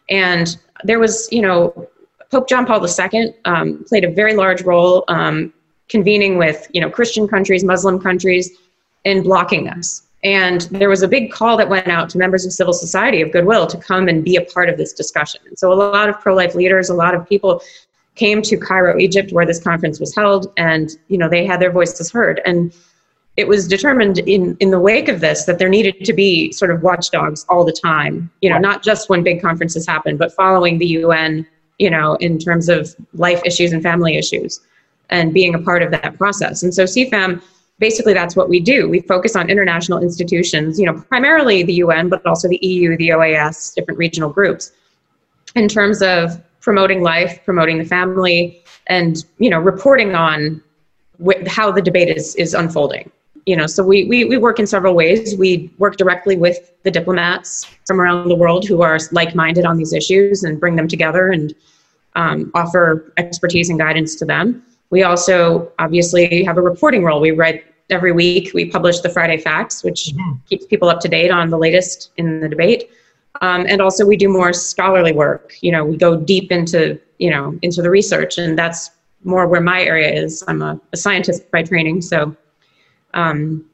And 0.09 0.57
there 0.83 0.99
was, 0.99 1.29
you 1.31 1.41
know, 1.41 1.87
Pope 2.31 2.49
John 2.49 2.65
Paul 2.65 2.85
II 2.85 3.33
um, 3.45 3.85
played 3.87 4.03
a 4.03 4.11
very 4.11 4.35
large 4.35 4.61
role 4.63 5.05
um, 5.07 5.53
convening 5.87 6.37
with, 6.37 6.67
you 6.73 6.81
know, 6.81 6.89
Christian 6.89 7.29
countries, 7.29 7.63
Muslim 7.63 7.97
countries, 7.97 8.51
in 9.05 9.23
blocking 9.23 9.63
this. 9.63 10.03
And 10.21 10.61
there 10.63 10.89
was 10.89 11.01
a 11.01 11.07
big 11.07 11.31
call 11.31 11.55
that 11.55 11.69
went 11.69 11.87
out 11.87 12.09
to 12.09 12.17
members 12.17 12.45
of 12.45 12.51
civil 12.51 12.73
society 12.73 13.21
of 13.21 13.31
goodwill 13.31 13.67
to 13.67 13.77
come 13.77 14.09
and 14.09 14.21
be 14.21 14.35
a 14.35 14.41
part 14.41 14.67
of 14.67 14.77
this 14.77 14.91
discussion. 14.91 15.39
And 15.47 15.57
so 15.57 15.71
a 15.71 15.75
lot 15.75 16.09
of 16.09 16.19
pro-life 16.19 16.55
leaders, 16.55 16.89
a 16.89 16.93
lot 16.93 17.15
of 17.15 17.25
people 17.27 17.61
came 18.15 18.41
to 18.41 18.57
Cairo, 18.57 18.99
Egypt, 18.99 19.31
where 19.31 19.45
this 19.45 19.63
conference 19.63 19.97
was 20.01 20.13
held, 20.13 20.51
and 20.57 20.89
you 21.07 21.17
know 21.17 21.29
they 21.29 21.45
had 21.45 21.61
their 21.61 21.71
voices 21.71 22.11
heard. 22.11 22.41
And 22.45 22.73
it 23.41 23.47
was 23.47 23.67
determined 23.67 24.19
in, 24.19 24.55
in 24.59 24.69
the 24.69 24.79
wake 24.79 25.09
of 25.09 25.19
this 25.19 25.45
that 25.45 25.57
there 25.57 25.67
needed 25.67 26.05
to 26.05 26.13
be 26.13 26.51
sort 26.51 26.69
of 26.69 26.83
watchdogs 26.83 27.43
all 27.49 27.65
the 27.65 27.71
time, 27.71 28.29
you 28.41 28.49
know, 28.51 28.59
not 28.59 28.83
just 28.83 29.09
when 29.09 29.23
big 29.23 29.41
conferences 29.41 29.87
happen, 29.87 30.15
but 30.15 30.31
following 30.33 30.77
the 30.77 30.85
UN, 31.01 31.47
you 31.79 31.89
know, 31.89 32.13
in 32.17 32.37
terms 32.37 32.69
of 32.69 32.95
life 33.15 33.41
issues 33.43 33.73
and 33.73 33.81
family 33.81 34.15
issues 34.15 34.61
and 35.09 35.33
being 35.33 35.55
a 35.55 35.59
part 35.59 35.81
of 35.81 35.89
that 35.89 36.19
process. 36.19 36.61
And 36.61 36.71
so 36.71 36.83
CFAM, 36.83 37.41
basically 37.79 38.13
that's 38.13 38.35
what 38.35 38.47
we 38.47 38.59
do. 38.59 38.87
We 38.87 39.01
focus 39.01 39.35
on 39.35 39.49
international 39.49 40.03
institutions, 40.03 40.79
you 40.79 40.85
know, 40.85 40.93
primarily 40.93 41.63
the 41.63 41.73
UN, 41.85 42.09
but 42.09 42.23
also 42.27 42.47
the 42.47 42.59
EU, 42.61 42.95
the 42.95 43.09
OAS, 43.09 43.73
different 43.73 43.97
regional 43.97 44.29
groups, 44.29 44.71
in 45.55 45.67
terms 45.67 46.03
of 46.03 46.39
promoting 46.59 47.01
life, 47.01 47.39
promoting 47.43 47.79
the 47.79 47.85
family, 47.85 48.61
and, 48.85 49.25
you 49.39 49.49
know, 49.49 49.57
reporting 49.59 50.13
on 50.13 50.61
how 51.47 51.71
the 51.71 51.81
debate 51.81 52.15
is, 52.15 52.35
is 52.35 52.53
unfolding 52.53 53.11
you 53.45 53.55
know, 53.55 53.67
so 53.67 53.83
we, 53.83 54.05
we, 54.05 54.25
we 54.25 54.37
work 54.37 54.59
in 54.59 54.67
several 54.67 54.93
ways. 54.93 55.35
We 55.35 55.73
work 55.77 55.97
directly 55.97 56.37
with 56.37 56.71
the 56.83 56.91
diplomats 56.91 57.65
from 57.87 57.99
around 57.99 58.29
the 58.29 58.35
world 58.35 58.67
who 58.67 58.81
are 58.81 58.99
like-minded 59.11 59.65
on 59.65 59.77
these 59.77 59.93
issues 59.93 60.43
and 60.43 60.59
bring 60.59 60.75
them 60.75 60.87
together 60.87 61.31
and 61.31 61.53
um, 62.15 62.51
offer 62.53 63.13
expertise 63.17 63.69
and 63.69 63.79
guidance 63.79 64.15
to 64.15 64.25
them. 64.25 64.63
We 64.89 65.03
also 65.03 65.71
obviously 65.79 66.43
have 66.43 66.57
a 66.57 66.61
reporting 66.61 67.03
role. 67.03 67.21
We 67.21 67.31
write 67.31 67.63
every 67.89 68.11
week. 68.11 68.53
We 68.53 68.69
publish 68.69 68.99
the 68.99 69.09
Friday 69.09 69.37
Facts, 69.37 69.83
which 69.83 70.09
mm-hmm. 70.13 70.37
keeps 70.49 70.65
people 70.65 70.89
up 70.89 70.99
to 71.01 71.07
date 71.07 71.31
on 71.31 71.49
the 71.49 71.57
latest 71.57 72.11
in 72.17 72.41
the 72.41 72.49
debate. 72.49 72.89
Um, 73.41 73.65
and 73.67 73.81
also 73.81 74.05
we 74.05 74.17
do 74.17 74.29
more 74.29 74.53
scholarly 74.53 75.13
work. 75.13 75.55
You 75.61 75.71
know, 75.71 75.85
we 75.85 75.97
go 75.97 76.17
deep 76.17 76.51
into 76.51 76.99
you 77.17 77.29
know 77.29 77.57
into 77.61 77.81
the 77.81 77.89
research, 77.89 78.37
and 78.37 78.57
that's 78.57 78.91
more 79.23 79.47
where 79.47 79.61
my 79.61 79.81
area 79.81 80.11
is. 80.11 80.43
I'm 80.47 80.61
a, 80.61 80.79
a 80.91 80.97
scientist 80.97 81.49
by 81.51 81.63
training, 81.63 82.01
so 82.01 82.35
um, 83.13 83.65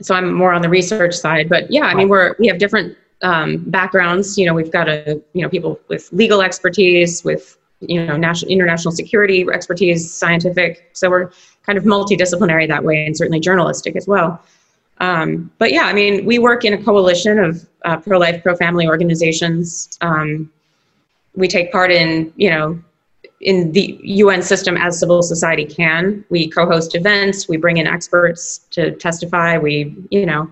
so 0.00 0.14
I'm 0.14 0.32
more 0.32 0.52
on 0.52 0.62
the 0.62 0.68
research 0.68 1.14
side, 1.14 1.48
but 1.48 1.70
yeah, 1.70 1.84
I 1.84 1.94
mean, 1.94 2.08
we're, 2.08 2.34
we 2.38 2.46
have 2.48 2.58
different 2.58 2.96
um, 3.22 3.64
backgrounds. 3.70 4.36
You 4.36 4.46
know, 4.46 4.54
we've 4.54 4.70
got 4.70 4.88
a, 4.88 5.20
you 5.32 5.42
know, 5.42 5.48
people 5.48 5.80
with 5.88 6.12
legal 6.12 6.42
expertise, 6.42 7.24
with, 7.24 7.56
you 7.80 8.04
know, 8.04 8.16
national, 8.16 8.50
international 8.50 8.92
security 8.92 9.46
expertise, 9.52 10.12
scientific. 10.12 10.90
So 10.92 11.08
we're 11.08 11.30
kind 11.64 11.78
of 11.78 11.84
multidisciplinary 11.84 12.68
that 12.68 12.84
way 12.84 13.06
and 13.06 13.16
certainly 13.16 13.40
journalistic 13.40 13.96
as 13.96 14.06
well. 14.06 14.42
Um, 14.98 15.50
but 15.58 15.72
yeah, 15.72 15.82
I 15.82 15.92
mean, 15.92 16.24
we 16.24 16.38
work 16.38 16.64
in 16.64 16.72
a 16.72 16.82
coalition 16.82 17.38
of 17.38 17.68
uh, 17.84 17.98
pro-life, 17.98 18.42
pro-family 18.42 18.86
organizations. 18.86 19.98
Um, 20.00 20.50
we 21.34 21.48
take 21.48 21.70
part 21.70 21.90
in, 21.90 22.32
you 22.36 22.50
know, 22.50 22.82
in 23.40 23.72
the 23.72 23.98
UN 24.02 24.42
system 24.42 24.76
as 24.76 24.98
civil 24.98 25.22
society 25.22 25.64
can. 25.64 26.24
We 26.30 26.48
co-host 26.48 26.94
events, 26.94 27.48
we 27.48 27.56
bring 27.56 27.76
in 27.76 27.86
experts 27.86 28.58
to 28.70 28.92
testify. 28.92 29.58
We, 29.58 29.94
you 30.10 30.26
know, 30.26 30.50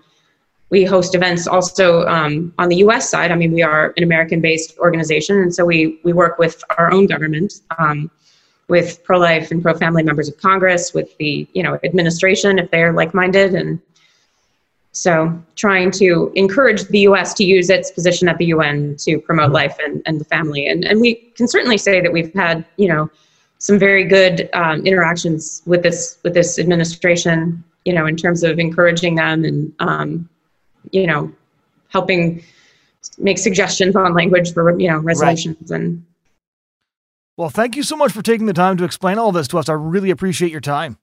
we 0.71 0.85
host 0.85 1.15
events 1.15 1.47
also 1.47 2.07
um, 2.07 2.53
on 2.59 2.69
the 2.69 2.77
U.S. 2.77 3.09
side. 3.09 3.31
I 3.31 3.37
mean, 3.37 3.53
we 3.53 3.63
are 3.63 3.95
an 3.97 4.03
American-based 4.03 4.79
organization, 4.79 5.37
and 5.39 5.55
so 5.55 5.65
we 5.65 6.01
we 6.05 6.13
work 6.13 6.39
with 6.39 6.63
our 6.79 6.93
own 6.93 7.07
government, 7.07 7.61
um, 7.79 8.11
with 8.69 9.03
pro-life 9.05 9.51
and 9.51 9.63
pro-family 9.63 10.03
members 10.03 10.29
of 10.29 10.37
Congress, 10.39 10.93
with 10.93 11.17
the 11.19 11.47
you 11.53 11.63
know 11.63 11.79
administration 11.85 12.59
if 12.59 12.71
they're 12.71 12.93
like-minded, 12.93 13.55
and 13.55 13.81
so 14.95 15.37
trying 15.57 15.91
to 15.91 16.31
encourage 16.37 16.85
the 16.85 17.01
U.S. 17.01 17.35
to 17.35 17.45
use 17.45 17.69
its 17.69 17.91
position 17.91 18.29
at 18.29 18.39
the 18.39 18.47
UN 18.47 18.95
to 19.01 19.19
promote 19.19 19.47
mm-hmm. 19.47 19.55
life 19.55 19.77
and, 19.85 20.01
and 20.07 20.21
the 20.21 20.25
family. 20.25 20.69
And, 20.69 20.85
and 20.85 21.01
we 21.01 21.17
can 21.37 21.49
certainly 21.49 21.79
say 21.79 22.01
that 22.01 22.13
we've 22.13 22.33
had, 22.33 22.65
you 22.77 22.89
know, 22.89 23.11
some 23.59 23.77
very 23.77 24.05
good 24.05 24.49
um, 24.53 24.87
interactions 24.87 25.63
with 25.67 25.83
this 25.83 26.19
with 26.23 26.35
this 26.35 26.61
administration, 26.61 27.65
you 27.85 27.93
know, 27.93 28.07
in 28.07 28.17
terms 28.17 28.45
of 28.45 28.61
encouraging 28.61 29.17
them 29.17 29.45
and, 29.45 29.73
um, 29.81 30.29
you 30.93 31.09
know, 31.09 31.33
helping 31.89 32.45
make 33.19 33.39
suggestions 33.39 33.97
on 33.97 34.15
language 34.15 34.53
for, 34.55 34.79
you 34.79 34.89
know, 34.89 34.99
resolutions 34.99 35.71
right. 35.71 35.81
and. 35.81 36.05
Well, 37.37 37.51
thank 37.51 37.75
you 37.75 37.83
so 37.83 37.97
much 37.97 38.13
for 38.13 38.23
taking 38.23 38.47
the 38.47 38.53
time 38.53 38.77
to 38.77 38.85
explain 38.85 39.19
all 39.19 39.33
this 39.33 39.49
to 39.49 39.59
us. 39.59 39.69
I 39.69 39.73
really 39.73 40.11
appreciate 40.11 40.53
your 40.53 40.61
time. 40.61 40.99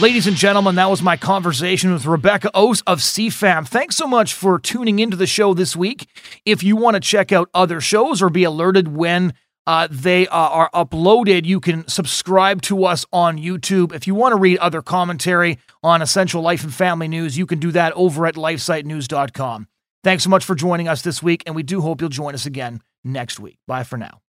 Ladies 0.00 0.26
and 0.26 0.36
gentlemen, 0.36 0.74
that 0.74 0.90
was 0.90 1.02
my 1.02 1.16
conversation 1.16 1.92
with 1.92 2.04
Rebecca 2.04 2.50
Oas 2.52 2.82
of 2.84 2.98
CFAM. 2.98 3.64
Thanks 3.68 3.94
so 3.94 4.08
much 4.08 4.34
for 4.34 4.58
tuning 4.58 4.98
into 4.98 5.16
the 5.16 5.26
show 5.26 5.54
this 5.54 5.76
week. 5.76 6.08
If 6.44 6.64
you 6.64 6.74
want 6.74 6.94
to 6.96 7.00
check 7.00 7.30
out 7.30 7.48
other 7.54 7.80
shows 7.80 8.20
or 8.20 8.28
be 8.28 8.42
alerted 8.42 8.88
when 8.88 9.34
uh, 9.68 9.86
they 9.88 10.26
uh, 10.26 10.36
are 10.36 10.68
uploaded, 10.74 11.44
you 11.44 11.60
can 11.60 11.86
subscribe 11.86 12.60
to 12.62 12.84
us 12.84 13.06
on 13.12 13.38
YouTube. 13.38 13.94
If 13.94 14.08
you 14.08 14.16
want 14.16 14.32
to 14.32 14.36
read 14.36 14.58
other 14.58 14.82
commentary 14.82 15.60
on 15.80 16.02
essential 16.02 16.42
life 16.42 16.64
and 16.64 16.74
family 16.74 17.06
news, 17.06 17.38
you 17.38 17.46
can 17.46 17.60
do 17.60 17.70
that 17.70 17.92
over 17.92 18.26
at 18.26 18.34
lifesitenews.com. 18.34 19.68
Thanks 20.02 20.24
so 20.24 20.28
much 20.28 20.44
for 20.44 20.56
joining 20.56 20.88
us 20.88 21.02
this 21.02 21.22
week, 21.22 21.44
and 21.46 21.54
we 21.54 21.62
do 21.62 21.80
hope 21.80 22.00
you'll 22.00 22.10
join 22.10 22.34
us 22.34 22.46
again 22.46 22.82
next 23.04 23.38
week. 23.38 23.58
Bye 23.68 23.84
for 23.84 23.96
now. 23.96 24.22